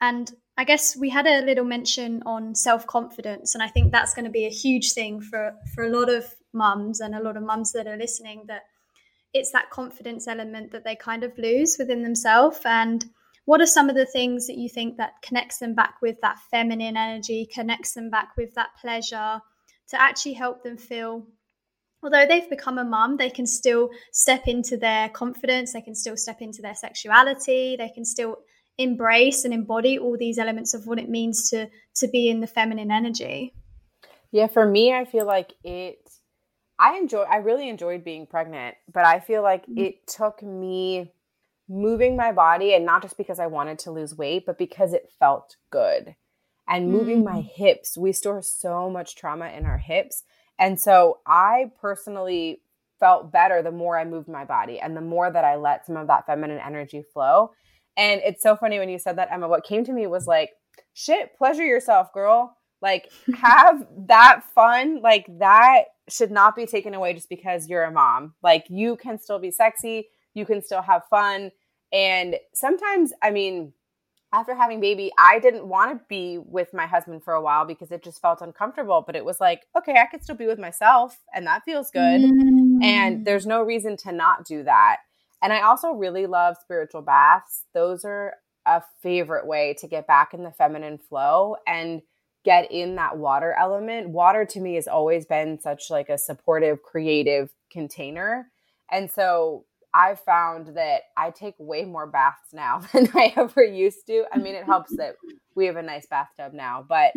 And 0.00 0.30
I 0.56 0.64
guess 0.64 0.96
we 0.96 1.08
had 1.08 1.26
a 1.26 1.44
little 1.44 1.64
mention 1.64 2.22
on 2.26 2.54
self 2.54 2.86
confidence, 2.86 3.54
and 3.54 3.62
I 3.62 3.68
think 3.68 3.90
that's 3.90 4.14
going 4.14 4.24
to 4.24 4.30
be 4.30 4.46
a 4.46 4.50
huge 4.50 4.92
thing 4.92 5.20
for 5.20 5.54
for 5.74 5.84
a 5.84 5.90
lot 5.90 6.08
of 6.08 6.26
mums 6.52 7.00
and 7.00 7.14
a 7.14 7.22
lot 7.22 7.36
of 7.36 7.42
mums 7.42 7.72
that 7.72 7.86
are 7.86 7.96
listening. 7.96 8.44
That 8.48 8.62
it's 9.32 9.50
that 9.52 9.70
confidence 9.70 10.28
element 10.28 10.72
that 10.72 10.84
they 10.84 10.94
kind 10.94 11.24
of 11.24 11.36
lose 11.38 11.76
within 11.78 12.02
themselves. 12.02 12.60
And 12.64 13.04
what 13.44 13.60
are 13.60 13.66
some 13.66 13.88
of 13.90 13.96
the 13.96 14.06
things 14.06 14.46
that 14.46 14.56
you 14.56 14.68
think 14.68 14.96
that 14.96 15.22
connects 15.22 15.58
them 15.58 15.74
back 15.74 15.96
with 16.00 16.20
that 16.22 16.38
feminine 16.50 16.96
energy, 16.96 17.48
connects 17.52 17.92
them 17.92 18.10
back 18.10 18.30
with 18.36 18.54
that 18.54 18.70
pleasure? 18.80 19.40
to 19.88 20.00
actually 20.00 20.34
help 20.34 20.62
them 20.62 20.76
feel 20.76 21.26
although 22.02 22.26
they've 22.26 22.50
become 22.50 22.76
a 22.76 22.84
mum, 22.84 23.16
they 23.16 23.30
can 23.30 23.46
still 23.46 23.88
step 24.12 24.46
into 24.46 24.76
their 24.76 25.08
confidence, 25.08 25.72
they 25.72 25.80
can 25.80 25.94
still 25.94 26.18
step 26.18 26.42
into 26.42 26.60
their 26.60 26.74
sexuality, 26.74 27.76
they 27.78 27.88
can 27.88 28.04
still 28.04 28.36
embrace 28.76 29.46
and 29.46 29.54
embody 29.54 29.98
all 29.98 30.14
these 30.18 30.36
elements 30.36 30.74
of 30.74 30.86
what 30.86 30.98
it 30.98 31.08
means 31.08 31.48
to 31.48 31.66
to 31.94 32.08
be 32.08 32.28
in 32.28 32.40
the 32.40 32.46
feminine 32.46 32.90
energy. 32.90 33.54
Yeah, 34.32 34.48
for 34.48 34.66
me, 34.66 34.92
I 34.92 35.06
feel 35.06 35.24
like 35.24 35.54
it 35.62 35.98
I 36.78 36.98
enjoy 36.98 37.22
I 37.22 37.36
really 37.36 37.70
enjoyed 37.70 38.04
being 38.04 38.26
pregnant, 38.26 38.74
but 38.92 39.06
I 39.06 39.20
feel 39.20 39.42
like 39.42 39.62
mm-hmm. 39.62 39.78
it 39.78 40.06
took 40.06 40.42
me 40.42 41.10
moving 41.68 42.16
my 42.16 42.32
body 42.32 42.74
and 42.74 42.84
not 42.84 43.02
just 43.02 43.16
because 43.16 43.38
I 43.38 43.46
wanted 43.46 43.78
to 43.80 43.90
lose 43.90 44.16
weight, 44.16 44.44
but 44.46 44.58
because 44.58 44.92
it 44.92 45.10
felt 45.18 45.56
good 45.70 46.14
and 46.68 46.90
moving 46.90 47.22
mm. 47.22 47.32
my 47.32 47.40
hips. 47.40 47.96
We 47.96 48.12
store 48.12 48.42
so 48.42 48.90
much 48.90 49.16
trauma 49.16 49.48
in 49.48 49.66
our 49.66 49.78
hips. 49.78 50.24
And 50.58 50.80
so 50.80 51.18
I 51.26 51.72
personally 51.80 52.60
felt 53.00 53.32
better 53.32 53.62
the 53.62 53.72
more 53.72 53.98
I 53.98 54.04
moved 54.04 54.28
my 54.28 54.44
body 54.44 54.78
and 54.78 54.96
the 54.96 55.00
more 55.00 55.30
that 55.30 55.44
I 55.44 55.56
let 55.56 55.86
some 55.86 55.96
of 55.96 56.06
that 56.06 56.26
feminine 56.26 56.60
energy 56.64 57.02
flow. 57.02 57.52
And 57.96 58.20
it's 58.24 58.42
so 58.42 58.56
funny 58.56 58.78
when 58.78 58.88
you 58.88 58.98
said 58.98 59.18
that, 59.18 59.30
Emma. 59.30 59.48
What 59.48 59.64
came 59.64 59.84
to 59.84 59.92
me 59.92 60.06
was 60.06 60.26
like, 60.26 60.50
shit, 60.94 61.36
pleasure 61.36 61.64
yourself, 61.64 62.12
girl. 62.12 62.56
Like, 62.80 63.10
have 63.36 63.86
that 64.06 64.42
fun. 64.54 65.00
Like, 65.00 65.26
that 65.38 65.84
should 66.08 66.30
not 66.30 66.56
be 66.56 66.66
taken 66.66 66.94
away 66.94 67.14
just 67.14 67.28
because 67.28 67.68
you're 67.68 67.84
a 67.84 67.92
mom. 67.92 68.34
Like, 68.42 68.66
you 68.68 68.96
can 68.96 69.18
still 69.18 69.38
be 69.38 69.50
sexy, 69.50 70.08
you 70.34 70.44
can 70.44 70.62
still 70.62 70.82
have 70.82 71.02
fun. 71.08 71.50
And 71.92 72.36
sometimes, 72.52 73.12
I 73.22 73.30
mean, 73.30 73.72
after 74.32 74.54
having 74.54 74.80
baby, 74.80 75.12
I 75.16 75.38
didn't 75.38 75.68
want 75.68 75.92
to 75.92 76.04
be 76.08 76.38
with 76.38 76.74
my 76.74 76.86
husband 76.86 77.22
for 77.22 77.34
a 77.34 77.40
while 77.40 77.64
because 77.64 77.92
it 77.92 78.02
just 78.02 78.20
felt 78.20 78.42
uncomfortable. 78.42 79.04
But 79.06 79.14
it 79.14 79.24
was 79.24 79.40
like, 79.40 79.62
okay, 79.78 79.94
I 79.94 80.06
could 80.06 80.24
still 80.24 80.34
be 80.34 80.46
with 80.46 80.58
myself 80.58 81.16
and 81.32 81.46
that 81.46 81.62
feels 81.64 81.90
good. 81.92 82.20
Mm. 82.20 82.82
And 82.82 83.24
there's 83.24 83.46
no 83.46 83.62
reason 83.62 83.96
to 83.98 84.12
not 84.12 84.44
do 84.44 84.64
that. 84.64 84.98
And 85.40 85.52
I 85.52 85.60
also 85.60 85.92
really 85.92 86.26
love 86.26 86.56
spiritual 86.60 87.02
baths. 87.02 87.64
Those 87.74 88.04
are 88.04 88.34
a 88.66 88.82
favorite 89.02 89.46
way 89.46 89.76
to 89.78 89.86
get 89.86 90.06
back 90.06 90.34
in 90.34 90.42
the 90.42 90.50
feminine 90.50 90.98
flow 90.98 91.56
and 91.66 92.02
get 92.44 92.72
in 92.72 92.96
that 92.96 93.16
water 93.16 93.54
element. 93.58 94.08
Water 94.08 94.44
to 94.46 94.60
me 94.60 94.74
has 94.74 94.88
always 94.88 95.26
been 95.26 95.60
such 95.60 95.90
like 95.90 96.08
a 96.08 96.18
supportive, 96.18 96.82
creative 96.82 97.50
container. 97.70 98.48
And 98.90 99.10
so 99.10 99.64
I've 99.94 100.18
found 100.20 100.76
that 100.76 101.02
I 101.16 101.30
take 101.30 101.54
way 101.58 101.84
more 101.84 102.08
baths 102.08 102.52
now 102.52 102.78
than 102.92 103.08
I 103.14 103.32
ever 103.36 103.62
used 103.62 104.06
to. 104.08 104.24
I 104.32 104.38
mean, 104.38 104.56
it 104.56 104.64
helps 104.64 104.94
that 104.96 105.14
we 105.54 105.66
have 105.66 105.76
a 105.76 105.82
nice 105.82 106.06
bathtub 106.06 106.52
now, 106.52 106.84
but 106.86 107.12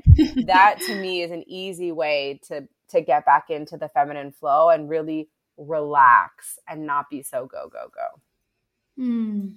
that 0.45 0.79
to 0.85 0.95
me 0.95 1.23
is 1.23 1.31
an 1.31 1.43
easy 1.47 1.91
way 1.91 2.39
to 2.47 2.67
to 2.89 3.01
get 3.01 3.25
back 3.25 3.49
into 3.49 3.75
the 3.75 3.89
feminine 3.89 4.31
flow 4.31 4.69
and 4.69 4.87
really 4.87 5.27
relax 5.57 6.59
and 6.69 6.85
not 6.85 7.09
be 7.09 7.23
so 7.23 7.47
go 7.47 7.67
go 7.67 7.89
go. 7.93 9.03
Mm. 9.03 9.55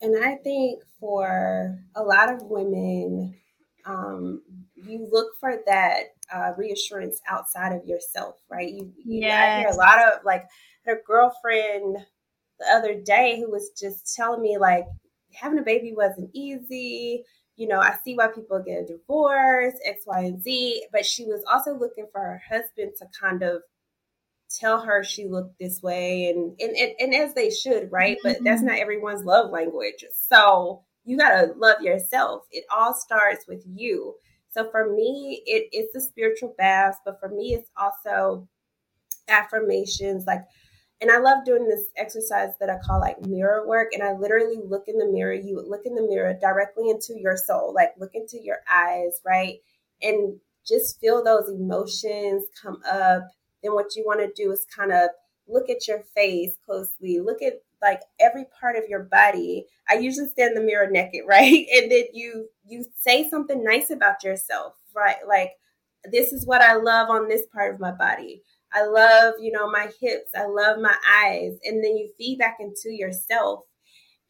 And 0.00 0.24
I 0.24 0.34
think 0.34 0.82
for 0.98 1.78
a 1.94 2.02
lot 2.02 2.32
of 2.32 2.42
women, 2.42 3.36
um, 3.86 4.42
you 4.74 5.08
look 5.10 5.36
for 5.38 5.60
that 5.66 6.06
uh, 6.32 6.52
reassurance 6.58 7.20
outside 7.28 7.72
of 7.72 7.86
yourself, 7.86 8.34
right? 8.50 8.68
You, 8.68 8.92
you 9.04 9.20
yes. 9.20 9.32
I 9.32 9.60
hear 9.60 9.68
a 9.68 9.76
lot 9.76 10.12
of 10.12 10.24
like 10.24 10.48
a 10.88 10.94
girlfriend 11.06 11.98
the 12.58 12.66
other 12.66 13.00
day 13.00 13.38
who 13.38 13.50
was 13.50 13.70
just 13.78 14.14
telling 14.14 14.42
me 14.42 14.58
like 14.58 14.84
having 15.32 15.58
a 15.58 15.62
baby 15.62 15.94
wasn't 15.96 16.30
easy. 16.32 17.24
You 17.56 17.68
know, 17.68 17.80
I 17.80 17.96
see 18.04 18.14
why 18.14 18.28
people 18.28 18.62
get 18.64 18.82
a 18.82 18.86
divorce, 18.86 19.74
X, 19.84 20.04
Y, 20.06 20.20
and 20.20 20.42
Z. 20.42 20.86
But 20.92 21.04
she 21.04 21.24
was 21.24 21.44
also 21.50 21.78
looking 21.78 22.06
for 22.12 22.20
her 22.20 22.42
husband 22.48 22.92
to 22.98 23.06
kind 23.18 23.42
of 23.42 23.62
tell 24.58 24.80
her 24.80 25.02
she 25.02 25.26
looked 25.26 25.58
this 25.58 25.82
way 25.82 26.28
and 26.28 26.54
and, 26.60 26.76
and, 26.76 26.92
and 27.00 27.14
as 27.14 27.34
they 27.34 27.50
should, 27.50 27.90
right? 27.90 28.16
Mm-hmm. 28.18 28.28
But 28.28 28.44
that's 28.44 28.60
mm-hmm. 28.60 28.70
not 28.70 28.78
everyone's 28.78 29.24
love 29.24 29.50
language. 29.50 30.04
So 30.12 30.82
you 31.04 31.16
gotta 31.16 31.52
love 31.56 31.82
yourself. 31.82 32.44
It 32.50 32.64
all 32.70 32.94
starts 32.94 33.46
with 33.46 33.62
you. 33.66 34.14
So 34.50 34.70
for 34.70 34.94
me, 34.94 35.42
it, 35.46 35.68
it's 35.72 35.94
a 35.94 36.00
spiritual 36.00 36.54
bath, 36.58 36.98
but 37.04 37.18
for 37.18 37.30
me, 37.30 37.54
it's 37.54 37.70
also 37.76 38.46
affirmations 39.28 40.26
like 40.26 40.42
and 41.02 41.10
I 41.10 41.18
love 41.18 41.44
doing 41.44 41.68
this 41.68 41.88
exercise 41.96 42.52
that 42.60 42.70
I 42.70 42.78
call 42.78 43.00
like 43.00 43.20
mirror 43.26 43.66
work. 43.66 43.88
And 43.92 44.04
I 44.04 44.12
literally 44.12 44.58
look 44.64 44.84
in 44.86 44.98
the 44.98 45.10
mirror, 45.10 45.32
you 45.32 45.60
look 45.60 45.84
in 45.84 45.96
the 45.96 46.06
mirror 46.08 46.32
directly 46.40 46.90
into 46.90 47.18
your 47.18 47.36
soul, 47.36 47.74
like 47.74 47.90
look 47.98 48.14
into 48.14 48.40
your 48.40 48.58
eyes, 48.72 49.20
right? 49.26 49.56
And 50.00 50.38
just 50.64 51.00
feel 51.00 51.24
those 51.24 51.48
emotions 51.48 52.44
come 52.62 52.80
up. 52.88 53.24
Then 53.64 53.74
what 53.74 53.96
you 53.96 54.04
want 54.06 54.20
to 54.20 54.42
do 54.42 54.52
is 54.52 54.64
kind 54.64 54.92
of 54.92 55.10
look 55.48 55.68
at 55.68 55.88
your 55.88 56.04
face 56.14 56.56
closely, 56.64 57.18
look 57.18 57.42
at 57.42 57.54
like 57.82 58.02
every 58.20 58.44
part 58.60 58.76
of 58.76 58.88
your 58.88 59.02
body. 59.02 59.66
I 59.90 59.94
usually 59.94 60.28
stand 60.28 60.56
in 60.56 60.62
the 60.62 60.66
mirror 60.66 60.88
naked, 60.88 61.22
right? 61.26 61.66
And 61.74 61.90
then 61.90 62.04
you 62.12 62.48
you 62.64 62.84
say 62.96 63.28
something 63.28 63.64
nice 63.64 63.90
about 63.90 64.22
yourself, 64.22 64.74
right? 64.94 65.16
Like 65.26 65.50
this 66.12 66.32
is 66.32 66.46
what 66.46 66.62
I 66.62 66.74
love 66.74 67.10
on 67.10 67.28
this 67.28 67.46
part 67.52 67.74
of 67.74 67.80
my 67.80 67.90
body 67.90 68.42
I 68.74 68.86
love, 68.86 69.34
you 69.40 69.52
know, 69.52 69.70
my 69.70 69.88
hips. 70.00 70.30
I 70.34 70.46
love 70.46 70.78
my 70.80 70.96
eyes. 71.24 71.58
And 71.64 71.82
then 71.84 71.96
you 71.96 72.10
feed 72.18 72.38
back 72.38 72.58
into 72.60 72.90
yourself. 72.90 73.64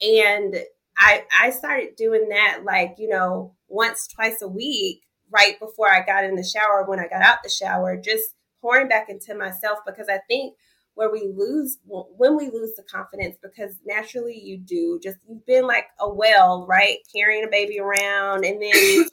And 0.01 0.57
I 0.99 1.25
I 1.41 1.51
started 1.51 1.97
doing 1.97 2.29
that 2.31 2.63
like, 2.65 2.97
you 2.99 3.09
know, 3.09 3.55
once, 3.69 4.07
twice 4.07 4.43
a 4.43 4.49
week, 4.49 5.03
right 5.31 5.59
before 5.59 5.91
I 5.91 6.05
got 6.05 6.25
in 6.25 6.37
the 6.37 6.45
shower, 6.45 6.85
when 6.87 7.01
I 7.01 7.09
got 7.09 7.23
out 7.23 7.43
the 7.43 7.51
shower, 7.51 7.97
just 7.97 8.35
pouring 8.61 8.89
back 8.89 9.09
into 9.09 9.35
myself 9.35 9.79
because 9.87 10.09
I 10.09 10.19
think 10.29 10.55
where 10.95 11.11
we 11.11 11.33
lose 11.35 11.79
when 11.87 12.37
we 12.37 12.51
lose 12.51 12.75
the 12.77 12.83
confidence 12.83 13.37
because 13.43 13.77
naturally 13.87 14.39
you 14.39 14.59
do 14.59 15.01
just 15.03 15.17
you've 15.27 15.45
been 15.47 15.67
like 15.67 15.87
a 16.01 16.09
well 16.09 16.67
right 16.69 16.99
carrying 17.15 17.45
a 17.45 17.51
baby 17.51 17.81
around 17.81 18.45
and 18.45 18.61
then 18.61 19.07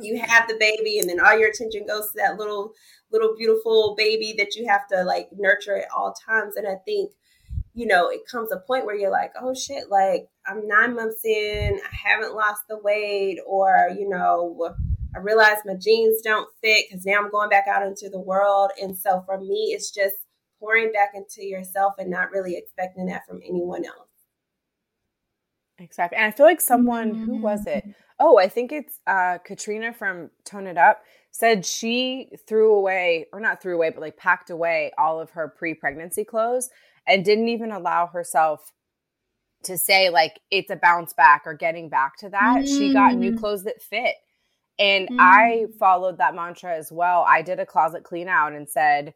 you 0.02 0.20
have 0.20 0.46
the 0.46 0.56
baby 0.60 1.00
and 1.00 1.08
then 1.08 1.18
all 1.18 1.36
your 1.36 1.50
attention 1.50 1.84
goes 1.86 2.06
to 2.06 2.12
that 2.16 2.38
little 2.38 2.72
little 3.12 3.34
beautiful 3.36 3.94
baby 3.96 4.34
that 4.38 4.54
you 4.56 4.66
have 4.66 4.86
to 4.88 5.04
like 5.04 5.28
nurture 5.36 5.76
at 5.76 5.88
all 5.94 6.14
times. 6.26 6.56
And 6.56 6.66
I 6.66 6.76
think, 6.84 7.12
you 7.74 7.86
know, 7.86 8.08
it 8.08 8.20
comes 8.30 8.52
a 8.52 8.58
point 8.58 8.84
where 8.84 8.96
you're 8.96 9.10
like, 9.10 9.32
oh 9.40 9.54
shit, 9.54 9.90
like 9.90 10.28
I'm 10.46 10.66
nine 10.66 10.94
months 10.94 11.24
in, 11.24 11.80
I 11.84 12.08
haven't 12.08 12.34
lost 12.34 12.62
the 12.68 12.78
weight, 12.78 13.38
or, 13.46 13.90
you 13.98 14.08
know, 14.08 14.74
I 15.14 15.18
realize 15.18 15.58
my 15.64 15.74
jeans 15.74 16.22
don't 16.22 16.48
fit 16.62 16.86
because 16.88 17.04
now 17.04 17.18
I'm 17.18 17.30
going 17.30 17.50
back 17.50 17.66
out 17.68 17.86
into 17.86 18.08
the 18.08 18.20
world. 18.20 18.70
And 18.80 18.96
so 18.96 19.22
for 19.26 19.38
me, 19.38 19.72
it's 19.74 19.90
just 19.90 20.16
pouring 20.58 20.92
back 20.92 21.10
into 21.14 21.46
yourself 21.46 21.94
and 21.98 22.10
not 22.10 22.30
really 22.30 22.56
expecting 22.56 23.06
that 23.06 23.26
from 23.26 23.40
anyone 23.46 23.84
else. 23.84 24.08
Exactly. 25.82 26.16
And 26.16 26.26
I 26.26 26.30
feel 26.30 26.46
like 26.46 26.60
someone, 26.60 27.14
who 27.14 27.36
was 27.36 27.66
it? 27.66 27.82
Mm-hmm. 27.82 27.90
Oh, 28.20 28.38
I 28.38 28.48
think 28.48 28.70
it's 28.70 29.00
uh, 29.06 29.38
Katrina 29.44 29.92
from 29.92 30.30
Tone 30.44 30.66
It 30.66 30.78
Up 30.78 31.02
said 31.32 31.66
she 31.66 32.28
threw 32.46 32.74
away, 32.74 33.26
or 33.32 33.40
not 33.40 33.60
threw 33.60 33.74
away, 33.74 33.90
but 33.90 34.00
like 34.00 34.16
packed 34.16 34.50
away 34.50 34.92
all 34.96 35.20
of 35.20 35.30
her 35.30 35.48
pre 35.48 35.74
pregnancy 35.74 36.24
clothes 36.24 36.70
and 37.06 37.24
didn't 37.24 37.48
even 37.48 37.72
allow 37.72 38.06
herself 38.06 38.72
to 39.64 39.78
say, 39.78 40.10
like, 40.10 40.40
it's 40.50 40.70
a 40.70 40.76
bounce 40.76 41.12
back 41.12 41.42
or 41.46 41.54
getting 41.54 41.88
back 41.88 42.16
to 42.18 42.28
that. 42.28 42.58
Mm. 42.62 42.66
She 42.66 42.92
got 42.92 43.14
new 43.14 43.32
mm. 43.32 43.38
clothes 43.38 43.64
that 43.64 43.82
fit. 43.82 44.14
And 44.78 45.08
mm. 45.08 45.16
I 45.18 45.66
followed 45.78 46.18
that 46.18 46.34
mantra 46.34 46.76
as 46.76 46.90
well. 46.92 47.24
I 47.26 47.42
did 47.42 47.60
a 47.60 47.66
closet 47.66 48.04
clean 48.04 48.28
out 48.28 48.52
and 48.52 48.68
said, 48.68 49.14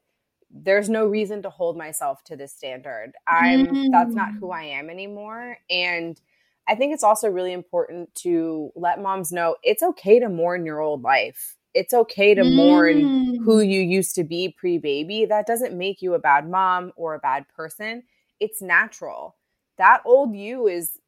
there's 0.50 0.88
no 0.88 1.07
reason 1.07 1.42
to 1.42 1.50
hold 1.50 1.76
myself 1.76 2.22
to 2.24 2.37
this 2.37 2.52
standard. 2.52 3.12
I'm 3.26 3.66
mm. 3.66 3.90
that's 3.90 4.14
not 4.14 4.33
who 4.35 4.48
mm. 4.48 4.55
I 4.55 4.64
am 4.64 4.88
anymore. 4.90 5.59
And 5.68 6.20
I 6.68 6.74
think 6.74 6.92
it's 6.92 7.05
also 7.05 7.29
really 7.29 7.52
important 7.52 8.14
to 8.16 8.70
let 8.74 9.00
moms 9.00 9.33
know 9.33 9.57
it's 9.62 9.83
okay 9.83 10.18
to 10.18 10.29
mourn 10.29 10.66
your 10.66 10.81
old 10.81 11.02
life 11.02 11.57
it's 11.76 11.92
okay 11.92 12.35
to 12.35 12.40
mm. 12.40 12.57
mourn 12.57 13.00
who 13.44 13.59
mm. 13.59 13.70
you 13.70 13.83
used 13.83 14.14
to 14.14 14.24
be 14.24 14.48
pre 14.48 14.79
baby. 14.79 15.26
That 15.26 15.46
doesn't 15.46 15.76
make 15.76 16.00
you 16.00 16.14
a 16.14 16.18
bad 16.18 16.48
mom 16.48 16.90
or 16.96 17.14
a 17.14 17.18
bad 17.18 17.44
person. 17.55 18.02
It's 18.40 18.62
natural. 18.62 19.37
That 19.76 20.00
old 20.07 20.35
you 20.35 20.68
is, 20.68 20.98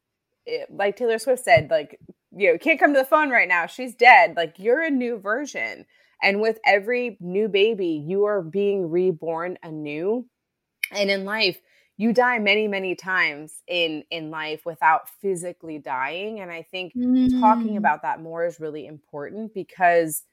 eh, 0.45 0.65
like 0.69 0.95
Taylor 0.95 1.17
Swift 1.17 1.43
said, 1.43 1.71
like, 1.71 1.99
you 2.31 2.51
know, 2.51 2.59
can't 2.59 2.79
come 2.79 2.93
to 2.93 2.99
the 2.99 3.05
phone 3.05 3.31
right 3.31 3.47
now. 3.47 3.65
She's 3.65 3.95
dead. 3.95 4.35
Like, 4.37 4.59
you're 4.59 4.83
a 4.83 4.91
new 4.91 5.17
version. 5.17 5.87
And 6.21 6.39
with 6.39 6.59
every 6.63 7.17
new 7.19 7.47
baby, 7.47 8.03
you 8.05 8.25
are 8.25 8.43
being 8.43 8.91
reborn 8.91 9.57
anew. 9.63 10.27
And 10.91 11.09
in 11.09 11.25
life, 11.25 11.59
you 11.99 12.13
die 12.13 12.39
many 12.39 12.67
many 12.67 12.95
times 12.95 13.61
in 13.67 14.03
in 14.09 14.31
life 14.31 14.65
without 14.65 15.07
physically 15.21 15.77
dying 15.77 16.39
and 16.39 16.49
i 16.49 16.63
think 16.63 16.93
mm. 16.95 17.39
talking 17.39 17.77
about 17.77 18.01
that 18.01 18.21
more 18.21 18.45
is 18.45 18.59
really 18.59 18.87
important 18.87 19.53
because 19.53 20.23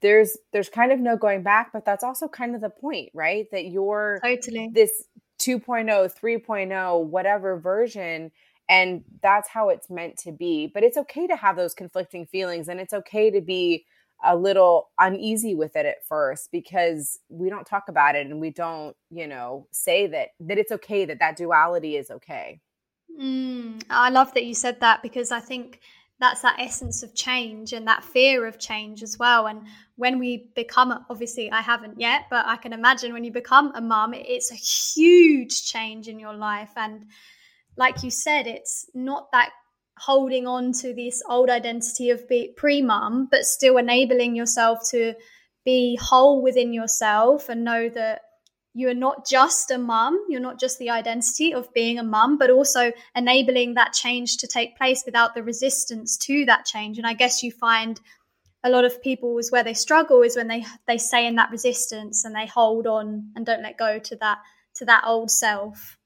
there's 0.00 0.36
there's 0.52 0.68
kind 0.68 0.90
of 0.90 0.98
no 0.98 1.16
going 1.16 1.42
back 1.42 1.70
but 1.72 1.84
that's 1.84 2.02
also 2.02 2.26
kind 2.26 2.54
of 2.54 2.60
the 2.60 2.70
point 2.70 3.10
right 3.14 3.46
that 3.52 3.66
you're 3.66 4.18
totally 4.24 4.70
this 4.72 5.04
2.0 5.38 5.86
3.0 5.86 7.04
whatever 7.04 7.58
version 7.60 8.32
and 8.68 9.04
that's 9.22 9.48
how 9.48 9.68
it's 9.68 9.90
meant 9.90 10.16
to 10.16 10.32
be 10.32 10.66
but 10.66 10.82
it's 10.82 10.96
okay 10.96 11.26
to 11.26 11.36
have 11.36 11.54
those 11.54 11.74
conflicting 11.74 12.24
feelings 12.24 12.66
and 12.66 12.80
it's 12.80 12.94
okay 12.94 13.30
to 13.30 13.42
be 13.42 13.84
a 14.24 14.36
little 14.36 14.90
uneasy 14.98 15.54
with 15.54 15.76
it 15.76 15.86
at 15.86 16.04
first 16.06 16.50
because 16.52 17.18
we 17.28 17.50
don't 17.50 17.66
talk 17.66 17.84
about 17.88 18.14
it 18.14 18.26
and 18.26 18.40
we 18.40 18.50
don't 18.50 18.96
you 19.10 19.26
know 19.26 19.66
say 19.70 20.06
that 20.06 20.30
that 20.40 20.58
it's 20.58 20.72
okay 20.72 21.04
that 21.04 21.18
that 21.18 21.36
duality 21.36 21.96
is 21.96 22.10
okay. 22.10 22.60
Mm, 23.20 23.82
i 23.90 24.10
love 24.10 24.34
that 24.34 24.44
you 24.44 24.54
said 24.54 24.80
that 24.80 25.02
because 25.02 25.30
i 25.30 25.40
think 25.40 25.80
that's 26.20 26.42
that 26.42 26.58
essence 26.58 27.02
of 27.02 27.14
change 27.14 27.72
and 27.72 27.86
that 27.86 28.04
fear 28.04 28.46
of 28.46 28.58
change 28.58 29.02
as 29.02 29.18
well. 29.18 29.46
And 29.46 29.66
when 29.96 30.18
we 30.18 30.48
become 30.54 31.04
obviously 31.10 31.50
i 31.50 31.60
haven't 31.60 32.00
yet 32.00 32.26
but 32.30 32.46
i 32.46 32.56
can 32.56 32.72
imagine 32.72 33.12
when 33.12 33.24
you 33.24 33.32
become 33.32 33.72
a 33.74 33.80
mum 33.80 34.14
it's 34.14 34.50
a 34.50 34.54
huge 34.54 35.64
change 35.64 36.08
in 36.08 36.18
your 36.18 36.34
life. 36.34 36.70
And 36.76 37.06
like 37.76 38.02
you 38.02 38.10
said 38.10 38.46
it's 38.46 38.86
not 38.94 39.30
that 39.32 39.50
holding 39.98 40.46
on 40.46 40.72
to 40.72 40.92
this 40.92 41.22
old 41.28 41.48
identity 41.48 42.10
of 42.10 42.28
being 42.28 42.52
pre-mum 42.56 43.28
but 43.30 43.44
still 43.44 43.76
enabling 43.76 44.34
yourself 44.34 44.80
to 44.90 45.14
be 45.64 45.96
whole 46.00 46.42
within 46.42 46.72
yourself 46.72 47.48
and 47.48 47.64
know 47.64 47.88
that 47.88 48.22
you 48.74 48.88
are 48.88 48.94
not 48.94 49.24
just 49.24 49.70
a 49.70 49.78
mum, 49.78 50.20
you're 50.28 50.40
not 50.40 50.58
just 50.58 50.80
the 50.80 50.90
identity 50.90 51.54
of 51.54 51.72
being 51.72 52.00
a 52.00 52.02
mum, 52.02 52.36
but 52.36 52.50
also 52.50 52.92
enabling 53.14 53.74
that 53.74 53.92
change 53.92 54.38
to 54.38 54.48
take 54.48 54.76
place 54.76 55.04
without 55.06 55.34
the 55.34 55.44
resistance 55.44 56.16
to 56.18 56.44
that 56.46 56.64
change. 56.64 56.98
And 56.98 57.06
I 57.06 57.14
guess 57.14 57.44
you 57.44 57.52
find 57.52 58.00
a 58.64 58.70
lot 58.70 58.84
of 58.84 59.00
people 59.00 59.38
is 59.38 59.52
where 59.52 59.62
they 59.62 59.74
struggle 59.74 60.22
is 60.22 60.36
when 60.36 60.48
they 60.48 60.64
they 60.88 60.98
stay 60.98 61.26
in 61.26 61.36
that 61.36 61.50
resistance 61.50 62.24
and 62.24 62.34
they 62.34 62.46
hold 62.46 62.86
on 62.86 63.30
and 63.36 63.46
don't 63.46 63.62
let 63.62 63.78
go 63.78 64.00
to 64.00 64.16
that 64.16 64.38
to 64.76 64.84
that 64.86 65.04
old 65.06 65.30
self. 65.30 65.96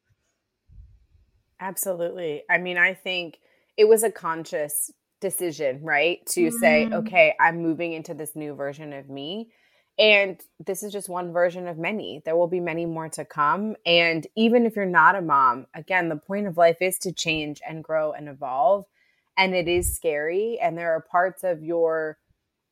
Absolutely. 1.59 2.43
I 2.51 2.59
mean, 2.59 2.77
I 2.77 2.93
think 2.93 3.39
it 3.79 3.89
was 3.89 4.03
a 4.03 4.11
conscious 4.11 4.91
decision, 5.23 5.81
right? 5.83 6.19
To 6.27 6.49
mm-hmm. 6.49 6.59
say, 6.59 6.89
okay, 6.93 7.35
I'm 7.41 7.63
moving 7.63 7.95
into 7.95 8.13
this 8.13 8.37
new 8.37 8.55
version 8.55 8.93
of 8.93 9.09
me 9.09 9.49
and 9.99 10.41
this 10.65 10.85
is 10.85 10.93
just 10.93 11.09
one 11.09 11.33
version 11.33 11.67
of 11.67 11.77
many. 11.77 12.23
There 12.25 12.37
will 12.37 12.47
be 12.47 12.61
many 12.61 12.87
more 12.87 13.09
to 13.11 13.25
come. 13.25 13.75
And 13.85 14.27
even 14.37 14.65
if 14.65 14.77
you're 14.77 14.87
not 14.87 15.17
a 15.17 15.21
mom, 15.21 15.67
again, 15.75 16.09
the 16.09 16.17
point 16.17 16.47
of 16.47 16.57
life 16.57 16.77
is 16.81 16.99
to 16.99 17.13
change 17.13 17.61
and 17.69 17.83
grow 17.83 18.13
and 18.13 18.29
evolve. 18.29 18.85
And 19.37 19.55
it 19.55 19.67
is 19.67 19.97
scary. 19.97 20.59
And 20.63 20.79
there 20.79 20.93
are 20.93 21.01
parts 21.01 21.43
of 21.43 21.65
your 21.65 22.19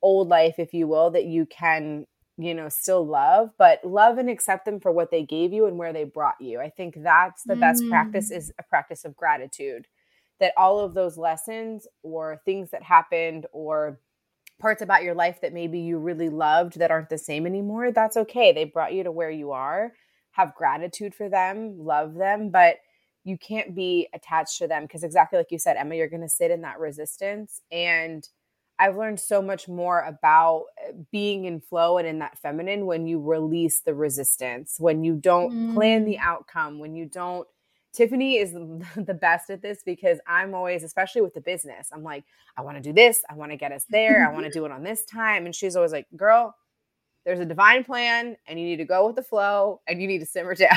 old 0.03 0.29
life, 0.29 0.55
if 0.59 0.73
you 0.73 0.87
will, 0.87 1.11
that 1.11 1.25
you 1.25 1.47
can, 1.47 2.07
you 2.39 2.55
know, 2.55 2.69
still 2.69 3.05
love, 3.05 3.51
but 3.59 3.85
love 3.85 4.19
and 4.19 4.31
accept 4.31 4.65
them 4.65 4.79
for 4.79 4.93
what 4.93 5.11
they 5.11 5.25
gave 5.25 5.53
you 5.53 5.67
and 5.67 5.79
where 5.79 5.93
they 5.93 6.05
brought 6.05 6.41
you. 6.41 6.61
I 6.61 6.71
think 6.71 6.95
that's 6.99 7.43
the 7.43 7.55
mm. 7.55 7.61
best 7.61 7.89
practice 7.89 8.31
mm. 8.31 8.37
is 8.37 8.53
a 8.59 8.63
practice 8.63 9.05
of 9.05 9.17
gratitude. 9.17 9.87
That 10.41 10.53
all 10.57 10.81
of 10.81 10.95
those 10.95 11.17
lessons 11.17 11.87
or 12.03 12.41
things 12.45 12.71
that 12.71 12.83
happened 12.83 13.47
or 13.53 14.01
parts 14.59 14.83
about 14.83 15.03
your 15.03 15.15
life 15.15 15.41
that 15.43 15.53
maybe 15.53 15.81
you 15.81 15.99
really 15.99 16.29
loved 16.29 16.79
that 16.79 16.91
aren't 16.91 17.11
the 17.11 17.19
same 17.19 17.47
anymore, 17.47 17.93
that's 17.93 18.17
okay. 18.17 18.53
They 18.53 18.65
brought 18.65 18.95
you 18.95 19.05
to 19.05 19.13
where 19.13 19.31
you 19.31 19.53
are. 19.53 19.93
Have 20.33 20.55
gratitude 20.55 21.15
for 21.15 21.29
them, 21.29 21.79
love 21.79 22.15
them, 22.15 22.51
but 22.51 22.77
you 23.25 23.37
can't 23.37 23.75
be 23.75 24.09
attached 24.15 24.59
to 24.59 24.69
them 24.69 24.83
because 24.83 25.03
exactly 25.03 25.39
like 25.39 25.51
you 25.51 25.59
said, 25.59 25.77
Emma, 25.77 25.97
you're 25.97 26.09
going 26.09 26.23
to 26.23 26.29
sit 26.29 26.51
in 26.51 26.63
that 26.63 26.79
resistance. 26.79 27.61
And 27.73 28.27
I've 28.79 28.97
learned 28.97 29.19
so 29.19 29.43
much 29.43 29.69
more 29.69 30.01
about 30.01 30.67
eh, 30.87 30.93
being 31.11 31.45
in 31.45 31.61
flow 31.61 31.99
and 31.99 32.07
in 32.07 32.19
that 32.21 32.39
feminine 32.39 32.87
when 32.87 33.07
you 33.07 33.21
release 33.21 33.81
the 33.81 33.95
resistance, 33.95 34.77
when 34.79 35.03
you 35.03 35.15
don't 35.17 35.53
mm. 35.53 35.75
plan 35.75 36.05
the 36.05 36.17
mm. 36.17 36.23
outcome, 36.23 36.79
when 36.79 36.95
you 36.95 37.07
don't 37.07 37.49
Tiffany 37.97 38.37
is 38.37 38.53
the 38.97 39.19
best 39.19 39.49
at 39.49 39.63
this 39.63 39.83
because 39.85 40.19
I'm 40.27 40.55
always, 40.55 40.85
especially 40.85 41.23
with 41.23 41.35
the 41.35 41.41
business, 41.41 41.89
I'm 41.93 42.03
like, 42.03 42.25
I 42.57 42.61
want 42.61 42.77
to 42.77 42.83
do 42.83 42.93
this. 42.93 43.23
I 43.31 43.35
want 43.35 43.53
to 43.53 43.57
get 43.57 43.73
us 43.73 43.87
there. 43.89 44.29
I 44.29 44.33
want 44.33 44.45
to 44.45 44.51
do 44.51 44.65
it 44.67 44.71
on 44.71 44.83
this 44.83 45.05
time. 45.05 45.47
And 45.47 45.55
she's 45.55 45.77
always 45.77 45.93
like, 45.93 46.07
girl, 46.15 46.55
there's 47.25 47.41
a 47.41 47.45
divine 47.45 47.85
plan 47.85 48.37
and 48.47 48.61
you 48.61 48.67
need 48.67 48.77
to 48.77 48.85
go 48.85 49.07
with 49.07 49.17
the 49.17 49.23
flow 49.23 49.81
and 49.89 50.01
you 50.01 50.07
need 50.07 50.19
to 50.19 50.27
simmer 50.27 50.55
down. 50.55 50.77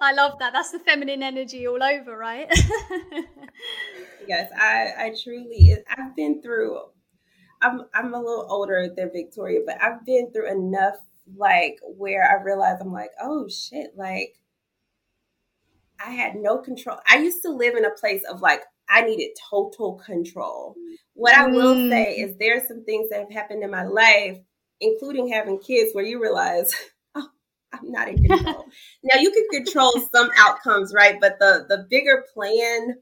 I 0.00 0.12
love 0.12 0.38
that. 0.40 0.52
That's 0.52 0.72
the 0.72 0.80
feminine 0.80 1.22
energy 1.22 1.66
all 1.68 1.82
over, 1.82 2.18
right? 2.18 2.48
yes, 4.28 4.50
I, 4.60 4.92
I 4.98 5.14
truly, 5.22 5.76
I've 5.88 6.16
been 6.16 6.42
through, 6.42 6.80
I'm, 7.62 7.82
I'm 7.94 8.12
a 8.12 8.18
little 8.18 8.46
older 8.50 8.92
than 8.94 9.10
Victoria, 9.12 9.60
but 9.64 9.80
I've 9.80 10.04
been 10.04 10.32
through 10.32 10.50
enough 10.50 10.96
like 11.36 11.78
where 11.82 12.28
I 12.28 12.42
realized 12.42 12.82
I'm 12.82 12.92
like, 12.92 13.10
oh 13.20 13.48
shit, 13.48 13.92
like 13.96 14.34
I 16.06 16.10
had 16.10 16.36
no 16.36 16.58
control. 16.58 16.98
I 17.08 17.18
used 17.18 17.42
to 17.42 17.50
live 17.50 17.74
in 17.74 17.84
a 17.84 17.90
place 17.90 18.22
of 18.30 18.40
like, 18.40 18.62
I 18.88 19.02
needed 19.02 19.30
total 19.50 19.94
control. 19.94 20.76
What 21.14 21.34
I 21.34 21.46
will 21.46 21.74
mm. 21.74 21.90
say 21.90 22.14
is 22.14 22.36
there 22.36 22.58
are 22.58 22.64
some 22.64 22.84
things 22.84 23.08
that 23.10 23.20
have 23.20 23.32
happened 23.32 23.64
in 23.64 23.70
my 23.70 23.84
life, 23.84 24.38
including 24.80 25.28
having 25.28 25.58
kids, 25.58 25.90
where 25.92 26.04
you 26.04 26.22
realize, 26.22 26.72
oh, 27.16 27.26
I'm 27.72 27.90
not 27.90 28.08
in 28.08 28.22
control. 28.22 28.66
now 29.02 29.20
you 29.20 29.32
can 29.32 29.64
control 29.64 29.92
some 30.14 30.30
outcomes, 30.36 30.92
right? 30.94 31.16
But 31.20 31.38
the 31.40 31.66
the 31.68 31.86
bigger 31.90 32.24
plan, 32.32 32.96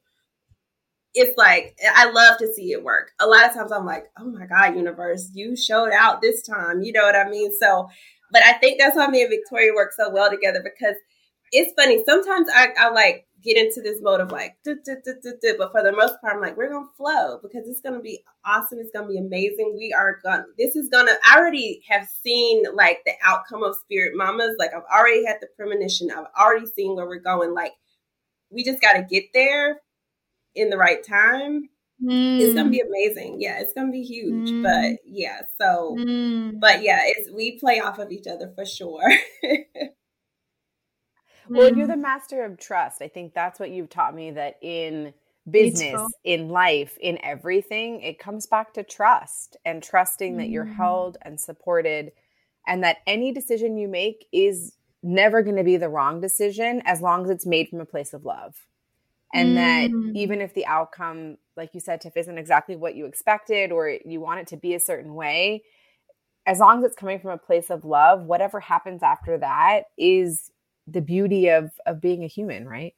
it's 1.12 1.36
like 1.36 1.76
I 1.94 2.10
love 2.10 2.38
to 2.38 2.52
see 2.54 2.72
it 2.72 2.82
work. 2.82 3.10
A 3.20 3.26
lot 3.26 3.46
of 3.46 3.52
times 3.52 3.72
I'm 3.72 3.84
like, 3.84 4.06
oh 4.18 4.30
my 4.30 4.46
God, 4.46 4.76
universe, 4.76 5.30
you 5.34 5.56
showed 5.56 5.92
out 5.92 6.22
this 6.22 6.42
time. 6.42 6.82
You 6.82 6.92
know 6.92 7.02
what 7.02 7.16
I 7.16 7.28
mean? 7.28 7.52
So, 7.60 7.88
but 8.32 8.42
I 8.42 8.54
think 8.54 8.78
that's 8.78 8.96
why 8.96 9.08
me 9.08 9.20
and 9.20 9.30
Victoria 9.30 9.74
work 9.74 9.92
so 9.92 10.08
well 10.08 10.30
together 10.30 10.62
because 10.62 10.96
it's 11.54 11.72
funny. 11.80 12.04
Sometimes 12.04 12.48
I, 12.52 12.68
I 12.78 12.90
like 12.90 13.26
get 13.42 13.56
into 13.56 13.80
this 13.80 14.00
mode 14.02 14.20
of 14.20 14.32
like, 14.32 14.56
duh, 14.64 14.74
duh, 14.84 14.94
duh, 15.04 15.52
but 15.58 15.70
for 15.70 15.82
the 15.82 15.92
most 15.92 16.20
part, 16.20 16.34
I'm 16.34 16.40
like, 16.40 16.56
we're 16.56 16.72
gonna 16.72 16.86
flow 16.96 17.38
because 17.42 17.68
it's 17.68 17.80
gonna 17.80 18.00
be 18.00 18.24
awesome. 18.44 18.78
It's 18.78 18.90
gonna 18.90 19.06
be 19.06 19.18
amazing. 19.18 19.74
We 19.76 19.92
are 19.92 20.18
gonna. 20.24 20.46
This 20.58 20.74
is 20.74 20.88
gonna. 20.88 21.12
I 21.24 21.38
already 21.38 21.82
have 21.88 22.08
seen 22.08 22.64
like 22.74 23.02
the 23.06 23.12
outcome 23.22 23.62
of 23.62 23.76
Spirit 23.76 24.12
Mamas. 24.16 24.56
Like 24.58 24.72
I've 24.74 24.82
already 24.92 25.24
had 25.24 25.36
the 25.40 25.48
premonition. 25.56 26.10
I've 26.10 26.26
already 26.38 26.66
seen 26.66 26.96
where 26.96 27.06
we're 27.06 27.20
going. 27.20 27.54
Like 27.54 27.72
we 28.50 28.64
just 28.64 28.80
got 28.80 28.94
to 28.94 29.02
get 29.02 29.24
there 29.32 29.80
in 30.54 30.70
the 30.70 30.78
right 30.78 31.06
time. 31.06 31.68
Mm. 32.02 32.40
It's 32.40 32.54
gonna 32.54 32.70
be 32.70 32.82
mm. 32.82 32.88
amazing. 32.88 33.40
Yeah, 33.40 33.60
it's 33.60 33.72
gonna 33.74 33.92
be 33.92 34.02
huge. 34.02 34.50
Mm. 34.50 34.62
But 34.64 35.00
yeah, 35.06 35.42
so 35.60 35.96
mm. 35.96 36.58
but 36.58 36.82
yeah, 36.82 37.00
it's 37.04 37.30
we 37.30 37.58
play 37.58 37.78
off 37.78 38.00
of 38.00 38.10
each 38.10 38.26
other 38.26 38.52
for 38.56 38.66
sure. 38.66 39.08
Well, 41.48 41.74
you're 41.74 41.86
the 41.86 41.94
mm. 41.94 42.02
master 42.02 42.44
of 42.44 42.58
trust. 42.58 43.02
I 43.02 43.08
think 43.08 43.34
that's 43.34 43.60
what 43.60 43.70
you've 43.70 43.90
taught 43.90 44.14
me 44.14 44.30
that 44.32 44.58
in 44.62 45.12
business, 45.50 46.00
in 46.24 46.48
life, 46.48 46.96
in 47.00 47.18
everything, 47.22 48.00
it 48.00 48.18
comes 48.18 48.46
back 48.46 48.72
to 48.74 48.82
trust 48.82 49.56
and 49.64 49.82
trusting 49.82 50.34
mm. 50.34 50.38
that 50.38 50.48
you're 50.48 50.64
mm. 50.64 50.74
held 50.74 51.18
and 51.22 51.38
supported 51.38 52.12
and 52.66 52.82
that 52.82 52.98
any 53.06 53.32
decision 53.32 53.76
you 53.76 53.88
make 53.88 54.26
is 54.32 54.76
never 55.02 55.42
going 55.42 55.56
to 55.56 55.64
be 55.64 55.76
the 55.76 55.88
wrong 55.88 56.20
decision 56.20 56.82
as 56.86 57.02
long 57.02 57.24
as 57.24 57.30
it's 57.30 57.46
made 57.46 57.68
from 57.68 57.80
a 57.80 57.84
place 57.84 58.14
of 58.14 58.24
love. 58.24 58.54
And 59.34 59.50
mm. 59.50 59.54
that 59.56 60.18
even 60.18 60.40
if 60.40 60.54
the 60.54 60.64
outcome, 60.66 61.36
like 61.56 61.74
you 61.74 61.80
said, 61.80 62.00
Tiff, 62.00 62.16
isn't 62.16 62.38
exactly 62.38 62.76
what 62.76 62.94
you 62.94 63.04
expected 63.04 63.70
or 63.70 63.90
you 64.04 64.20
want 64.20 64.40
it 64.40 64.46
to 64.48 64.56
be 64.56 64.74
a 64.74 64.80
certain 64.80 65.14
way, 65.14 65.62
as 66.46 66.58
long 66.58 66.78
as 66.78 66.84
it's 66.84 66.96
coming 66.96 67.18
from 67.18 67.30
a 67.32 67.38
place 67.38 67.70
of 67.70 67.84
love, 67.84 68.22
whatever 68.22 68.60
happens 68.60 69.02
after 69.02 69.38
that 69.38 69.84
is 69.98 70.50
the 70.86 71.00
beauty 71.00 71.48
of 71.48 71.70
of 71.86 72.00
being 72.00 72.24
a 72.24 72.28
human, 72.28 72.68
right? 72.68 72.94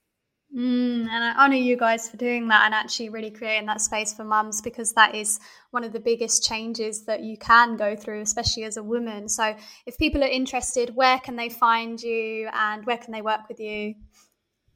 Mm, 0.54 1.08
and 1.08 1.24
I 1.24 1.34
honor 1.36 1.56
you 1.56 1.76
guys 1.76 2.08
for 2.08 2.16
doing 2.16 2.48
that 2.48 2.64
and 2.66 2.74
actually 2.74 3.08
really 3.08 3.30
creating 3.30 3.66
that 3.66 3.80
space 3.80 4.14
for 4.14 4.24
mums 4.24 4.62
because 4.62 4.92
that 4.92 5.14
is 5.14 5.40
one 5.70 5.82
of 5.82 5.92
the 5.92 6.00
biggest 6.00 6.44
changes 6.44 7.04
that 7.04 7.22
you 7.22 7.36
can 7.36 7.76
go 7.76 7.96
through, 7.96 8.20
especially 8.20 8.64
as 8.64 8.76
a 8.76 8.82
woman. 8.82 9.28
So, 9.28 9.56
if 9.86 9.98
people 9.98 10.22
are 10.22 10.28
interested, 10.28 10.94
where 10.94 11.18
can 11.18 11.36
they 11.36 11.48
find 11.48 12.00
you 12.00 12.48
and 12.52 12.86
where 12.86 12.96
can 12.96 13.12
they 13.12 13.22
work 13.22 13.48
with 13.48 13.58
you? 13.58 13.94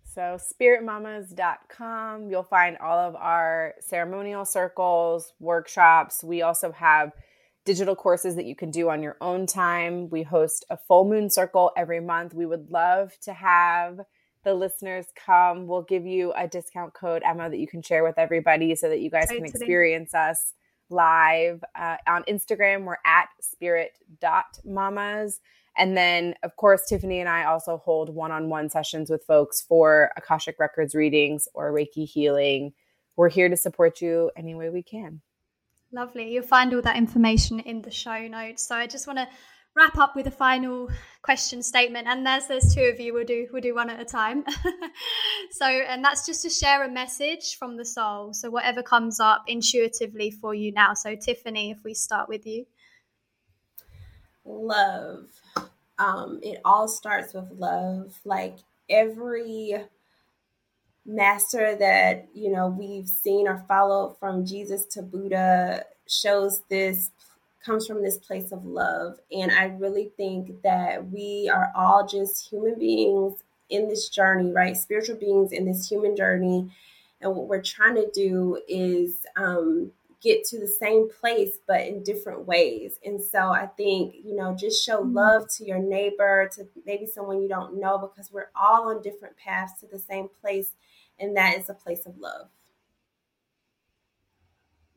So, 0.04 0.38
spiritmamas.com, 0.61 2.28
you'll 2.28 2.42
find 2.42 2.76
all 2.78 2.98
of 2.98 3.14
our 3.14 3.74
ceremonial 3.78 4.44
circles, 4.44 5.32
workshops. 5.38 6.24
We 6.24 6.42
also 6.42 6.72
have 6.72 7.12
digital 7.70 7.94
courses 7.94 8.34
that 8.34 8.46
you 8.46 8.56
can 8.56 8.72
do 8.72 8.90
on 8.90 9.00
your 9.00 9.16
own 9.20 9.46
time. 9.46 10.10
We 10.10 10.24
host 10.24 10.64
a 10.70 10.76
full 10.76 11.04
moon 11.04 11.30
circle 11.30 11.70
every 11.76 12.00
month. 12.00 12.34
We 12.34 12.44
would 12.44 12.68
love 12.68 13.12
to 13.20 13.32
have 13.32 14.00
the 14.42 14.54
listeners 14.54 15.06
come. 15.14 15.68
We'll 15.68 15.82
give 15.82 16.04
you 16.04 16.32
a 16.36 16.48
discount 16.48 16.94
code, 16.94 17.22
Emma, 17.24 17.48
that 17.48 17.60
you 17.60 17.68
can 17.68 17.80
share 17.80 18.02
with 18.02 18.18
everybody 18.18 18.74
so 18.74 18.88
that 18.88 18.98
you 18.98 19.08
guys 19.08 19.28
can 19.28 19.44
experience 19.44 20.14
us 20.14 20.54
live. 20.88 21.62
Uh, 21.78 21.98
on 22.08 22.24
Instagram, 22.24 22.86
we're 22.86 22.96
at 23.06 23.28
spirit.mamas. 23.40 25.38
And 25.78 25.96
then, 25.96 26.34
of 26.42 26.56
course, 26.56 26.88
Tiffany 26.88 27.20
and 27.20 27.28
I 27.28 27.44
also 27.44 27.76
hold 27.76 28.12
one 28.12 28.32
on 28.32 28.48
one 28.48 28.68
sessions 28.68 29.10
with 29.10 29.22
folks 29.22 29.62
for 29.62 30.10
Akashic 30.16 30.58
Records 30.58 30.96
readings 30.96 31.46
or 31.54 31.72
Reiki 31.72 32.04
healing. 32.04 32.72
We're 33.14 33.28
here 33.28 33.48
to 33.48 33.56
support 33.56 34.00
you 34.00 34.32
any 34.36 34.56
way 34.56 34.70
we 34.70 34.82
can. 34.82 35.20
Lovely. 35.93 36.32
You'll 36.32 36.45
find 36.45 36.72
all 36.72 36.82
that 36.82 36.97
information 36.97 37.61
in 37.61 37.82
the 37.82 37.91
show 37.91 38.28
notes. 38.28 38.66
So 38.66 38.76
I 38.76 38.86
just 38.86 39.07
want 39.07 39.18
to 39.18 39.28
wrap 39.76 39.99
up 39.99 40.16
with 40.16 40.26
a 40.26 40.30
final 40.30 40.88
question 41.22 41.62
statement. 41.62 42.07
And 42.07 42.26
there's 42.26 42.47
there's 42.47 42.74
two 42.74 42.82
of 42.82 43.01
you, 43.01 43.12
we'll 43.12 43.24
do 43.24 43.49
we'll 43.53 43.62
do 43.62 43.74
one 43.74 43.91
at 43.91 44.01
a 44.01 44.05
time. 44.05 44.45
so 45.53 45.66
and 45.66 46.05
that's 46.05 46.26
just 46.26 46.43
to 46.43 46.51
share 46.51 46.84
a 46.84 46.91
message 46.91 47.57
from 47.59 47.76
the 47.76 47.84
soul. 47.84 48.32
So 48.32 48.51
whatever 48.51 48.82
comes 48.82 49.20
up 49.20 49.45
intuitively 49.47 50.30
for 50.30 50.55
you 50.55 50.72
now. 50.72 50.95
So 50.95 51.16
Tiffany, 51.16 51.70
if 51.70 51.78
we 51.84 51.95
start 51.95 52.28
with 52.28 52.47
you. 52.47 52.66
Love. 54.45 55.26
Um, 55.99 56.41
it 56.43 56.61
all 56.64 56.88
starts 56.88 57.34
with 57.34 57.51
love. 57.51 58.18
Like 58.24 58.59
every 58.88 59.74
master 61.07 61.74
that 61.76 62.28
you 62.34 62.51
know 62.51 62.68
we've 62.68 63.09
seen 63.09 63.48
or 63.48 63.64
followed 63.66 64.16
from 64.18 64.44
Jesus 64.44 64.84
to 64.86 65.03
Buddha 65.03 65.84
shows 66.07 66.62
this 66.68 67.11
comes 67.64 67.86
from 67.86 68.03
this 68.03 68.18
place 68.18 68.53
of 68.53 68.64
love. 68.64 69.18
And 69.30 69.51
I 69.53 69.64
really 69.64 70.11
think 70.16 70.62
that 70.62 71.11
we 71.11 71.51
are 71.53 71.70
all 71.76 72.07
just 72.07 72.48
human 72.48 72.78
beings 72.78 73.42
in 73.68 73.88
this 73.88 74.09
journey 74.09 74.51
right? 74.51 74.76
Spiritual 74.76 75.16
beings 75.16 75.53
in 75.53 75.66
this 75.66 75.88
human 75.88 76.16
journey. 76.16 76.70
And 77.20 77.36
what 77.36 77.48
we're 77.48 77.62
trying 77.62 77.96
to 77.96 78.11
do 78.12 78.61
is 78.66 79.26
um, 79.36 79.92
get 80.22 80.44
to 80.44 80.59
the 80.59 80.66
same 80.66 81.09
place 81.20 81.59
but 81.66 81.86
in 81.86 82.03
different 82.03 82.46
ways. 82.46 82.98
And 83.05 83.22
so 83.22 83.51
i 83.51 83.66
think 83.66 84.14
you 84.24 84.34
know 84.36 84.55
just 84.55 84.84
show 84.84 85.01
mm-hmm. 85.01 85.14
love 85.14 85.48
to 85.57 85.64
your 85.64 85.78
neighbor 85.78 86.51
to 86.55 86.66
maybe 86.84 87.07
someone 87.07 87.40
you 87.40 87.48
don't 87.48 87.80
know 87.80 87.98
because 87.98 88.32
we're 88.32 88.51
all 88.55 88.90
on 88.90 89.03
different 89.03 89.36
paths 89.36 89.80
to 89.80 89.86
the 89.86 89.98
same 89.98 90.28
place 90.40 90.72
and 91.20 91.36
that 91.36 91.58
is 91.58 91.68
a 91.68 91.74
place 91.74 92.06
of 92.06 92.18
love. 92.18 92.48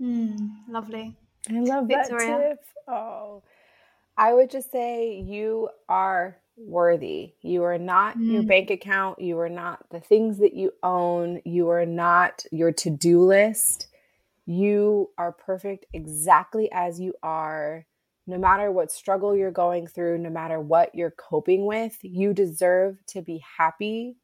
Mm, 0.01 0.37
lovely. 0.67 1.15
I 1.49 1.59
love 1.59 1.87
Victoria. 1.87 2.27
that, 2.27 2.49
Tiff. 2.49 2.59
Oh, 2.87 3.43
I 4.17 4.33
would 4.33 4.49
just 4.49 4.71
say 4.71 5.19
you 5.19 5.69
are 5.89 6.37
worthy. 6.55 7.33
You 7.41 7.63
are 7.63 7.77
not 7.77 8.17
mm. 8.17 8.31
your 8.31 8.43
bank 8.43 8.69
account. 8.69 9.19
You 9.19 9.39
are 9.39 9.49
not 9.49 9.85
the 9.91 9.99
things 9.99 10.39
that 10.39 10.53
you 10.53 10.71
own. 10.81 11.41
You 11.45 11.69
are 11.69 11.85
not 11.85 12.43
your 12.51 12.71
to 12.73 12.89
do 12.89 13.23
list. 13.23 13.87
You 14.45 15.09
are 15.17 15.31
perfect 15.31 15.85
exactly 15.93 16.69
as 16.71 16.99
you 16.99 17.13
are. 17.23 17.85
No 18.25 18.37
matter 18.37 18.71
what 18.71 18.91
struggle 18.91 19.35
you're 19.35 19.51
going 19.51 19.87
through, 19.87 20.17
no 20.17 20.29
matter 20.29 20.59
what 20.59 20.95
you're 20.95 21.11
coping 21.11 21.65
with, 21.65 21.97
you 22.01 22.33
deserve 22.33 22.97
to 23.07 23.21
be 23.21 23.43
happy 23.57 24.15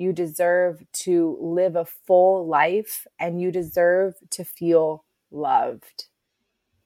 you 0.00 0.12
deserve 0.12 0.82
to 0.92 1.36
live 1.40 1.76
a 1.76 1.84
full 1.84 2.48
life 2.48 3.06
and 3.18 3.40
you 3.40 3.52
deserve 3.52 4.14
to 4.30 4.44
feel 4.44 5.04
loved. 5.30 6.06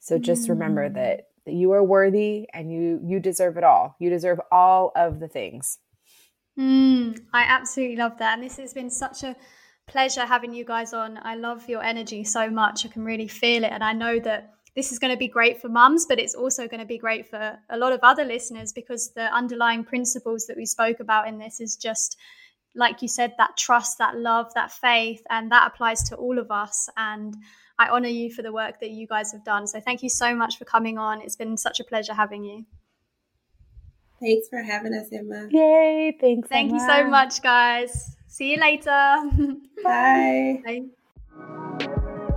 So 0.00 0.18
just 0.18 0.46
mm. 0.46 0.50
remember 0.50 0.88
that, 0.88 1.28
that 1.46 1.54
you 1.54 1.72
are 1.72 1.84
worthy 1.84 2.48
and 2.52 2.72
you 2.72 3.00
you 3.02 3.20
deserve 3.20 3.56
it 3.56 3.64
all. 3.64 3.96
You 4.00 4.10
deserve 4.10 4.40
all 4.50 4.92
of 4.96 5.20
the 5.20 5.28
things. 5.28 5.78
Mm, 6.58 7.20
I 7.32 7.42
absolutely 7.44 7.96
love 7.96 8.18
that. 8.18 8.34
And 8.34 8.42
this 8.42 8.58
has 8.58 8.74
been 8.74 8.90
such 8.90 9.22
a 9.22 9.36
pleasure 9.86 10.26
having 10.26 10.52
you 10.52 10.64
guys 10.64 10.92
on. 10.92 11.18
I 11.22 11.36
love 11.36 11.68
your 11.68 11.82
energy 11.82 12.24
so 12.24 12.50
much. 12.50 12.84
I 12.84 12.88
can 12.88 13.04
really 13.04 13.28
feel 13.28 13.64
it. 13.64 13.70
And 13.70 13.84
I 13.84 13.92
know 13.92 14.18
that 14.20 14.54
this 14.74 14.90
is 14.90 14.98
going 14.98 15.12
to 15.12 15.16
be 15.16 15.28
great 15.28 15.60
for 15.60 15.68
mums, 15.68 16.06
but 16.06 16.18
it's 16.18 16.34
also 16.34 16.66
going 16.66 16.80
to 16.80 16.86
be 16.86 16.98
great 16.98 17.28
for 17.28 17.58
a 17.70 17.78
lot 17.78 17.92
of 17.92 18.00
other 18.02 18.24
listeners 18.24 18.72
because 18.72 19.12
the 19.14 19.32
underlying 19.32 19.84
principles 19.84 20.46
that 20.46 20.56
we 20.56 20.66
spoke 20.66 20.98
about 21.00 21.28
in 21.28 21.38
this 21.38 21.60
is 21.60 21.76
just 21.76 22.16
like 22.74 23.02
you 23.02 23.08
said, 23.08 23.34
that 23.38 23.56
trust, 23.56 23.98
that 23.98 24.16
love, 24.16 24.52
that 24.54 24.72
faith, 24.72 25.22
and 25.30 25.50
that 25.52 25.66
applies 25.66 26.02
to 26.04 26.16
all 26.16 26.38
of 26.38 26.50
us. 26.50 26.88
And 26.96 27.36
I 27.78 27.88
honor 27.88 28.08
you 28.08 28.32
for 28.32 28.42
the 28.42 28.52
work 28.52 28.80
that 28.80 28.90
you 28.90 29.06
guys 29.06 29.32
have 29.32 29.44
done. 29.44 29.66
So 29.66 29.80
thank 29.80 30.02
you 30.02 30.08
so 30.08 30.34
much 30.34 30.58
for 30.58 30.64
coming 30.64 30.98
on. 30.98 31.20
It's 31.22 31.36
been 31.36 31.56
such 31.56 31.80
a 31.80 31.84
pleasure 31.84 32.14
having 32.14 32.44
you. 32.44 32.64
Thanks 34.20 34.48
for 34.48 34.62
having 34.62 34.94
us, 34.94 35.08
Emma. 35.12 35.48
Yay! 35.50 36.16
Thanks. 36.20 36.48
Thank 36.48 36.70
Emma. 36.70 36.80
you 36.80 36.88
so 36.88 37.08
much, 37.08 37.42
guys. 37.42 38.16
See 38.28 38.52
you 38.52 38.60
later. 38.60 38.90
Bye. 39.84 40.62
Bye. 40.64 40.80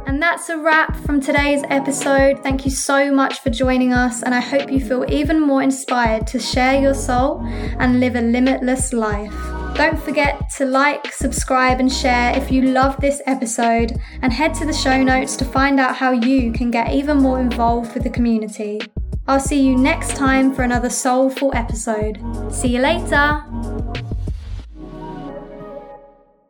And 0.05 0.21
that's 0.21 0.49
a 0.49 0.57
wrap 0.57 0.95
from 0.95 1.21
today's 1.21 1.63
episode. 1.69 2.41
Thank 2.41 2.65
you 2.65 2.71
so 2.71 3.11
much 3.11 3.39
for 3.39 3.49
joining 3.49 3.93
us, 3.93 4.23
and 4.23 4.33
I 4.33 4.39
hope 4.39 4.71
you 4.71 4.79
feel 4.79 5.05
even 5.11 5.39
more 5.39 5.61
inspired 5.61 6.27
to 6.27 6.39
share 6.39 6.81
your 6.81 6.93
soul 6.93 7.41
and 7.45 7.99
live 7.99 8.15
a 8.15 8.21
limitless 8.21 8.93
life. 8.93 9.56
Don't 9.77 10.01
forget 10.01 10.49
to 10.57 10.65
like, 10.65 11.13
subscribe, 11.13 11.79
and 11.79 11.91
share 11.91 12.35
if 12.35 12.51
you 12.51 12.63
love 12.63 12.99
this 12.99 13.21
episode, 13.27 13.93
and 14.23 14.33
head 14.33 14.55
to 14.55 14.65
the 14.65 14.73
show 14.73 15.03
notes 15.03 15.35
to 15.35 15.45
find 15.45 15.79
out 15.79 15.95
how 15.95 16.11
you 16.11 16.51
can 16.51 16.71
get 16.71 16.91
even 16.91 17.17
more 17.17 17.39
involved 17.39 17.93
with 17.93 18.01
the 18.01 18.09
community. 18.09 18.81
I'll 19.27 19.39
see 19.39 19.61
you 19.61 19.77
next 19.77 20.15
time 20.15 20.51
for 20.55 20.63
another 20.63 20.89
soulful 20.89 21.51
episode. 21.53 22.17
See 22.51 22.69
you 22.69 22.79
later! 22.79 24.16